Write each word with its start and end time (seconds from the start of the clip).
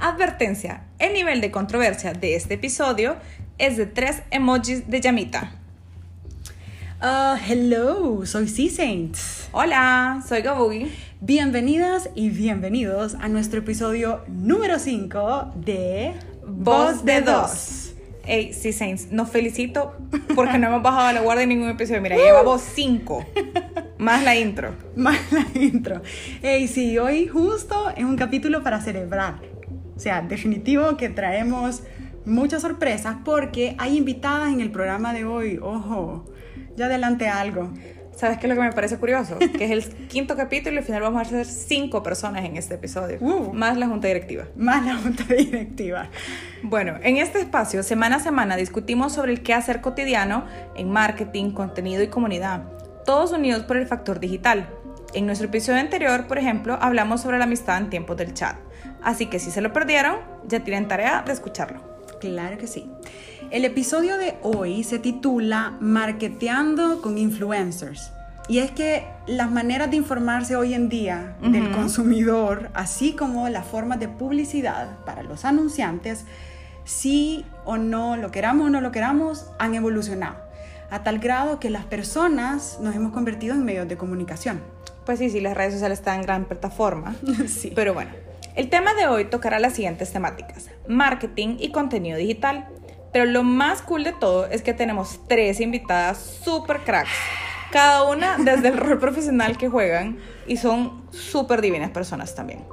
Advertencia, 0.00 0.84
el 1.00 1.12
nivel 1.12 1.40
de 1.40 1.50
controversia 1.50 2.12
de 2.12 2.36
este 2.36 2.54
episodio 2.54 3.16
es 3.58 3.76
de 3.76 3.86
tres 3.86 4.22
emojis 4.30 4.88
de 4.88 5.00
llamita. 5.00 5.50
Uh, 7.02 7.36
hello, 7.44 8.24
soy 8.24 8.46
Sea 8.46 8.70
Saints. 8.70 9.48
Hola, 9.50 10.22
soy 10.28 10.42
Gabugi. 10.42 10.92
Bienvenidas 11.20 12.10
y 12.14 12.30
bienvenidos 12.30 13.16
a 13.16 13.26
nuestro 13.26 13.58
episodio 13.58 14.22
número 14.28 14.78
5 14.78 15.54
de 15.56 16.14
Voz 16.46 17.04
de 17.04 17.20
Dos. 17.20 17.92
Hey, 18.24 18.52
Sea 18.52 18.72
Saints, 18.72 19.10
nos 19.10 19.28
felicito 19.30 19.96
porque 20.36 20.58
no 20.58 20.68
hemos 20.68 20.82
bajado 20.82 21.12
la 21.12 21.22
guardia 21.22 21.42
en 21.42 21.48
ningún 21.48 21.70
episodio. 21.70 22.00
Mira, 22.00 22.14
llevamos 22.14 22.62
cinco. 22.62 23.26
Más 23.98 24.22
la 24.22 24.36
intro. 24.36 24.76
Más 24.96 25.18
la 25.32 25.44
intro. 25.60 26.02
Hey, 26.40 26.68
sí, 26.68 26.96
hoy 26.98 27.26
justo 27.26 27.90
es 27.96 28.04
un 28.04 28.16
capítulo 28.16 28.62
para 28.62 28.80
celebrar. 28.80 29.57
O 29.98 30.00
sea, 30.00 30.22
definitivo 30.22 30.96
que 30.96 31.08
traemos 31.08 31.82
muchas 32.24 32.62
sorpresas 32.62 33.16
porque 33.24 33.74
hay 33.78 33.96
invitadas 33.96 34.52
en 34.52 34.60
el 34.60 34.70
programa 34.70 35.12
de 35.12 35.24
hoy. 35.24 35.58
Ojo, 35.60 36.24
ya 36.76 36.84
adelante 36.84 37.28
algo. 37.28 37.72
¿Sabes 38.14 38.38
qué 38.38 38.46
es 38.46 38.48
lo 38.48 38.54
que 38.54 38.68
me 38.68 38.72
parece 38.72 38.96
curioso? 38.96 39.36
Que 39.58 39.64
es 39.64 39.70
el 39.72 40.06
quinto 40.06 40.36
capítulo 40.36 40.76
y 40.76 40.78
al 40.78 40.84
final 40.84 41.02
vamos 41.02 41.20
a 41.20 41.24
ser 41.24 41.46
cinco 41.46 42.04
personas 42.04 42.44
en 42.44 42.56
este 42.56 42.74
episodio. 42.74 43.18
Uh. 43.20 43.52
más 43.52 43.76
la 43.76 43.88
junta 43.88 44.06
directiva. 44.06 44.44
Más 44.54 44.86
la 44.86 44.94
junta 44.94 45.24
directiva. 45.34 46.10
Bueno, 46.62 46.94
en 47.02 47.16
este 47.16 47.40
espacio, 47.40 47.82
semana 47.82 48.16
a 48.16 48.20
semana, 48.20 48.56
discutimos 48.56 49.12
sobre 49.12 49.32
el 49.32 49.42
qué 49.42 49.52
hacer 49.52 49.80
cotidiano 49.80 50.44
en 50.76 50.92
marketing, 50.92 51.50
contenido 51.50 52.04
y 52.04 52.06
comunidad. 52.06 52.62
Todos 53.04 53.32
unidos 53.32 53.64
por 53.64 53.76
el 53.76 53.88
factor 53.88 54.20
digital. 54.20 54.68
En 55.12 55.26
nuestro 55.26 55.48
episodio 55.48 55.80
anterior, 55.80 56.28
por 56.28 56.38
ejemplo, 56.38 56.78
hablamos 56.80 57.22
sobre 57.22 57.38
la 57.38 57.44
amistad 57.44 57.78
en 57.78 57.90
tiempos 57.90 58.16
del 58.16 58.32
chat. 58.32 58.67
Así 59.02 59.26
que 59.26 59.38
si 59.38 59.50
se 59.50 59.60
lo 59.60 59.72
perdieron, 59.72 60.16
ya 60.46 60.60
tienen 60.60 60.88
tarea 60.88 61.22
de 61.22 61.32
escucharlo. 61.32 61.80
Claro 62.20 62.58
que 62.58 62.66
sí. 62.66 62.90
El 63.50 63.64
episodio 63.64 64.18
de 64.18 64.36
hoy 64.42 64.84
se 64.84 64.98
titula 64.98 65.76
Marketeando 65.80 67.00
con 67.00 67.16
influencers. 67.16 68.12
Y 68.48 68.60
es 68.60 68.70
que 68.70 69.06
las 69.26 69.50
maneras 69.50 69.90
de 69.90 69.96
informarse 69.96 70.56
hoy 70.56 70.72
en 70.72 70.88
día 70.88 71.36
del 71.42 71.70
consumidor, 71.70 72.70
así 72.72 73.12
como 73.12 73.48
las 73.50 73.66
formas 73.66 74.00
de 74.00 74.08
publicidad 74.08 74.96
para 75.04 75.22
los 75.22 75.44
anunciantes, 75.44 76.24
sí 76.84 77.44
o 77.66 77.76
no, 77.76 78.16
lo 78.16 78.30
queramos 78.30 78.68
o 78.68 78.70
no 78.70 78.80
lo 78.80 78.90
queramos, 78.90 79.46
han 79.58 79.74
evolucionado. 79.74 80.36
A 80.90 81.02
tal 81.02 81.18
grado 81.18 81.60
que 81.60 81.68
las 81.68 81.84
personas 81.84 82.78
nos 82.80 82.96
hemos 82.96 83.12
convertido 83.12 83.54
en 83.54 83.66
medios 83.66 83.86
de 83.86 83.98
comunicación. 83.98 84.62
Pues 85.04 85.18
sí, 85.18 85.28
sí, 85.28 85.40
las 85.40 85.54
redes 85.54 85.74
sociales 85.74 85.98
están 85.98 86.16
en 86.16 86.22
gran 86.22 86.44
plataforma. 86.46 87.14
Sí. 87.48 87.72
Pero 87.74 87.92
bueno, 87.92 88.12
el 88.58 88.68
tema 88.70 88.92
de 88.94 89.06
hoy 89.06 89.24
tocará 89.24 89.60
las 89.60 89.74
siguientes 89.74 90.12
temáticas: 90.12 90.68
marketing 90.88 91.56
y 91.60 91.70
contenido 91.70 92.18
digital. 92.18 92.68
Pero 93.12 93.24
lo 93.24 93.42
más 93.42 93.80
cool 93.80 94.04
de 94.04 94.12
todo 94.12 94.46
es 94.46 94.62
que 94.62 94.74
tenemos 94.74 95.20
tres 95.28 95.60
invitadas 95.60 96.18
super 96.18 96.80
cracks, 96.80 97.08
cada 97.72 98.02
una 98.04 98.36
desde 98.36 98.68
el 98.68 98.76
rol 98.76 98.98
profesional 98.98 99.56
que 99.56 99.68
juegan 99.68 100.18
y 100.46 100.58
son 100.58 101.08
súper 101.10 101.62
divinas 101.62 101.90
personas 101.90 102.34
también. 102.34 102.64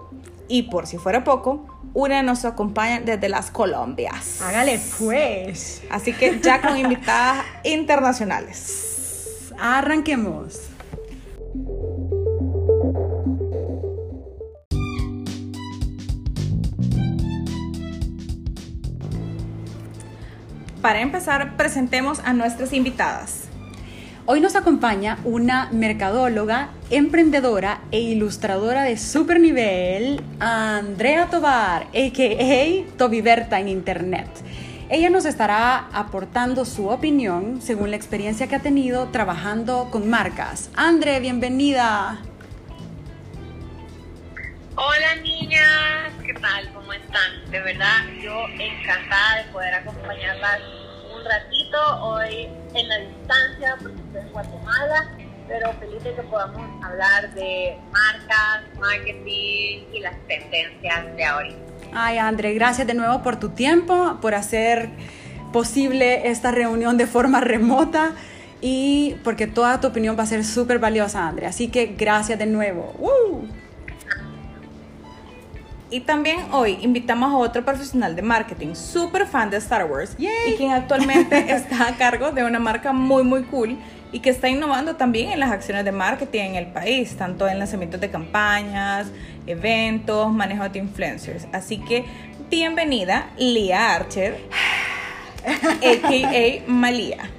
Y 0.50 0.64
por 0.64 0.88
si 0.88 0.98
fuera 0.98 1.24
poco, 1.24 1.66
una 1.94 2.22
nos 2.22 2.44
acompaña 2.44 3.00
desde 3.00 3.30
las 3.30 3.50
Colombias. 3.50 4.42
Hágale 4.42 4.80
pues. 5.00 5.84
Así 5.90 6.12
que 6.12 6.42
ya 6.42 6.62
con 6.62 6.78
invitadas 6.78 7.46
internacionales. 7.64 9.54
Arranquemos. 9.58 10.60
Para 20.86 21.02
empezar, 21.02 21.58
presentemos 21.58 22.20
a 22.20 22.34
nuestras 22.34 22.72
invitadas. 22.72 23.46
Hoy 24.28 24.40
nos 24.40 24.56
acompaña 24.56 25.18
una 25.24 25.68
mercadóloga, 25.72 26.70
emprendedora 26.92 27.82
e 27.90 28.02
ilustradora 28.02 28.84
de 28.84 28.96
super 28.96 29.40
nivel, 29.40 30.22
Andrea 30.40 31.26
Tobar, 31.26 31.88
a.k.a. 31.88 32.98
Tobiberta 33.00 33.60
en 33.60 33.70
Internet. 33.70 34.28
Ella 34.88 35.10
nos 35.10 35.26
estará 35.26 35.88
aportando 35.92 36.66
su 36.66 36.88
opinión 36.90 37.64
según 37.64 37.90
la 37.90 37.96
experiencia 37.96 38.46
que 38.46 38.54
ha 38.54 38.62
tenido 38.62 39.08
trabajando 39.08 39.90
con 39.90 40.08
marcas. 40.08 40.70
Andre, 40.76 41.20
bienvenida. 41.20 42.22
Hola 44.78 45.16
niñas, 45.24 46.12
¿qué 46.26 46.34
tal? 46.34 46.70
¿Cómo 46.74 46.92
están? 46.92 47.50
De 47.50 47.62
verdad, 47.62 48.04
yo 48.22 48.46
encantada 48.60 49.38
de 49.38 49.52
poder 49.54 49.74
acompañarlas 49.74 50.60
un 51.16 51.24
ratito 51.24 52.04
hoy 52.04 52.50
en 52.74 52.90
la 52.90 52.98
distancia, 52.98 53.78
porque 53.82 54.02
estoy 54.02 54.22
en 54.24 54.34
Guatemala, 54.34 55.12
pero 55.48 55.72
feliz 55.80 56.04
de 56.04 56.14
que 56.16 56.22
podamos 56.24 56.84
hablar 56.84 57.34
de 57.36 57.78
marcas, 57.90 58.64
marketing 58.78 59.86
y 59.94 60.00
las 60.02 60.18
tendencias 60.28 61.16
de 61.16 61.24
ahorita. 61.24 61.58
Ay, 61.94 62.18
Andre, 62.18 62.54
gracias 62.54 62.86
de 62.86 62.96
nuevo 62.96 63.24
por 63.24 63.40
tu 63.40 63.52
tiempo, 63.52 64.18
por 64.22 64.36
hacer 64.36 64.90
posible 65.54 66.28
esta 66.28 66.52
reunión 66.52 66.98
de 66.98 67.08
forma 67.08 67.40
remota 67.40 68.12
y 68.60 69.16
porque 69.24 69.48
toda 69.48 69.80
tu 69.80 69.88
opinión 69.88 70.20
va 70.20 70.24
a 70.24 70.28
ser 70.28 70.44
súper 70.44 70.80
valiosa, 70.80 71.30
Andre. 71.30 71.46
Así 71.46 71.70
que 71.70 71.96
gracias 71.98 72.38
de 72.38 72.46
nuevo. 72.46 72.94
¡Woo! 73.00 73.48
Y 75.92 76.00
también 76.02 76.40
hoy 76.52 76.80
invitamos 76.82 77.32
a 77.32 77.38
otro 77.38 77.64
profesional 77.64 78.16
de 78.16 78.24
marketing, 78.24 78.74
súper 78.74 79.28
fan 79.28 79.50
de 79.52 79.58
Star 79.58 79.86
Wars, 79.86 80.16
Yay. 80.18 80.54
y 80.54 80.56
quien 80.56 80.72
actualmente 80.72 81.38
está 81.54 81.88
a 81.90 81.96
cargo 81.96 82.32
de 82.32 82.44
una 82.44 82.60
marca 82.60 82.92
muy, 82.92 83.24
muy 83.24 83.44
cool 83.44 83.78
y 84.12 84.20
que 84.20 84.32
está 84.32 84.50
innovando 84.50 84.96
también 84.96 85.32
en 85.32 85.40
las 85.40 85.52
acciones 85.52 85.86
de 85.86 85.92
marketing 85.92 86.42
en 86.42 86.56
el 86.56 86.68
país, 86.68 87.16
tanto 87.16 87.48
en 87.48 87.60
lanzamientos 87.60 88.02
de 88.02 88.10
campañas, 88.10 89.08
eventos, 89.46 90.32
manejo 90.32 90.68
de 90.70 90.80
influencers. 90.80 91.48
Así 91.52 91.78
que 91.78 92.06
bienvenida, 92.50 93.30
Lia 93.38 93.94
Archer, 93.94 94.40
a.k.a. 95.46 96.70
Malia. 96.72 97.30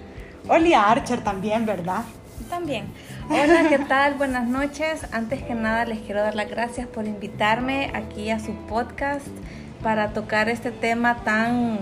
Olia 0.49 0.89
Archer 0.89 1.25
también, 1.25 1.67
¿verdad? 1.67 2.05
También. 2.49 2.87
Hola, 3.28 3.69
¿qué 3.69 3.78
tal? 3.81 4.14
Buenas 4.14 4.47
noches. 4.47 5.04
Antes 5.10 5.42
que 5.42 5.54
nada 5.54 5.84
les 5.84 5.98
quiero 5.98 6.20
dar 6.20 6.37
las 6.37 6.48
gracias 6.48 6.87
por 6.87 7.06
invitarme 7.06 7.91
aquí 7.92 8.31
a 8.31 8.38
su 8.38 8.53
podcast 8.69 9.26
para 9.82 10.12
tocar 10.12 10.48
este 10.48 10.70
tema 10.70 11.16
tan 11.25 11.78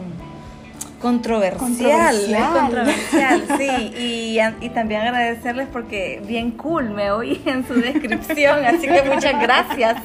controversial. 1.02 1.58
Controversial. 1.58 2.52
Controversial, 2.52 3.44
sí. 3.58 3.92
Y, 3.98 4.38
y 4.64 4.68
también 4.70 5.02
agradecerles 5.02 5.68
porque 5.70 6.22
bien 6.26 6.52
cool 6.52 6.88
me 6.88 7.10
oí 7.10 7.42
en 7.44 7.66
su 7.66 7.74
descripción, 7.74 8.64
así 8.64 8.86
que 8.86 9.02
muchas 9.02 9.38
gracias. 9.42 9.96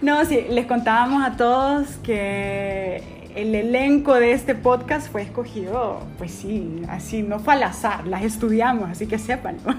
No, 0.00 0.24
sí, 0.24 0.46
les 0.48 0.64
contábamos 0.64 1.26
a 1.26 1.36
todos 1.36 1.88
que 2.02 3.02
el 3.38 3.54
elenco 3.54 4.14
de 4.14 4.32
este 4.32 4.56
podcast 4.56 5.12
fue 5.12 5.22
escogido, 5.22 6.00
pues 6.18 6.32
sí, 6.32 6.82
así, 6.88 7.22
no 7.22 7.38
fue 7.38 7.54
al 7.54 7.62
azar, 7.62 8.04
las 8.04 8.24
estudiamos, 8.24 8.90
así 8.90 9.06
que 9.06 9.18
sépanlo. 9.18 9.62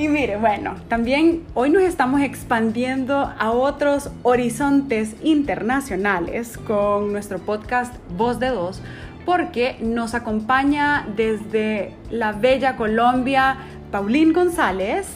Y 0.00 0.06
mire, 0.06 0.36
bueno, 0.36 0.76
también 0.86 1.42
hoy 1.54 1.70
nos 1.70 1.82
estamos 1.82 2.20
expandiendo 2.20 3.32
a 3.36 3.50
otros 3.50 4.10
horizontes 4.22 5.16
internacionales 5.24 6.56
con 6.56 7.10
nuestro 7.10 7.40
podcast 7.40 7.92
Voz 8.16 8.38
de 8.38 8.50
Dos, 8.50 8.80
porque 9.26 9.76
nos 9.80 10.14
acompaña 10.14 11.04
desde 11.16 11.96
la 12.12 12.30
bella 12.30 12.76
Colombia 12.76 13.56
Paulín 13.90 14.32
González, 14.32 15.08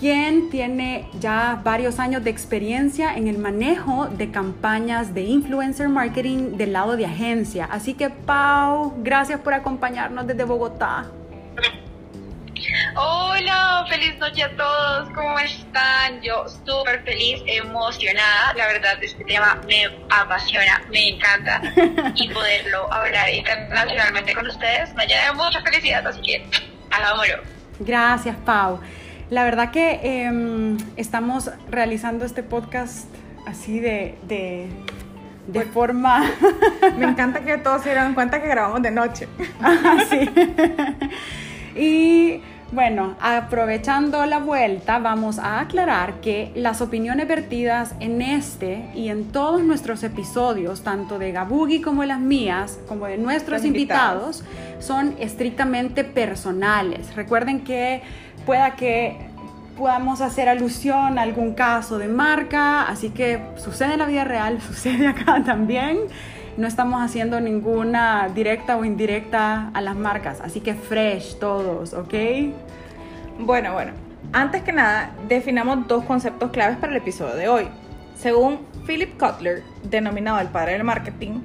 quien 0.00 0.48
tiene 0.48 1.10
ya 1.20 1.60
varios 1.62 1.98
años 1.98 2.24
de 2.24 2.30
experiencia 2.30 3.14
en 3.14 3.28
el 3.28 3.36
manejo 3.36 4.06
de 4.06 4.30
campañas 4.30 5.12
de 5.12 5.24
influencer 5.24 5.90
marketing 5.90 6.56
del 6.56 6.72
lado 6.72 6.96
de 6.96 7.04
agencia. 7.04 7.68
Así 7.70 7.92
que 7.92 8.08
Pau, 8.08 8.94
gracias 9.02 9.40
por 9.40 9.52
acompañarnos 9.52 10.26
desde 10.26 10.44
Bogotá. 10.44 11.04
Hola, 12.96 13.84
feliz 13.90 14.18
noche 14.18 14.42
a 14.42 14.56
todos, 14.56 15.10
¿cómo 15.14 15.38
están? 15.38 16.22
Yo 16.22 16.46
súper 16.48 17.02
feliz, 17.04 17.42
emocionada, 17.46 18.54
la 18.56 18.66
verdad 18.68 18.98
este 19.02 19.22
tema 19.24 19.60
me 19.66 19.84
apasiona, 20.08 20.82
me 20.90 21.10
encanta 21.10 21.60
y 22.14 22.28
poderlo 22.30 22.92
hablar 22.92 23.28
internacionalmente 23.28 24.34
con 24.34 24.46
ustedes 24.46 24.94
me 24.94 25.06
llena 25.06 25.26
de 25.26 25.32
mucha 25.32 25.60
felicidad, 25.60 26.06
así 26.06 26.22
que 26.22 26.46
hagámoslo. 26.90 27.36
Gracias, 27.80 28.36
Pau. 28.44 28.80
La 29.30 29.44
verdad 29.44 29.70
que 29.70 30.00
eh, 30.02 30.76
estamos 30.96 31.50
realizando 31.70 32.24
este 32.24 32.42
podcast 32.42 33.06
así 33.46 33.78
de, 33.78 34.18
de, 34.26 34.68
de 35.46 35.62
forma... 35.62 36.24
Me 36.98 37.06
encanta 37.06 37.40
que 37.40 37.56
todos 37.58 37.82
se 37.82 37.90
dieron 37.90 38.14
cuenta 38.14 38.42
que 38.42 38.48
grabamos 38.48 38.82
de 38.82 38.90
noche. 38.90 39.28
Sí. 40.10 40.28
y 41.80 42.42
Bueno, 42.72 43.16
aprovechando 43.20 44.24
la 44.26 44.38
vuelta, 44.38 45.00
vamos 45.00 45.40
a 45.40 45.58
aclarar 45.58 46.20
que 46.20 46.52
las 46.54 46.80
opiniones 46.80 47.26
vertidas 47.26 47.96
en 47.98 48.22
este 48.22 48.88
y 48.94 49.08
en 49.08 49.32
todos 49.32 49.60
nuestros 49.64 50.04
episodios, 50.04 50.82
tanto 50.82 51.18
de 51.18 51.32
Gabugi 51.32 51.80
como 51.80 52.04
las 52.04 52.20
mías, 52.20 52.78
como 52.86 53.06
de 53.06 53.18
nuestros 53.18 53.64
invitados. 53.64 54.42
invitados, 54.42 54.84
son 54.84 55.16
estrictamente 55.18 56.04
personales. 56.04 57.16
Recuerden 57.16 57.64
que 57.64 58.02
pueda 58.46 58.76
que 58.76 59.16
podamos 59.76 60.20
hacer 60.20 60.48
alusión 60.48 61.18
a 61.18 61.22
algún 61.22 61.54
caso 61.54 61.98
de 61.98 62.08
marca, 62.08 62.82
así 62.82 63.10
que 63.10 63.40
sucede 63.56 63.94
en 63.94 64.00
la 64.00 64.06
vida 64.06 64.24
real, 64.24 64.60
sucede 64.66 65.06
acá 65.06 65.42
también. 65.44 65.98
No 66.56 66.66
estamos 66.66 67.00
haciendo 67.00 67.40
ninguna 67.40 68.28
directa 68.34 68.76
o 68.76 68.84
indirecta 68.84 69.70
a 69.72 69.80
las 69.80 69.96
marcas, 69.96 70.40
así 70.42 70.60
que 70.60 70.74
fresh 70.74 71.38
todos, 71.38 71.94
¿ok? 71.94 72.14
Bueno, 73.38 73.72
bueno. 73.72 73.92
Antes 74.32 74.62
que 74.62 74.72
nada, 74.72 75.12
definamos 75.28 75.88
dos 75.88 76.04
conceptos 76.04 76.50
claves 76.50 76.76
para 76.76 76.92
el 76.92 76.98
episodio 76.98 77.34
de 77.34 77.48
hoy. 77.48 77.68
Según 78.14 78.60
Philip 78.86 79.16
Kotler, 79.16 79.62
denominado 79.84 80.38
el 80.40 80.48
padre 80.48 80.72
del 80.72 80.84
marketing, 80.84 81.40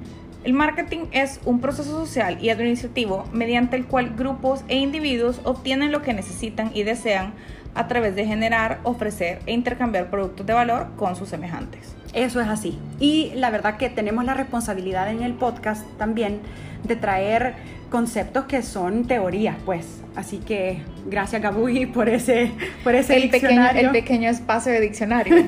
el 0.46 0.52
marketing 0.52 1.06
es 1.10 1.40
un 1.44 1.60
proceso 1.60 1.90
social 1.90 2.38
y 2.40 2.50
administrativo 2.50 3.28
mediante 3.32 3.74
el 3.76 3.84
cual 3.86 4.14
grupos 4.16 4.62
e 4.68 4.76
individuos 4.76 5.40
obtienen 5.42 5.90
lo 5.90 6.02
que 6.02 6.14
necesitan 6.14 6.70
y 6.72 6.84
desean 6.84 7.32
a 7.74 7.88
través 7.88 8.14
de 8.14 8.24
generar, 8.26 8.78
ofrecer 8.84 9.40
e 9.46 9.52
intercambiar 9.52 10.08
productos 10.08 10.46
de 10.46 10.52
valor 10.52 10.86
con 10.96 11.16
sus 11.16 11.28
semejantes. 11.30 11.96
Eso 12.14 12.40
es 12.40 12.46
así. 12.46 12.78
Y 13.00 13.32
la 13.34 13.50
verdad 13.50 13.76
que 13.76 13.90
tenemos 13.90 14.24
la 14.24 14.34
responsabilidad 14.34 15.10
en 15.10 15.24
el 15.24 15.34
podcast 15.34 15.84
también 15.98 16.38
de 16.84 16.94
traer 16.94 17.54
conceptos 17.90 18.44
que 18.44 18.62
son 18.62 19.04
teorías, 19.08 19.56
pues. 19.66 20.00
Así 20.14 20.38
que 20.38 20.80
gracias 21.06 21.42
Gabugi 21.42 21.86
por 21.86 22.08
ese, 22.08 22.52
por 22.84 22.94
ese 22.94 23.16
El 23.16 23.30
pequeño, 23.30 23.48
diccionario. 23.48 23.80
el 23.88 23.90
pequeño 23.90 24.30
espacio 24.30 24.72
de 24.72 24.80
diccionario. 24.80 25.34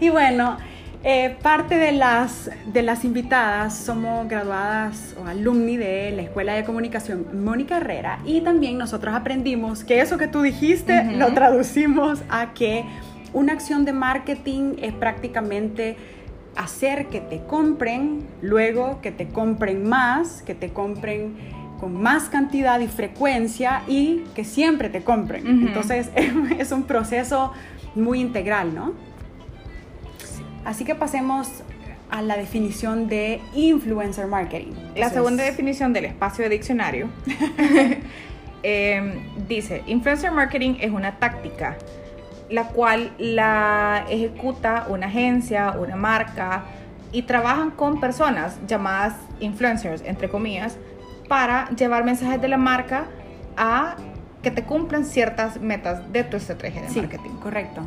Y 0.00 0.08
bueno, 0.08 0.58
eh, 1.04 1.36
parte 1.42 1.76
de 1.78 1.90
las, 1.90 2.48
de 2.66 2.82
las 2.82 3.04
invitadas 3.04 3.76
somos 3.76 4.28
graduadas 4.28 5.16
o 5.20 5.26
alumni 5.26 5.76
de 5.76 6.12
la 6.12 6.22
Escuela 6.22 6.54
de 6.54 6.62
Comunicación 6.62 7.44
Mónica 7.44 7.78
Herrera 7.78 8.20
y 8.24 8.40
también 8.40 8.78
nosotros 8.78 9.12
aprendimos 9.12 9.82
que 9.82 10.00
eso 10.00 10.16
que 10.16 10.28
tú 10.28 10.42
dijiste 10.42 11.04
lo 11.16 11.34
traducimos 11.34 12.22
a 12.30 12.54
que 12.54 12.84
una 13.32 13.52
acción 13.52 13.84
de 13.84 13.92
marketing 13.92 14.76
es 14.80 14.92
prácticamente 14.92 15.96
hacer 16.54 17.06
que 17.06 17.20
te 17.20 17.42
compren, 17.46 18.20
luego 18.40 19.00
que 19.00 19.10
te 19.10 19.26
compren 19.26 19.88
más, 19.88 20.42
que 20.42 20.54
te 20.54 20.72
compren 20.72 21.34
con 21.80 22.00
más 22.00 22.28
cantidad 22.28 22.78
y 22.78 22.86
frecuencia 22.86 23.82
y 23.88 24.22
que 24.36 24.44
siempre 24.44 24.88
te 24.88 25.02
compren. 25.02 25.66
Entonces 25.66 26.10
es 26.58 26.70
un 26.70 26.84
proceso 26.84 27.52
muy 27.96 28.20
integral, 28.20 28.72
¿no? 28.72 28.92
Así 30.64 30.84
que 30.84 30.94
pasemos 30.94 31.48
a 32.10 32.22
la 32.22 32.36
definición 32.36 33.08
de 33.08 33.40
influencer 33.54 34.26
marketing. 34.26 34.72
La 34.96 35.08
segunda 35.10 35.42
definición 35.44 35.92
del 35.92 36.04
espacio 36.04 36.44
de 36.44 36.50
diccionario 36.50 37.08
eh, 38.62 39.22
dice, 39.48 39.82
influencer 39.86 40.30
marketing 40.30 40.74
es 40.80 40.90
una 40.90 41.18
táctica 41.18 41.76
la 42.50 42.68
cual 42.68 43.12
la 43.18 44.04
ejecuta 44.10 44.86
una 44.88 45.06
agencia, 45.06 45.72
una 45.72 45.96
marca 45.96 46.64
y 47.10 47.22
trabajan 47.22 47.70
con 47.70 47.98
personas 47.98 48.58
llamadas 48.66 49.14
influencers, 49.40 50.02
entre 50.04 50.28
comillas, 50.28 50.76
para 51.28 51.70
llevar 51.70 52.04
mensajes 52.04 52.40
de 52.42 52.48
la 52.48 52.58
marca 52.58 53.06
a 53.56 53.96
que 54.42 54.50
te 54.50 54.64
cumplan 54.64 55.06
ciertas 55.06 55.60
metas 55.60 56.12
de 56.12 56.24
tu 56.24 56.36
estrategia 56.36 56.82
de 56.82 56.90
Sí, 56.90 57.00
marketing. 57.00 57.30
correcto. 57.42 57.82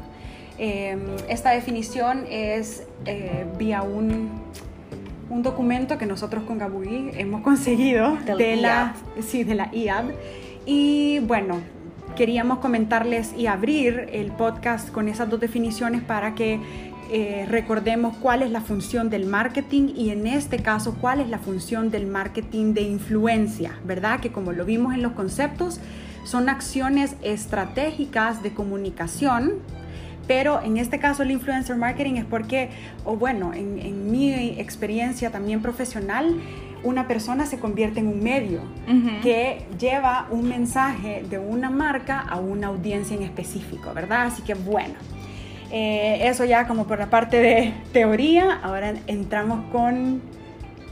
Eh, 0.58 0.98
esta 1.28 1.52
definición 1.52 2.26
es 2.30 2.84
eh, 3.06 3.46
vía 3.58 3.82
un, 3.82 4.30
un 5.30 5.44
documento 5.44 5.98
que 5.98 6.06
nosotros 6.06 6.44
con 6.44 6.58
Gabugi 6.58 7.12
hemos 7.14 7.42
conseguido 7.44 8.18
Del 8.26 8.38
de 8.38 8.56
la, 8.58 8.96
sí, 9.22 9.44
de 9.44 9.56
la 9.56 9.74
IAB. 9.74 10.14
Y 10.66 11.20
bueno, 11.20 11.60
queríamos 12.16 12.60
comentarles 12.60 13.34
y 13.38 13.48
abrir 13.48 14.10
el 14.12 14.32
podcast 14.32 14.90
con 14.90 15.10
esas 15.10 15.30
dos 15.30 15.40
definiciones 15.40 16.02
para 16.02 16.34
que 16.34 16.60
eh, 17.12 17.46
recordemos 17.48 18.18
cuál 18.18 18.42
es 18.42 18.50
la 18.50 18.62
función 18.62 19.12
del 19.12 19.28
marketing 19.28 19.94
y 19.96 20.10
en 20.10 20.26
este 20.26 20.58
caso 20.60 20.96
cuál 21.00 21.20
es 21.20 21.30
la 21.30 21.38
función 21.38 21.92
del 21.92 22.08
marketing 22.08 22.74
de 22.74 22.82
influencia, 22.82 23.78
¿verdad? 23.86 24.20
Que 24.20 24.32
como 24.32 24.54
lo 24.54 24.66
vimos 24.66 24.94
en 24.96 25.04
los 25.04 25.12
conceptos, 25.12 25.80
son 26.24 26.50
acciones 26.50 27.16
estratégicas 27.22 28.42
de 28.42 28.54
comunicación, 28.54 29.54
pero 30.28 30.62
en 30.62 30.78
este 30.78 31.00
caso 31.00 31.24
el 31.24 31.32
influencer 31.32 31.76
marketing 31.76 32.16
es 32.16 32.26
porque, 32.26 32.70
o 33.04 33.16
bueno, 33.16 33.54
en, 33.54 33.80
en 33.80 34.12
mi 34.12 34.34
experiencia 34.60 35.30
también 35.32 35.62
profesional, 35.62 36.36
una 36.84 37.08
persona 37.08 37.46
se 37.46 37.58
convierte 37.60 38.00
en 38.00 38.08
un 38.08 38.22
medio 38.24 38.62
que 39.24 39.66
lleva 39.80 40.28
un 40.30 40.48
mensaje 40.48 41.24
de 41.30 41.40
una 41.40 41.70
marca 41.70 42.20
a 42.20 42.40
una 42.40 42.68
audiencia 42.68 43.16
en 43.16 43.24
específico, 43.24 43.92
¿verdad? 43.94 44.28
Así 44.28 44.42
que 44.44 44.54
bueno, 44.54 44.94
eh, 45.72 46.20
eso 46.28 46.46
ya 46.46 46.68
como 46.68 46.86
por 46.86 47.00
la 47.00 47.08
parte 47.10 47.38
de 47.42 47.74
teoría, 47.92 48.60
ahora 48.62 48.94
entramos 49.08 49.66
con 49.72 50.22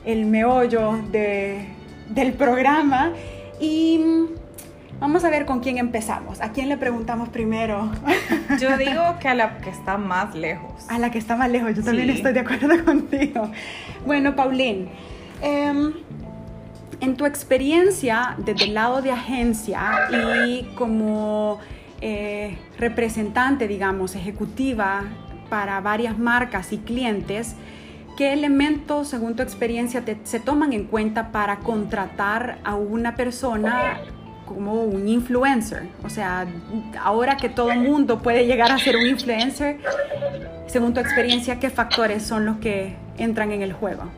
el 0.05 0.25
meollo 0.25 0.99
de- 1.11 1.67
del 2.09 2.33
programa 2.33 3.11
y 3.61 3.99
vamos 5.03 5.25
a 5.25 5.29
ver 5.29 5.45
con 5.45 5.59
quién 5.59 5.77
empezamos. 5.77 6.39
¿A 6.39 6.53
quién 6.53 6.69
le 6.69 6.77
preguntamos 6.77 7.27
primero? 7.27 7.91
Yo 8.61 8.77
digo 8.77 9.01
que 9.19 9.27
a 9.27 9.35
la 9.35 9.57
que 9.57 9.69
está 9.69 9.97
más 9.97 10.33
lejos. 10.33 10.89
A 10.89 10.97
la 10.97 11.11
que 11.11 11.17
está 11.19 11.35
más 11.35 11.49
lejos, 11.51 11.75
yo 11.75 11.83
también 11.83 12.07
Sí. 12.07 12.13
estoy 12.15 12.31
de 12.31 12.39
acuerdo 12.39 12.85
contigo. 12.85 13.51
Bueno, 14.05 14.33
Paulín, 14.35 14.87
em, 15.41 15.91
en 17.01 17.17
tu 17.17 17.25
experiencia 17.25 18.35
desde 18.37 18.63
el 18.63 18.73
lado 18.75 19.01
de 19.01 19.11
agencia 19.11 19.81
y 20.45 20.73
como 20.75 21.59
eh, 21.99 22.57
representante, 22.79 23.67
digamos, 23.67 24.15
ejecutiva 24.15 25.03
para 25.49 25.81
varias 25.81 26.17
marcas 26.17 26.71
y 26.71 26.77
clientes, 26.77 27.55
¿qué 28.17 28.31
elementos, 28.31 29.09
según 29.09 29.35
tu 29.35 29.43
experiencia, 29.43 30.05
te- 30.05 30.17
se 30.23 30.39
toman 30.39 30.71
en 30.71 30.85
cuenta 30.85 31.31
para 31.33 31.57
contratar 31.59 32.59
a 32.63 32.75
una 32.75 33.15
persona 33.15 33.97
como 34.45 34.83
un 34.83 35.07
influencer? 35.07 35.83
O 36.03 36.09
sea, 36.09 36.45
ahora 37.01 37.37
que 37.37 37.49
todo 37.49 37.71
el 37.71 37.79
mundo 37.79 38.19
puede 38.19 38.45
llegar 38.45 38.71
a 38.71 38.77
ser 38.77 38.95
un 38.95 39.07
influencer, 39.07 39.77
según 40.67 40.93
tu 40.93 40.99
experiencia, 40.99 41.59
¿qué 41.59 41.69
factores 41.69 42.23
son 42.23 42.45
los 42.45 42.57
que 42.57 42.95
entran 43.17 43.51
en 43.51 43.61
el 43.61 43.73
juego? 43.73 44.09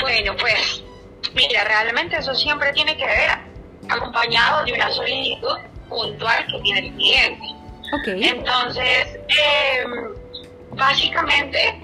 Bueno, 0.00 0.34
pues, 0.38 0.82
mira, 1.34 1.64
realmente 1.64 2.16
eso 2.16 2.34
siempre 2.34 2.72
tiene 2.72 2.96
que 2.96 3.06
ver 3.06 3.30
acompañado 3.88 4.64
de 4.64 4.72
una 4.72 4.90
solicitud 4.90 5.56
puntual 5.88 6.46
que 6.46 6.60
tiene 6.60 6.88
el 6.88 6.94
cliente. 6.94 7.46
Ok. 7.92 8.08
Entonces, 8.08 9.18
eh, 9.28 9.84
básicamente, 10.72 11.80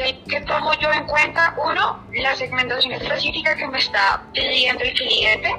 ¿qué, 0.00 0.18
qué 0.28 0.40
tomo 0.42 0.72
yo 0.80 0.90
en 0.92 1.06
cuenta? 1.06 1.54
Uno, 1.62 2.04
la 2.12 2.34
segmentación 2.34 2.92
específica 2.92 3.54
que 3.56 3.66
me 3.68 3.78
está 3.78 4.22
pidiendo 4.32 4.82
el 4.84 4.94
cliente. 4.94 5.54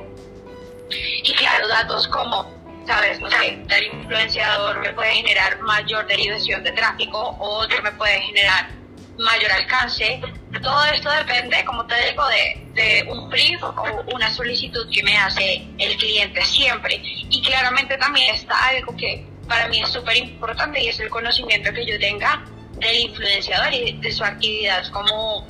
Y 1.23 1.33
claro, 1.33 1.67
datos 1.67 2.07
como, 2.07 2.49
¿sabes? 2.85 3.19
No 3.19 3.29
sé, 3.29 3.63
el 3.69 3.83
influenciador 3.93 4.79
me 4.79 4.93
puede 4.93 5.13
generar 5.13 5.59
mayor 5.61 6.05
derivación 6.07 6.63
de 6.63 6.71
tráfico 6.71 7.37
otro 7.39 7.81
me 7.81 7.91
puede 7.91 8.19
generar 8.21 8.69
mayor 9.17 9.51
alcance. 9.51 10.19
Todo 10.61 10.85
esto 10.85 11.09
depende, 11.11 11.63
como 11.65 11.85
te 11.85 11.95
digo, 12.09 12.27
de, 12.27 12.67
de 12.73 13.09
un 13.09 13.29
brief 13.29 13.63
o 13.63 14.03
una 14.13 14.33
solicitud 14.33 14.89
que 14.91 15.03
me 15.03 15.17
hace 15.17 15.67
el 15.77 15.95
cliente 15.97 16.43
siempre. 16.43 16.99
Y 17.03 17.41
claramente 17.41 17.97
también 17.97 18.35
está 18.35 18.67
algo 18.67 18.95
que 18.97 19.25
para 19.47 19.67
mí 19.67 19.81
es 19.81 19.89
súper 19.89 20.17
importante 20.17 20.81
y 20.81 20.87
es 20.87 20.99
el 20.99 21.09
conocimiento 21.09 21.71
que 21.73 21.85
yo 21.85 21.99
tenga 21.99 22.43
del 22.81 22.99
influenciador 23.09 23.73
y 23.73 23.97
de 23.99 24.11
su 24.11 24.23
actividad 24.23 24.83
como, 24.91 25.45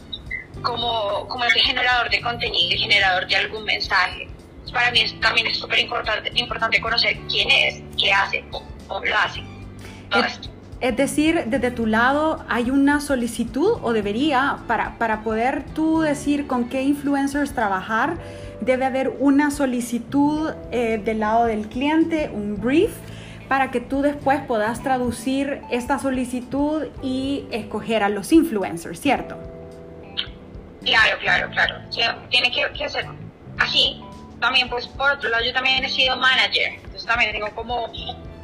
como, 0.62 1.28
como 1.28 1.44
el 1.46 1.52
generador 1.54 2.10
de 2.10 2.22
contenido 2.22 2.76
y 2.76 2.78
generador 2.80 3.28
de 3.28 3.36
algún 3.38 3.64
mensaje. 3.66 4.28
Para 4.74 4.92
mí 4.92 5.02
es- 5.02 5.20
también 5.20 5.48
es 5.48 5.58
súper 5.58 5.80
importante, 5.80 6.32
importante 6.36 6.80
conocer 6.80 7.18
quién 7.30 7.50
es, 7.52 7.82
qué 7.98 8.12
hace, 8.14 8.44
cómo 8.52 9.04
lo 9.06 9.18
hace. 9.18 9.42
Todo 10.10 10.24
Es, 10.24 10.34
esto. 10.34 10.50
es 10.80 10.96
decir, 10.98 11.44
desde 11.48 11.72
tu 11.72 11.86
lado, 11.88 12.46
¿hay 12.48 12.70
una 12.70 13.02
solicitud 13.02 13.80
o 13.82 13.92
debería, 13.94 14.58
para, 14.68 14.98
para 14.98 15.24
poder 15.24 15.64
tú 15.74 16.02
decir 16.02 16.48
con 16.48 16.70
qué 16.70 16.84
influencers 16.84 17.54
trabajar, 17.54 18.18
debe 18.62 18.86
haber 18.86 19.10
una 19.20 19.52
solicitud 19.52 20.52
eh, 20.72 21.02
del 21.04 21.20
lado 21.22 21.46
del 21.46 21.68
cliente, 21.68 22.30
un 22.34 22.62
brief, 22.62 22.92
para 23.52 23.70
que 23.70 23.82
tú 23.82 24.02
después 24.02 24.40
puedas 24.48 24.82
traducir 24.82 25.60
esta 25.70 26.00
solicitud 26.00 26.88
y 27.04 27.48
escoger 27.52 28.02
a 28.02 28.08
los 28.08 28.32
influencers, 28.32 28.98
¿cierto? 28.98 29.38
Claro, 30.86 31.18
claro, 31.20 31.50
claro. 31.50 31.76
O 31.90 31.92
sea, 31.92 32.18
tiene 32.30 32.50
que, 32.50 32.66
que 32.72 32.88
ser 32.88 33.06
así. 33.60 34.02
también, 34.40 34.70
pues 34.70 34.88
por 34.88 35.12
otro 35.12 35.30
lado, 35.30 35.44
yo 35.44 35.52
también 35.52 35.84
he 35.84 35.90
sido 35.90 36.16
manager, 36.16 36.76
entonces 36.76 37.06
también 37.06 37.34
tengo 37.34 37.50
como 37.50 37.92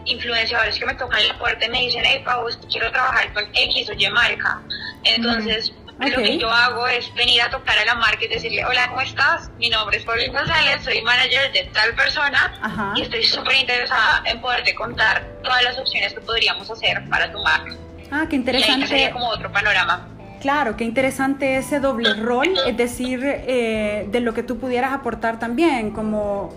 influenciadores 0.04 0.78
que 0.78 0.86
me 0.86 0.96
tocan 0.96 1.22
el 1.22 1.34
puerta 1.38 1.66
y 1.66 1.70
me 1.70 1.80
dicen, 1.84 2.04
hey, 2.06 2.22
Pau, 2.26 2.46
quiero 2.70 2.92
trabajar 2.92 3.32
con 3.32 3.46
X 3.54 3.90
o 3.90 3.94
Y 3.94 4.10
marca. 4.10 4.60
Entonces, 5.06 5.72
lo 6.00 6.18
que 6.18 6.38
yo 6.38 6.50
hago 6.50 6.88
es 6.88 7.14
venir 7.16 7.42
a 7.42 7.50
tocar 7.50 7.78
a 7.78 7.86
la 7.86 7.96
marca 7.96 8.24
y 8.26 8.28
decirle, 8.28 8.64
hola, 8.66 8.88
¿cómo 8.90 9.02
estás? 9.02 9.50
Mi 9.58 9.70
nombre 9.70 9.98
es 9.98 10.04
Paulina 10.04 10.40
González, 10.40 10.84
soy 10.84 11.02
manager 11.02 11.52
de 11.52 11.64
tal 11.74 11.96
persona 11.96 12.94
y 12.96 13.02
estoy 13.02 13.24
súper 13.24 13.56
interesada 13.56 14.22
en 14.26 14.40
poderte 14.40 14.76
contar 14.76 15.26
todas 15.44 15.64
las 15.64 15.78
opciones 15.78 16.14
que 16.14 16.22
podríamos 16.22 16.70
hacer 16.70 17.04
para 17.10 17.32
tu 17.32 17.42
marca. 17.42 17.76
Ah, 18.12 18.26
qué 18.30 18.36
interesante. 18.36 18.86
Y 18.86 18.88
sería 18.88 19.12
como 19.12 19.28
otro 19.28 19.52
panorama. 19.52 20.08
Claro, 20.42 20.78
qué 20.78 20.84
interesante 20.84 21.58
ese 21.58 21.80
doble 21.80 22.14
rol, 22.14 22.54
es 22.68 22.78
decir, 22.78 23.22
eh, 23.24 24.06
de 24.10 24.20
lo 24.20 24.34
que 24.36 24.44
tú 24.44 24.60
pudieras 24.60 24.94
aportar 24.94 25.40
también, 25.40 25.92
como 25.92 26.54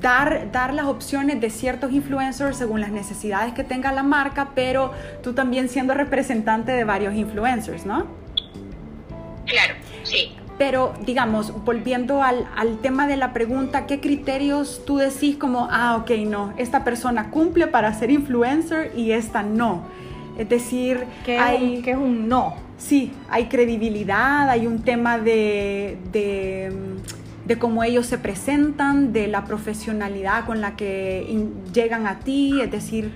dar, 0.00 0.50
dar 0.52 0.74
las 0.74 0.86
opciones 0.86 1.40
de 1.40 1.50
ciertos 1.50 1.92
influencers 1.92 2.56
según 2.56 2.80
las 2.80 2.90
necesidades 2.90 3.52
que 3.54 3.64
tenga 3.64 3.92
la 3.92 4.02
marca, 4.02 4.50
pero 4.54 4.92
tú 5.22 5.32
también 5.32 5.68
siendo 5.68 5.94
representante 5.94 6.72
de 6.72 6.84
varios 6.84 7.14
influencers, 7.14 7.86
¿no? 7.86 8.06
Claro, 9.46 9.74
sí. 10.04 10.36
Pero, 10.58 10.92
digamos, 11.06 11.64
volviendo 11.64 12.22
al, 12.22 12.46
al, 12.54 12.78
tema 12.78 13.06
de 13.06 13.16
la 13.16 13.32
pregunta, 13.32 13.86
¿qué 13.86 13.98
criterios 13.98 14.82
tú 14.84 14.98
decís 14.98 15.36
como, 15.36 15.68
ah, 15.70 15.96
ok, 15.96 16.10
no, 16.26 16.52
esta 16.58 16.84
persona 16.84 17.30
cumple 17.30 17.66
para 17.66 17.94
ser 17.94 18.10
influencer 18.10 18.92
y 18.94 19.12
esta 19.12 19.42
no? 19.42 19.84
Es 20.40 20.48
decir, 20.48 21.04
que 21.24 21.38
hay, 21.38 21.82
que 21.82 21.90
es 21.92 21.96
un 21.96 22.28
no. 22.28 22.54
Sí, 22.78 23.12
hay 23.28 23.46
credibilidad, 23.46 24.48
hay 24.48 24.66
un 24.66 24.82
tema 24.82 25.18
de, 25.18 25.98
de, 26.12 26.72
cómo 27.58 27.82
ellos 27.84 28.06
se 28.06 28.18
presentan, 28.18 29.12
de 29.12 29.26
la 29.26 29.44
profesionalidad 29.44 30.46
con 30.46 30.60
la 30.60 30.76
que 30.76 31.26
llegan 31.72 32.06
a 32.06 32.20
ti, 32.20 32.60
es 32.60 32.70
decir, 32.70 33.12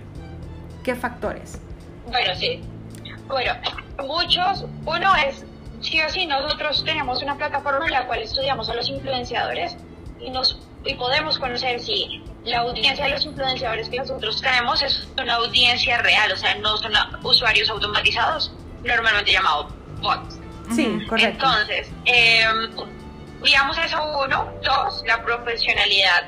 ¿qué 0.83 0.95
factores? 0.95 1.61
Bueno, 2.07 2.35
sí. 2.35 2.61
Bueno, 3.29 3.53
muchos, 4.07 4.65
uno 4.85 5.17
es, 5.17 5.45
sí 5.81 6.01
o 6.01 6.09
sí, 6.09 6.27
nosotros 6.27 6.85
tenemos 6.85 7.23
una 7.23 7.37
plataforma 7.37 7.87
en 7.87 7.93
la 7.93 8.07
cual 8.07 8.21
estudiamos 8.21 8.69
a 8.69 8.75
los 8.75 8.89
influenciadores 8.89 9.77
y, 10.21 10.31
nos, 10.31 10.61
y 10.85 10.95
podemos 10.95 11.39
conocer 11.39 11.81
si 11.81 12.23
la 12.45 12.59
audiencia 12.59 13.07
de 13.07 13.13
los 13.13 13.25
influenciadores 13.25 13.89
que 13.89 13.99
nosotros 13.99 14.41
tenemos 14.41 14.83
es 14.83 15.09
una 15.21 15.35
audiencia 15.37 15.99
real, 15.99 16.33
o 16.33 16.37
sea, 16.37 16.55
no 16.57 16.77
son 16.77 16.93
usuarios 17.23 17.71
automatizados, 17.71 18.53
normalmente 18.85 19.33
llamados 19.33 19.73
bots. 20.01 20.39
Sí, 20.75 20.99
correcto. 21.09 21.45
Entonces, 21.47 21.91
eh, 22.07 22.45
digamos 23.45 23.77
eso 23.79 24.03
uno. 24.25 24.53
Dos, 24.63 25.03
la 25.07 25.23
profesionalidad 25.23 26.25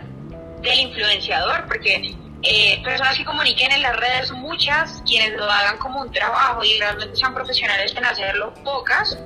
del 0.60 0.80
influenciador, 0.80 1.66
porque 1.66 2.14
eh, 2.42 2.80
personas 2.84 3.16
que 3.16 3.24
comuniquen 3.24 3.72
en 3.72 3.82
las 3.82 3.96
redes, 3.96 4.30
muchas, 4.32 5.02
quienes 5.06 5.32
lo 5.36 5.50
hagan 5.50 5.78
como 5.78 6.00
un 6.00 6.12
trabajo 6.12 6.62
y 6.62 6.78
realmente 6.78 7.16
sean 7.16 7.34
profesionales 7.34 7.94
en 7.96 8.04
hacerlo, 8.04 8.52
pocas. 8.62 9.18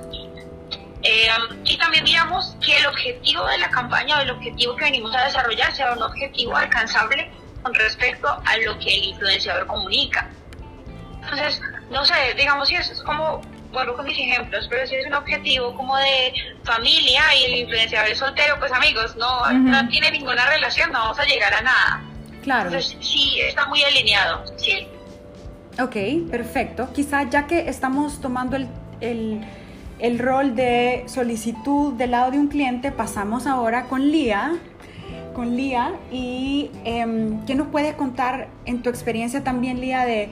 Eh, 1.03 1.27
y 1.65 1.77
también 1.77 2.05
digamos 2.05 2.55
que 2.63 2.77
el 2.77 2.85
objetivo 2.85 3.45
de 3.47 3.57
la 3.57 3.69
campaña 3.69 4.19
o 4.19 4.21
el 4.21 4.31
objetivo 4.31 4.75
que 4.75 4.85
venimos 4.85 5.15
a 5.15 5.25
desarrollar 5.25 5.73
sea 5.75 5.93
un 5.93 6.03
objetivo 6.03 6.55
alcanzable 6.55 7.31
con 7.63 7.73
respecto 7.73 8.27
a 8.27 8.57
lo 8.57 8.77
que 8.79 8.95
el 8.95 9.03
influenciador 9.05 9.67
comunica. 9.67 10.29
Entonces, 11.21 11.61
no 11.89 12.05
sé, 12.05 12.13
digamos 12.37 12.67
si 12.67 12.75
es 12.75 13.01
como, 13.03 13.41
vuelvo 13.71 13.95
con 13.95 14.05
mis 14.05 14.17
ejemplos, 14.17 14.67
pero 14.69 14.85
si 14.87 14.95
es 14.95 15.07
un 15.07 15.13
objetivo 15.13 15.75
como 15.75 15.97
de 15.97 16.33
familia 16.63 17.21
y 17.39 17.45
el 17.45 17.59
influenciador 17.61 18.09
es 18.09 18.17
soltero, 18.17 18.55
pues 18.59 18.71
amigos, 18.71 19.15
no, 19.15 19.51
no 19.51 19.87
tiene 19.89 20.11
ninguna 20.11 20.45
relación, 20.47 20.91
no 20.91 20.99
vamos 20.99 21.19
a 21.19 21.25
llegar 21.25 21.53
a 21.53 21.61
nada. 21.61 22.03
Claro. 22.43 22.69
Entonces, 22.69 22.97
sí, 23.01 23.39
está 23.41 23.67
muy 23.67 23.83
alineado, 23.83 24.43
sí. 24.57 24.87
Ok, 25.79 26.29
perfecto. 26.29 26.91
Quizás 26.93 27.29
ya 27.29 27.47
que 27.47 27.69
estamos 27.69 28.19
tomando 28.19 28.55
el, 28.55 28.67
el 28.99 29.45
el 30.01 30.17
rol 30.17 30.55
de 30.55 31.03
solicitud 31.05 31.93
del 31.93 32.11
lado 32.11 32.31
de 32.31 32.39
un 32.39 32.47
cliente, 32.47 32.91
pasamos 32.91 33.45
ahora 33.45 33.85
con 33.85 34.11
Lía. 34.11 34.53
Con 35.35 35.55
Lía, 35.55 35.93
y 36.11 36.71
em, 36.83 37.45
¿qué 37.45 37.55
nos 37.55 37.67
puedes 37.67 37.95
contar 37.95 38.49
en 38.65 38.81
tu 38.81 38.89
experiencia 38.89 39.43
también, 39.43 39.79
Lía, 39.79 40.03
de, 40.05 40.29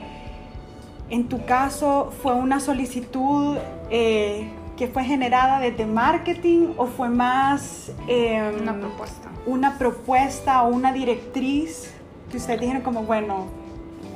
en 1.10 1.28
tu 1.28 1.46
caso, 1.46 2.12
fue 2.22 2.34
una 2.34 2.60
solicitud 2.60 3.58
eh, 3.90 4.50
que 4.78 4.88
fue 4.88 5.04
generada 5.04 5.60
desde 5.60 5.86
marketing 5.86 6.74
o 6.78 6.88
fue 6.88 7.10
más 7.10 7.92
em, 8.08 8.62
una 8.62 8.80
propuesta? 8.80 9.30
Una 9.46 9.78
propuesta 9.78 10.64
o 10.64 10.70
una 10.70 10.94
directriz 10.94 11.94
que 12.30 12.38
ustedes 12.38 12.62
dijeron 12.62 12.82
como, 12.82 13.04
bueno, 13.04 13.48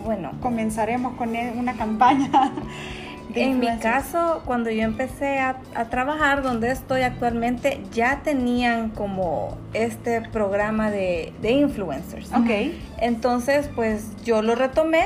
bueno, 0.05 0.31
comenzaremos 0.41 1.15
con 1.15 1.35
e, 1.35 1.53
una 1.57 1.73
campaña 1.73 2.51
en 3.35 3.59
mi 3.59 3.77
caso, 3.77 4.41
cuando 4.45 4.69
yo 4.69 4.83
empecé 4.83 5.39
a, 5.39 5.57
trabajar 5.89 6.43
donde 6.43 6.71
estoy 6.71 7.01
actualmente, 7.01 7.81
ya 7.91 8.21
tenían 8.23 8.89
como 8.89 9.57
este 9.73 10.21
programa 10.21 10.91
de, 10.91 11.33
influencers. 11.41 12.31
Ok. 12.33 12.73
Entonces, 13.00 13.69
pues 13.75 14.12
yo 14.23 14.41
lo 14.41 14.55
retomé, 14.55 15.05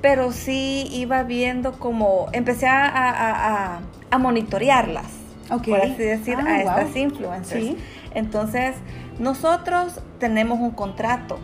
pero 0.00 0.32
sí 0.32 0.88
iba 0.92 1.22
viendo 1.22 1.72
como, 1.78 2.26
empecé 2.32 2.66
a, 2.68 3.80
monitorearlas, 4.18 5.06
por 5.48 5.80
así 5.80 6.02
decir, 6.02 6.36
ah, 6.38 6.46
a 6.46 6.60
estas 6.60 6.96
influencers. 6.96 7.76
Entonces, 8.14 8.74
nosotros 9.18 10.00
tenemos 10.18 10.60
un 10.60 10.70
contrato 10.70 11.38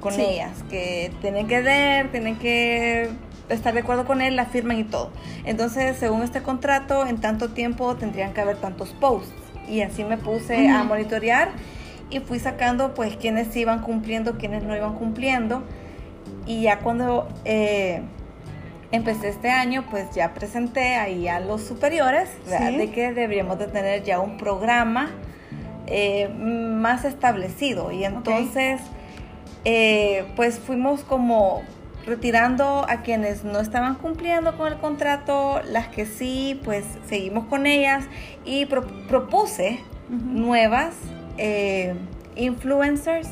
con 0.00 0.14
ellas, 0.14 0.64
que 0.70 1.12
tienen 1.20 1.46
que 1.46 1.60
ver, 1.60 2.10
tienen 2.10 2.36
que 2.36 3.10
estar 3.48 3.74
de 3.74 3.80
acuerdo 3.80 4.04
con 4.04 4.20
él, 4.20 4.36
la 4.36 4.46
firman 4.46 4.78
y 4.78 4.84
todo. 4.84 5.10
Entonces, 5.44 5.96
según 5.96 6.22
este 6.22 6.42
contrato, 6.42 7.06
en 7.06 7.20
tanto 7.20 7.50
tiempo 7.50 7.96
tendrían 7.96 8.32
que 8.32 8.40
haber 8.40 8.56
tantos 8.56 8.90
posts. 8.90 9.32
Y 9.68 9.82
así 9.82 10.04
me 10.04 10.16
puse 10.16 10.68
a 10.68 10.82
monitorear 10.84 11.50
y 12.10 12.20
fui 12.20 12.38
sacando 12.38 12.94
pues 12.94 13.16
quienes 13.16 13.54
iban 13.54 13.82
cumpliendo, 13.82 14.38
quienes 14.38 14.62
no 14.62 14.74
iban 14.74 14.94
cumpliendo. 14.94 15.62
Y 16.48 16.62
ya 16.62 16.78
cuando 16.78 17.28
eh, 17.44 18.00
empecé 18.90 19.28
este 19.28 19.50
año, 19.50 19.84
pues 19.90 20.10
ya 20.14 20.32
presenté 20.32 20.94
ahí 20.94 21.28
a 21.28 21.40
los 21.40 21.62
superiores 21.62 22.30
de 22.48 22.90
que 22.90 23.12
deberíamos 23.12 23.58
de 23.58 23.66
tener 23.66 24.02
ya 24.02 24.18
un 24.18 24.38
programa 24.38 25.10
eh, 25.86 26.28
más 26.28 27.04
establecido. 27.04 27.92
Y 27.92 28.04
entonces, 28.04 28.80
eh, 29.66 30.24
pues 30.36 30.58
fuimos 30.58 31.02
como 31.02 31.62
retirando 32.06 32.86
a 32.88 33.02
quienes 33.02 33.44
no 33.44 33.60
estaban 33.60 33.96
cumpliendo 33.96 34.56
con 34.56 34.72
el 34.72 34.78
contrato, 34.78 35.60
las 35.70 35.88
que 35.88 36.06
sí, 36.06 36.58
pues 36.64 36.86
seguimos 37.06 37.44
con 37.44 37.66
ellas. 37.66 38.06
Y 38.46 38.64
propuse 38.64 39.80
nuevas 40.08 40.94
eh, 41.36 41.94
influencers, 42.36 43.28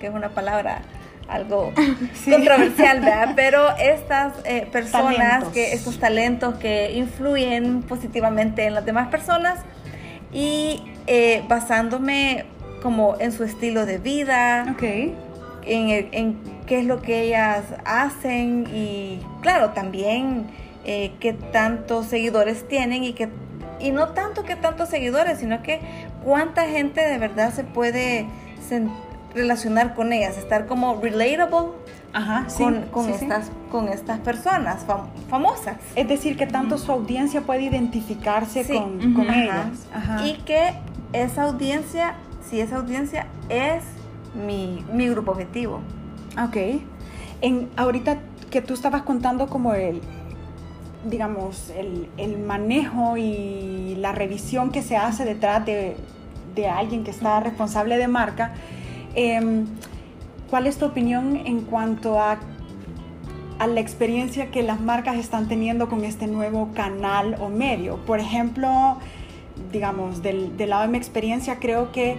que 0.00 0.06
es 0.06 0.14
una 0.14 0.30
palabra 0.30 0.80
algo 1.28 1.72
controversial, 2.24 3.00
¿verdad? 3.00 3.32
Pero 3.36 3.76
estas 3.76 4.34
eh, 4.44 4.66
personas, 4.70 5.44
que 5.48 5.72
estos 5.72 5.98
talentos 5.98 6.56
que 6.56 6.92
influyen 6.92 7.82
positivamente 7.82 8.64
en 8.66 8.74
las 8.74 8.84
demás 8.84 9.08
personas 9.08 9.60
y 10.32 10.82
eh, 11.06 11.42
basándome 11.48 12.44
como 12.82 13.16
en 13.18 13.32
su 13.32 13.44
estilo 13.44 13.86
de 13.86 13.98
vida, 13.98 14.66
okay. 14.74 15.14
en, 15.64 16.08
en 16.12 16.36
qué 16.66 16.80
es 16.80 16.84
lo 16.84 17.00
que 17.00 17.22
ellas 17.22 17.62
hacen 17.84 18.66
y 18.72 19.20
claro, 19.40 19.70
también 19.70 20.46
eh, 20.84 21.12
qué 21.20 21.32
tantos 21.32 22.06
seguidores 22.06 22.68
tienen 22.68 23.04
y 23.04 23.14
que 23.14 23.28
y 23.80 23.90
no 23.90 24.10
tanto 24.10 24.44
que 24.44 24.56
tantos 24.56 24.88
seguidores, 24.88 25.38
sino 25.38 25.62
que 25.62 25.80
cuánta 26.22 26.68
gente 26.68 27.00
de 27.00 27.18
verdad 27.18 27.52
se 27.52 27.64
puede 27.64 28.26
relacionar 29.34 29.94
con 29.94 30.12
ellas, 30.12 30.38
estar 30.38 30.66
como 30.66 31.00
relatable 31.00 31.72
con, 32.92 33.08
estas, 33.08 33.50
con 33.70 33.88
estas 33.88 34.20
personas 34.20 34.84
famosas. 35.28 35.76
Es 35.96 36.08
decir, 36.08 36.36
que 36.36 36.46
tanto 36.46 36.78
su 36.78 36.92
audiencia 36.92 37.40
puede 37.40 37.62
identificarse 37.62 38.64
con, 38.66 39.30
ellas. 39.30 39.86
Y 40.24 40.34
que 40.44 40.74
esa 41.12 41.42
audiencia, 41.44 42.14
si 42.48 42.60
esa 42.60 42.76
audiencia 42.76 43.26
es 43.48 43.82
mi, 44.46 44.84
mi 44.92 45.08
grupo 45.08 45.32
objetivo. 45.32 45.80
Ok. 46.42 46.56
En, 47.40 47.68
ahorita 47.76 48.18
que 48.50 48.62
tú 48.62 48.74
estabas 48.74 49.02
contando 49.02 49.48
como 49.48 49.74
el, 49.74 50.00
digamos, 51.04 51.72
el, 52.16 52.38
manejo 52.38 53.16
y 53.16 53.96
la 53.98 54.12
revisión 54.12 54.70
que 54.70 54.82
se 54.82 54.96
hace 54.96 55.24
detrás 55.24 55.64
de, 55.66 55.96
alguien 56.70 57.02
que 57.04 57.10
está 57.10 57.40
responsable 57.40 57.98
de 57.98 58.06
marca, 58.06 58.54
em, 59.14 59.66
¿cuál 60.50 60.66
es 60.66 60.78
tu 60.78 60.86
opinión 60.86 61.36
en 61.44 61.62
cuanto 61.62 62.20
a, 62.20 62.38
la 63.66 63.80
experiencia 63.80 64.50
que 64.50 64.62
las 64.62 64.80
marcas 64.80 65.16
están 65.16 65.48
teniendo 65.48 65.88
con 65.88 66.04
este 66.04 66.26
nuevo 66.26 66.70
canal 66.74 67.36
o 67.40 67.48
medio? 67.48 67.96
Por 68.04 68.20
ejemplo, 68.20 68.98
digamos, 69.72 70.22
del, 70.22 70.52
lado 70.58 70.82
de 70.82 70.88
mi 70.88 70.98
experiencia, 70.98 71.58
creo 71.58 71.90
que 71.90 72.16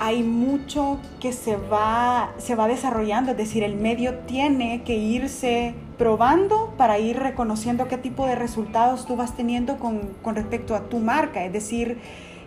hay 0.00 0.22
mucho 0.22 0.98
que 1.20 1.32
se 1.32 1.56
va, 1.56 2.32
se 2.38 2.54
va 2.54 2.68
desarrollando, 2.68 3.32
es 3.32 3.36
decir, 3.36 3.62
el 3.62 3.76
medio 3.76 4.14
tiene 4.20 4.82
que 4.82 4.96
irse 4.96 5.74
probando 5.98 6.74
para 6.76 6.98
ir 6.98 7.18
reconociendo 7.18 7.88
qué 7.88 7.98
tipo 7.98 8.26
de 8.26 8.36
resultados 8.36 9.06
tú 9.06 9.16
vas 9.16 9.36
teniendo 9.36 9.78
con, 9.78 10.00
con 10.22 10.36
respecto 10.36 10.74
a 10.74 10.88
tu 10.88 10.98
marca, 10.98 11.44
es 11.44 11.52
decir, 11.52 11.98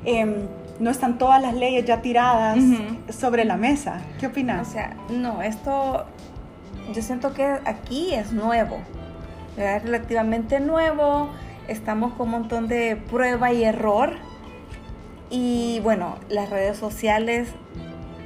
em, 0.05 0.47
no 0.79 0.89
están 0.89 1.17
todas 1.17 1.41
las 1.41 1.53
leyes 1.53 1.85
ya 1.85 2.01
tiradas 2.01 2.59
sobre 3.09 3.45
la 3.45 3.57
mesa. 3.57 4.01
¿Qué 4.19 4.27
opinas? 4.27 4.67
O 4.67 4.71
sea, 4.71 4.95
no, 5.09 5.41
esto 5.41 6.05
yo 6.93 7.01
siento 7.01 7.33
que 7.33 7.45
aquí 7.65 8.13
es 8.13 8.33
nuevo, 8.33 8.79
es 9.57 9.83
relativamente 9.83 10.59
nuevo, 10.59 11.29
estamos 11.67 12.13
con 12.13 12.27
un 12.27 12.31
montón 12.31 12.67
de 12.67 12.95
prueba 12.95 13.53
y 13.53 13.63
error 13.63 14.13
y 15.29 15.79
bueno, 15.81 16.17
las 16.29 16.49
redes 16.49 16.77
sociales 16.77 17.49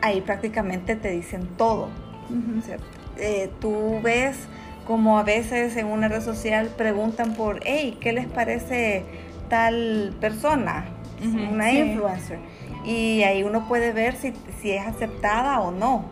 ahí 0.01 0.21
prácticamente 0.21 0.95
te 0.95 1.11
dicen 1.11 1.47
todo. 1.57 1.89
Eh, 3.17 3.51
tú 3.59 3.99
ves 4.01 4.35
como 4.87 5.17
a 5.17 5.23
veces 5.23 5.77
en 5.77 5.87
una 5.87 6.07
red 6.07 6.21
social 6.21 6.69
preguntan 6.75 7.33
por, 7.33 7.59
hey, 7.63 7.97
¿qué 7.99 8.13
les 8.13 8.27
parece 8.27 9.03
tal 9.49 10.15
persona? 10.19 10.85
Una 11.21 11.71
influencer. 11.71 12.39
Y 12.83 13.23
ahí 13.23 13.43
uno 13.43 13.67
puede 13.67 13.93
ver 13.93 14.15
si, 14.15 14.33
si 14.61 14.71
es 14.71 14.85
aceptada 14.85 15.59
o 15.61 15.71
no. 15.71 16.05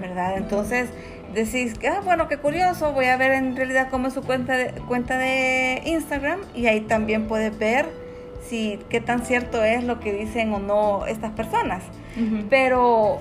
¿Verdad? 0.00 0.36
Entonces 0.36 0.90
decís, 1.32 1.74
ah, 1.88 2.00
bueno, 2.04 2.28
qué 2.28 2.36
curioso, 2.36 2.92
voy 2.92 3.06
a 3.06 3.16
ver 3.16 3.32
en 3.32 3.56
realidad 3.56 3.88
cómo 3.90 4.08
es 4.08 4.14
su 4.14 4.22
cuenta 4.22 4.56
de, 4.56 4.72
cuenta 4.88 5.16
de 5.18 5.82
Instagram 5.86 6.40
y 6.54 6.66
ahí 6.66 6.80
también 6.82 7.26
puedes 7.26 7.56
ver 7.58 7.88
si 8.46 8.78
qué 8.90 9.00
tan 9.00 9.24
cierto 9.24 9.64
es 9.64 9.84
lo 9.84 10.00
que 10.00 10.12
dicen 10.12 10.52
o 10.52 10.58
no 10.58 11.06
estas 11.06 11.32
personas. 11.32 11.82
Pero 12.50 13.18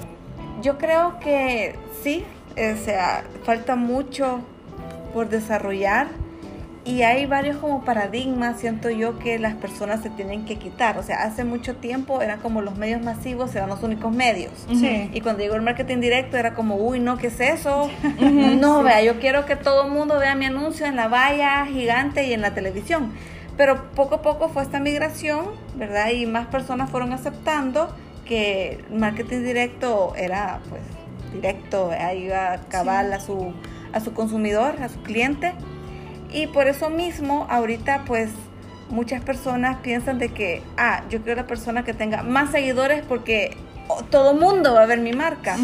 yo 0.61 0.77
creo 0.77 1.19
que 1.19 1.75
sí, 2.03 2.25
o 2.51 2.83
sea, 2.83 3.23
falta 3.45 3.77
mucho 3.77 4.41
por 5.13 5.29
desarrollar 5.29 6.07
y 6.83 7.03
hay 7.03 7.27
varios 7.27 7.57
como 7.57 7.85
paradigmas, 7.85 8.59
siento 8.59 8.89
yo, 8.89 9.19
que 9.19 9.37
las 9.37 9.53
personas 9.53 10.01
se 10.01 10.09
tienen 10.09 10.45
que 10.45 10.55
quitar. 10.55 10.97
O 10.97 11.03
sea, 11.03 11.23
hace 11.23 11.43
mucho 11.43 11.75
tiempo 11.75 12.21
eran 12.23 12.39
como 12.39 12.61
los 12.61 12.75
medios 12.75 13.01
masivos, 13.03 13.53
eran 13.55 13.69
los 13.69 13.83
únicos 13.83 14.11
medios. 14.11 14.51
Y 14.67 15.21
cuando 15.21 15.43
llegó 15.43 15.55
el 15.55 15.61
marketing 15.61 15.99
directo 15.99 16.37
era 16.37 16.55
como, 16.55 16.77
uy, 16.77 16.99
no, 16.99 17.17
¿qué 17.17 17.27
es 17.27 17.39
eso? 17.39 17.89
no, 18.19 18.81
vea, 18.81 19.03
yo 19.03 19.19
quiero 19.19 19.45
que 19.45 19.55
todo 19.55 19.85
el 19.85 19.91
mundo 19.91 20.17
vea 20.17 20.33
mi 20.33 20.45
anuncio 20.45 20.87
en 20.87 20.95
la 20.95 21.07
valla 21.07 21.67
gigante 21.67 22.25
y 22.25 22.33
en 22.33 22.41
la 22.41 22.55
televisión. 22.55 23.13
Pero 23.57 23.91
poco 23.91 24.15
a 24.15 24.21
poco 24.23 24.49
fue 24.49 24.63
esta 24.63 24.79
migración, 24.79 25.45
¿verdad? 25.75 26.09
Y 26.09 26.25
más 26.25 26.47
personas 26.47 26.89
fueron 26.89 27.13
aceptando 27.13 27.95
que 28.25 28.83
el 28.89 28.97
marketing 28.97 29.43
directo 29.43 30.13
era, 30.15 30.61
pues, 30.69 30.81
directo, 31.31 31.91
ahí 31.91 32.23
iba 32.23 32.53
a 32.53 32.57
cabal 32.69 33.13
a, 33.13 33.19
su, 33.19 33.53
a 33.93 33.99
su 33.99 34.13
consumidor, 34.13 34.81
a 34.81 34.89
su 34.89 35.03
cliente. 35.03 35.53
Y 36.31 36.47
por 36.47 36.67
eso 36.67 36.89
mismo, 36.89 37.45
ahorita, 37.49 38.03
pues, 38.05 38.29
muchas 38.89 39.21
personas 39.21 39.77
piensan 39.77 40.19
de 40.19 40.29
que, 40.29 40.61
ah, 40.77 41.03
yo 41.09 41.21
quiero 41.21 41.41
la 41.41 41.47
persona 41.47 41.83
que 41.83 41.93
tenga 41.93 42.23
más 42.23 42.51
seguidores 42.51 43.03
porque 43.07 43.57
todo 44.09 44.33
mundo 44.33 44.73
va 44.73 44.83
a 44.83 44.85
ver 44.85 44.99
mi 44.99 45.13
marca. 45.13 45.57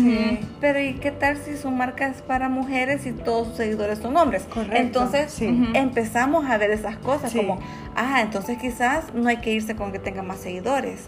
Pero 0.59 0.79
¿y 0.81 0.95
qué 0.95 1.11
tal 1.11 1.37
si 1.37 1.55
su 1.55 1.71
marca 1.71 2.07
es 2.07 2.21
para 2.21 2.49
mujeres 2.49 3.05
y 3.05 3.11
todos 3.11 3.47
sus 3.49 3.57
seguidores 3.57 3.99
son 3.99 4.17
hombres? 4.17 4.43
Correcto. 4.43 4.75
Entonces 4.75 5.41
empezamos 5.73 6.45
a 6.49 6.57
ver 6.57 6.71
esas 6.71 6.97
cosas 6.97 7.33
como, 7.33 7.59
ah, 7.95 8.21
entonces 8.21 8.57
quizás 8.57 9.13
no 9.13 9.29
hay 9.29 9.37
que 9.37 9.51
irse 9.51 9.75
con 9.75 9.91
que 9.91 9.99
tenga 9.99 10.23
más 10.23 10.39
seguidores. 10.39 11.07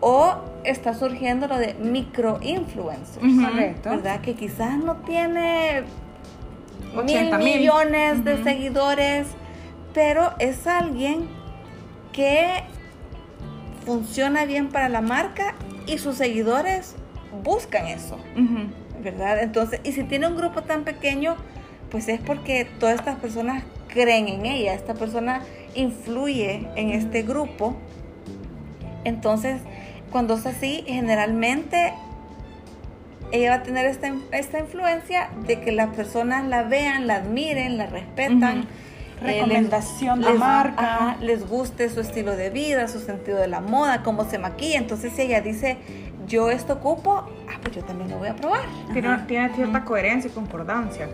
O 0.00 0.36
está 0.64 0.94
surgiendo 0.94 1.48
lo 1.48 1.58
de 1.58 1.74
micro 1.74 2.38
influencers, 2.40 3.18
Correcto. 3.44 3.90
¿verdad? 3.90 4.20
Que 4.20 4.34
quizás 4.34 4.78
no 4.78 4.96
tiene 4.98 5.82
mil 7.04 7.38
millones 7.38 8.24
de 8.24 8.42
seguidores, 8.42 9.26
pero 9.94 10.32
es 10.38 10.66
alguien 10.66 11.28
que 12.12 12.64
funciona 13.84 14.44
bien 14.44 14.68
para 14.68 14.88
la 14.88 15.00
marca 15.00 15.54
y 15.86 15.98
sus 15.98 16.16
seguidores 16.16 16.94
buscan 17.42 17.86
eso, 17.86 18.18
¿verdad? 19.02 19.42
Entonces, 19.42 19.80
y 19.84 19.92
si 19.92 20.04
tiene 20.04 20.26
un 20.26 20.36
grupo 20.36 20.62
tan 20.62 20.84
pequeño, 20.84 21.36
pues 21.90 22.08
es 22.08 22.20
porque 22.20 22.66
todas 22.78 22.96
estas 22.96 23.16
personas 23.16 23.64
creen 23.88 24.28
en 24.28 24.46
ella, 24.46 24.74
esta 24.74 24.94
persona 24.94 25.42
influye 25.74 26.68
en 26.76 26.90
este 26.90 27.22
grupo. 27.22 27.76
Entonces, 29.04 29.60
cuando 30.10 30.34
es 30.34 30.46
así, 30.46 30.84
generalmente 30.86 31.94
ella 33.32 33.50
va 33.50 33.56
a 33.56 33.62
tener 33.62 33.86
esta, 33.86 34.12
esta 34.32 34.58
influencia 34.58 35.30
de 35.46 35.60
que 35.60 35.72
las 35.72 35.94
personas 35.94 36.46
la 36.46 36.62
vean, 36.62 37.06
la 37.06 37.16
admiren, 37.16 37.76
la 37.76 37.86
respetan. 37.86 38.66
Eh, 39.20 39.40
recomendación 39.40 40.20
de 40.20 40.32
marca. 40.34 41.16
les 41.20 41.48
guste 41.48 41.90
su 41.90 42.00
estilo 42.00 42.36
de 42.36 42.50
vida, 42.50 42.86
su 42.88 43.00
sentido 43.00 43.38
de 43.38 43.48
la 43.48 43.60
moda, 43.60 44.02
cómo 44.02 44.24
se 44.28 44.38
maquilla. 44.38 44.78
Entonces, 44.78 45.12
si 45.12 45.22
ella 45.22 45.40
dice, 45.40 45.76
yo 46.28 46.50
esto 46.50 46.74
ocupo, 46.74 47.24
ah, 47.48 47.58
pues 47.62 47.74
yo 47.74 47.82
también 47.82 48.10
lo 48.10 48.18
voy 48.18 48.28
a 48.28 48.36
probar. 48.36 48.62
Tiene, 48.92 49.18
tiene 49.26 49.54
cierta 49.54 49.84
coherencia 49.84 50.30
y 50.30 50.32
concordancia. 50.32 51.08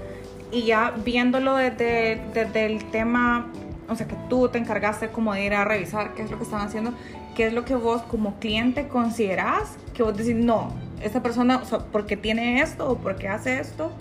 Y 0.52 0.64
ya 0.64 0.92
viéndolo 1.04 1.56
desde, 1.56 2.22
desde, 2.34 2.66
el 2.66 2.84
tema, 2.90 3.50
o 3.88 3.96
sea, 3.96 4.06
que 4.06 4.16
tú 4.28 4.48
te 4.48 4.58
encargaste 4.58 5.08
como 5.08 5.32
de 5.32 5.44
ir 5.44 5.54
a 5.54 5.64
revisar 5.64 6.14
qué 6.14 6.22
es 6.22 6.30
lo 6.30 6.36
que 6.36 6.44
están 6.44 6.60
haciendo, 6.60 6.92
qué 7.34 7.46
es 7.46 7.52
lo 7.52 7.64
que 7.64 7.74
vos 7.74 8.02
como 8.02 8.38
cliente 8.38 8.86
considerás 8.86 9.76
que 9.94 10.02
vos 10.02 10.16
decís, 10.16 10.36
no, 10.36 10.72
esta 11.04 11.22
persona, 11.22 11.58
o 11.58 11.64
sea, 11.64 11.78
porque 11.78 12.16
tiene 12.16 12.60
esto 12.60 12.90
o 12.90 12.98
porque 12.98 13.28
hace 13.28 13.60
esto, 13.60 13.92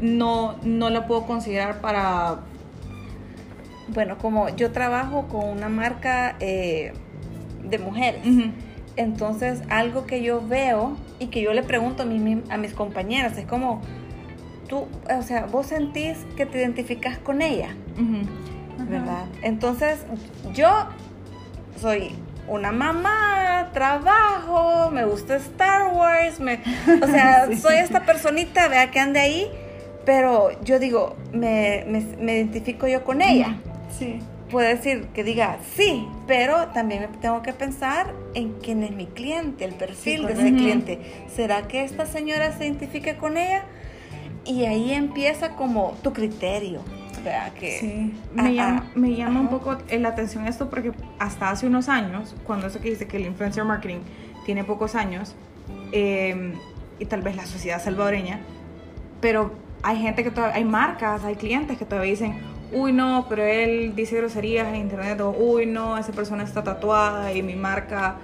no, 0.00 0.56
no 0.62 0.90
la 0.90 1.06
puedo 1.06 1.26
considerar 1.26 1.80
para 1.80 2.40
bueno, 3.88 4.18
como 4.18 4.48
yo 4.50 4.72
trabajo 4.72 5.26
con 5.28 5.48
una 5.48 5.68
marca 5.68 6.36
eh, 6.40 6.92
de 7.62 7.78
mujeres, 7.78 8.22
entonces 8.96 9.62
algo 9.68 10.06
que 10.06 10.22
yo 10.22 10.46
veo 10.46 10.96
y 11.18 11.28
que 11.28 11.40
yo 11.40 11.52
le 11.52 11.62
pregunto 11.62 12.02
a, 12.02 12.54
a 12.54 12.58
mis 12.58 12.72
compañeras 12.72 13.38
es 13.38 13.46
como, 13.46 13.80
tú, 14.68 14.86
o 15.16 15.22
sea, 15.22 15.46
vos 15.46 15.66
sentís 15.66 16.18
que 16.36 16.46
te 16.46 16.58
identificas 16.58 17.18
con 17.18 17.42
ella, 17.42 17.68
¿verdad? 18.88 19.26
Entonces 19.42 20.04
yo 20.52 20.68
soy 21.80 22.10
una 22.48 22.72
mamá, 22.72 23.70
trabajo, 23.72 24.90
me 24.90 25.04
gusta 25.04 25.36
Star 25.36 25.92
Wars, 25.92 26.40
me, 26.40 26.60
o 27.02 27.06
sea, 27.06 27.48
soy 27.60 27.76
esta 27.76 28.04
personita, 28.04 28.68
vea 28.68 28.90
que 28.90 29.00
ande 29.00 29.20
ahí, 29.20 29.50
pero 30.04 30.50
yo 30.62 30.78
digo, 30.78 31.16
me, 31.32 31.84
me, 31.86 32.36
identifico 32.36 32.86
yo 32.86 33.04
con 33.04 33.22
ella. 33.22 33.56
Sí. 33.98 34.20
Puede 34.50 34.76
decir 34.76 35.08
que 35.12 35.24
diga 35.24 35.58
sí, 35.74 36.06
pero 36.28 36.68
también 36.68 37.08
tengo 37.20 37.42
que 37.42 37.52
pensar 37.52 38.14
en 38.34 38.52
quién 38.60 38.84
es 38.84 38.92
mi 38.92 39.06
cliente, 39.06 39.64
el 39.64 39.74
perfil 39.74 40.24
de 40.26 40.34
ese 40.34 40.54
cliente. 40.54 41.00
¿Será 41.34 41.66
que 41.66 41.82
esta 41.82 42.06
señora 42.06 42.56
se 42.56 42.64
identifique 42.64 43.16
con 43.16 43.36
ella? 43.36 43.64
Y 44.44 44.64
ahí 44.66 44.92
empieza 44.92 45.56
como 45.56 45.96
tu 46.02 46.12
criterio. 46.12 46.82
Que, 47.58 47.78
sí. 47.80 48.14
me, 48.34 48.54
llama, 48.54 48.86
me 48.94 49.14
llama 49.14 49.40
un 49.40 49.48
poco 49.48 49.78
la 49.90 50.08
atención 50.08 50.46
esto 50.46 50.70
porque 50.70 50.92
hasta 51.18 51.50
hace 51.50 51.66
unos 51.66 51.88
años, 51.88 52.34
cuando 52.46 52.66
eso 52.66 52.80
que 52.80 52.90
dice 52.90 53.06
que 53.06 53.16
el 53.16 53.26
influencer 53.26 53.64
marketing 53.64 54.00
tiene 54.44 54.64
pocos 54.64 54.94
años, 54.94 55.34
em, 55.92 56.52
y 56.98 57.04
tal 57.06 57.22
vez 57.22 57.36
la 57.36 57.46
sociedad 57.46 57.82
salvadoreña, 57.82 58.40
pero 59.20 59.52
hay 59.82 59.98
gente 59.98 60.22
que 60.24 60.30
todavía, 60.30 60.56
hay 60.56 60.64
marcas, 60.64 61.24
hay 61.24 61.36
clientes 61.36 61.76
que 61.76 61.84
todavía 61.84 62.10
dicen, 62.10 62.38
uy 62.72 62.92
no, 62.92 63.26
pero 63.28 63.44
él 63.44 63.94
dice 63.94 64.16
groserías 64.16 64.68
en 64.68 64.76
internet, 64.76 65.20
o 65.20 65.30
uy 65.30 65.66
no, 65.66 65.98
esa 65.98 66.12
persona 66.12 66.44
está 66.44 66.62
tatuada 66.62 67.32
y 67.32 67.42
mi 67.42 67.54
marca 67.54 68.16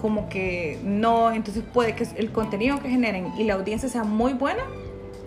como 0.00 0.28
que 0.28 0.78
no, 0.84 1.32
entonces 1.32 1.62
puede 1.72 1.94
que 1.94 2.06
el 2.16 2.30
contenido 2.30 2.80
que 2.80 2.88
generen 2.88 3.32
y 3.38 3.44
la 3.44 3.54
audiencia 3.54 3.88
sea 3.88 4.04
muy 4.04 4.34
buena, 4.34 4.62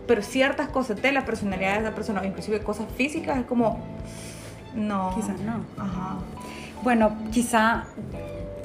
pero 0.10 0.24
ciertas 0.24 0.70
cosas 0.70 1.00
de 1.04 1.12
la 1.12 1.24
personalidad 1.24 1.76
de 1.76 1.82
esa 1.82 1.94
persona, 1.94 2.26
inclusive 2.26 2.62
cosas 2.62 2.88
físicas, 2.98 3.38
es 3.38 3.46
como, 3.46 3.78
no. 4.74 5.14
Quizás 5.14 5.40
no. 5.40 5.64
Ajá. 5.78 6.18
Bueno, 6.82 7.12
quizá 7.32 7.84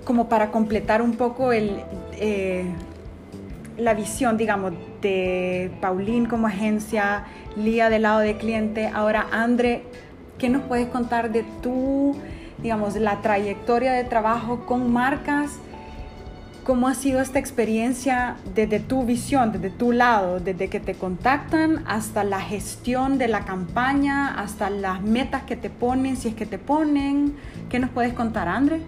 como 0.04 0.30
para 0.30 0.50
completar 0.50 1.02
un 1.02 1.16
poco 1.16 1.52
el, 1.52 1.82
eh, 2.12 2.64
la 3.76 3.92
visión, 3.92 4.38
digamos, 4.38 4.72
de 5.02 5.70
Paulín 5.82 6.24
como 6.24 6.46
agencia, 6.46 7.24
Lía 7.56 7.90
del 7.90 8.02
lado 8.02 8.20
de 8.20 8.38
cliente. 8.38 8.86
Ahora, 8.86 9.26
Andre, 9.30 9.82
¿qué 10.38 10.48
nos 10.48 10.62
puedes 10.62 10.88
contar 10.88 11.30
de 11.30 11.44
tu, 11.62 12.16
digamos, 12.62 12.96
la 12.96 13.20
trayectoria 13.20 13.92
de 13.92 14.04
trabajo 14.04 14.64
con 14.64 14.90
marcas? 14.90 15.58
¿Cómo 16.64 16.88
ha 16.88 16.94
sido 16.94 17.20
esta 17.20 17.38
experiencia 17.38 18.36
desde 18.54 18.80
tu 18.80 19.04
visión, 19.04 19.52
desde 19.52 19.68
tu 19.68 19.92
lado, 19.92 20.40
desde 20.40 20.70
que 20.70 20.80
te 20.80 20.94
contactan 20.94 21.84
hasta 21.86 22.24
la 22.24 22.40
gestión 22.40 23.18
de 23.18 23.28
la 23.28 23.44
campaña, 23.44 24.40
hasta 24.40 24.70
las 24.70 25.02
metas 25.02 25.42
que 25.42 25.56
te 25.56 25.68
ponen, 25.68 26.16
si 26.16 26.28
es 26.28 26.34
que 26.34 26.46
te 26.46 26.58
ponen? 26.58 27.36
¿Qué 27.68 27.78
nos 27.78 27.90
puedes 27.90 28.14
contar, 28.14 28.48
Andre? 28.48 28.80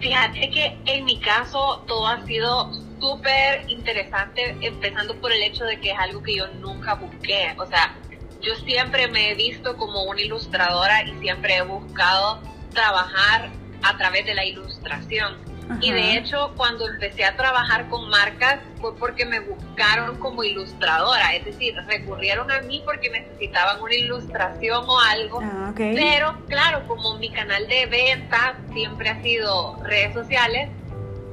Fíjate 0.00 0.48
que 0.48 0.78
en 0.86 1.04
mi 1.04 1.20
caso 1.20 1.84
todo 1.86 2.06
ha 2.06 2.24
sido 2.24 2.72
súper 2.98 3.68
interesante, 3.68 4.56
empezando 4.62 5.20
por 5.20 5.32
el 5.32 5.42
hecho 5.42 5.64
de 5.64 5.78
que 5.78 5.90
es 5.90 5.98
algo 5.98 6.22
que 6.22 6.36
yo 6.36 6.46
nunca 6.54 6.94
busqué. 6.94 7.54
O 7.58 7.66
sea, 7.66 7.94
yo 8.40 8.54
siempre 8.64 9.08
me 9.08 9.32
he 9.32 9.34
visto 9.34 9.76
como 9.76 10.04
una 10.04 10.22
ilustradora 10.22 11.02
y 11.06 11.20
siempre 11.20 11.56
he 11.56 11.62
buscado 11.62 12.40
trabajar 12.72 13.50
a 13.82 13.98
través 13.98 14.24
de 14.24 14.34
la 14.34 14.46
ilustración. 14.46 15.49
Y 15.80 15.92
de 15.92 16.16
hecho, 16.16 16.52
cuando 16.56 16.88
empecé 16.88 17.24
a 17.24 17.36
trabajar 17.36 17.88
con 17.88 18.08
marcas 18.10 18.58
fue 18.80 18.96
porque 18.96 19.24
me 19.24 19.40
buscaron 19.40 20.16
como 20.18 20.42
ilustradora, 20.42 21.34
es 21.34 21.44
decir, 21.44 21.74
recurrieron 21.86 22.50
a 22.50 22.60
mí 22.62 22.82
porque 22.84 23.10
necesitaban 23.10 23.80
una 23.80 23.94
ilustración 23.94 24.84
o 24.88 25.00
algo. 25.00 25.40
Ah, 25.42 25.72
Pero 25.76 26.36
claro, 26.48 26.86
como 26.86 27.16
mi 27.18 27.30
canal 27.30 27.66
de 27.68 27.86
venta 27.86 28.56
siempre 28.72 29.10
ha 29.10 29.22
sido 29.22 29.78
redes 29.84 30.14
sociales, 30.14 30.68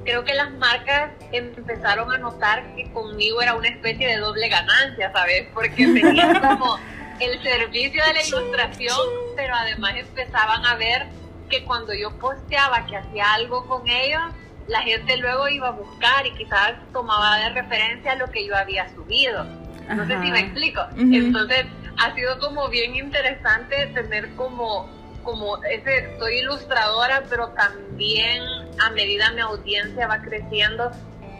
creo 0.03 0.23
que 0.23 0.33
las 0.33 0.51
marcas 0.53 1.11
empezaron 1.31 2.11
a 2.11 2.17
notar 2.17 2.63
que 2.75 2.89
conmigo 2.91 3.41
era 3.41 3.55
una 3.55 3.67
especie 3.67 4.07
de 4.07 4.17
doble 4.17 4.47
ganancia, 4.47 5.11
¿sabes? 5.11 5.47
Porque 5.53 5.85
tenían 5.93 6.39
como 6.39 6.77
el 7.19 7.41
servicio 7.43 8.03
de 8.05 8.13
la 8.13 8.23
ilustración, 8.23 8.97
pero 9.35 9.55
además 9.55 9.95
empezaban 9.95 10.65
a 10.65 10.75
ver 10.75 11.07
que 11.49 11.63
cuando 11.63 11.93
yo 11.93 12.11
posteaba 12.17 12.85
que 12.85 12.97
hacía 12.97 13.33
algo 13.33 13.65
con 13.67 13.87
ellos, 13.87 14.21
la 14.67 14.81
gente 14.81 15.17
luego 15.17 15.47
iba 15.47 15.69
a 15.69 15.71
buscar 15.71 16.25
y 16.25 16.31
quizás 16.31 16.73
tomaba 16.91 17.37
de 17.37 17.49
referencia 17.49 18.15
lo 18.15 18.29
que 18.29 18.45
yo 18.45 18.55
había 18.55 18.93
subido. 18.93 19.45
No 19.89 20.05
sé 20.05 20.21
si 20.21 20.31
me 20.31 20.39
explico. 20.41 20.81
Entonces, 20.97 21.65
ha 21.97 22.13
sido 22.13 22.37
como 22.39 22.67
bien 22.69 22.95
interesante 22.95 23.87
tener 23.93 24.29
como, 24.35 24.89
como 25.23 25.63
ese, 25.63 26.17
soy 26.19 26.39
ilustradora, 26.39 27.23
pero 27.29 27.49
también 27.49 28.43
a 28.79 28.89
medida 28.91 29.31
mi 29.31 29.41
audiencia 29.41 30.07
va 30.07 30.21
creciendo, 30.21 30.91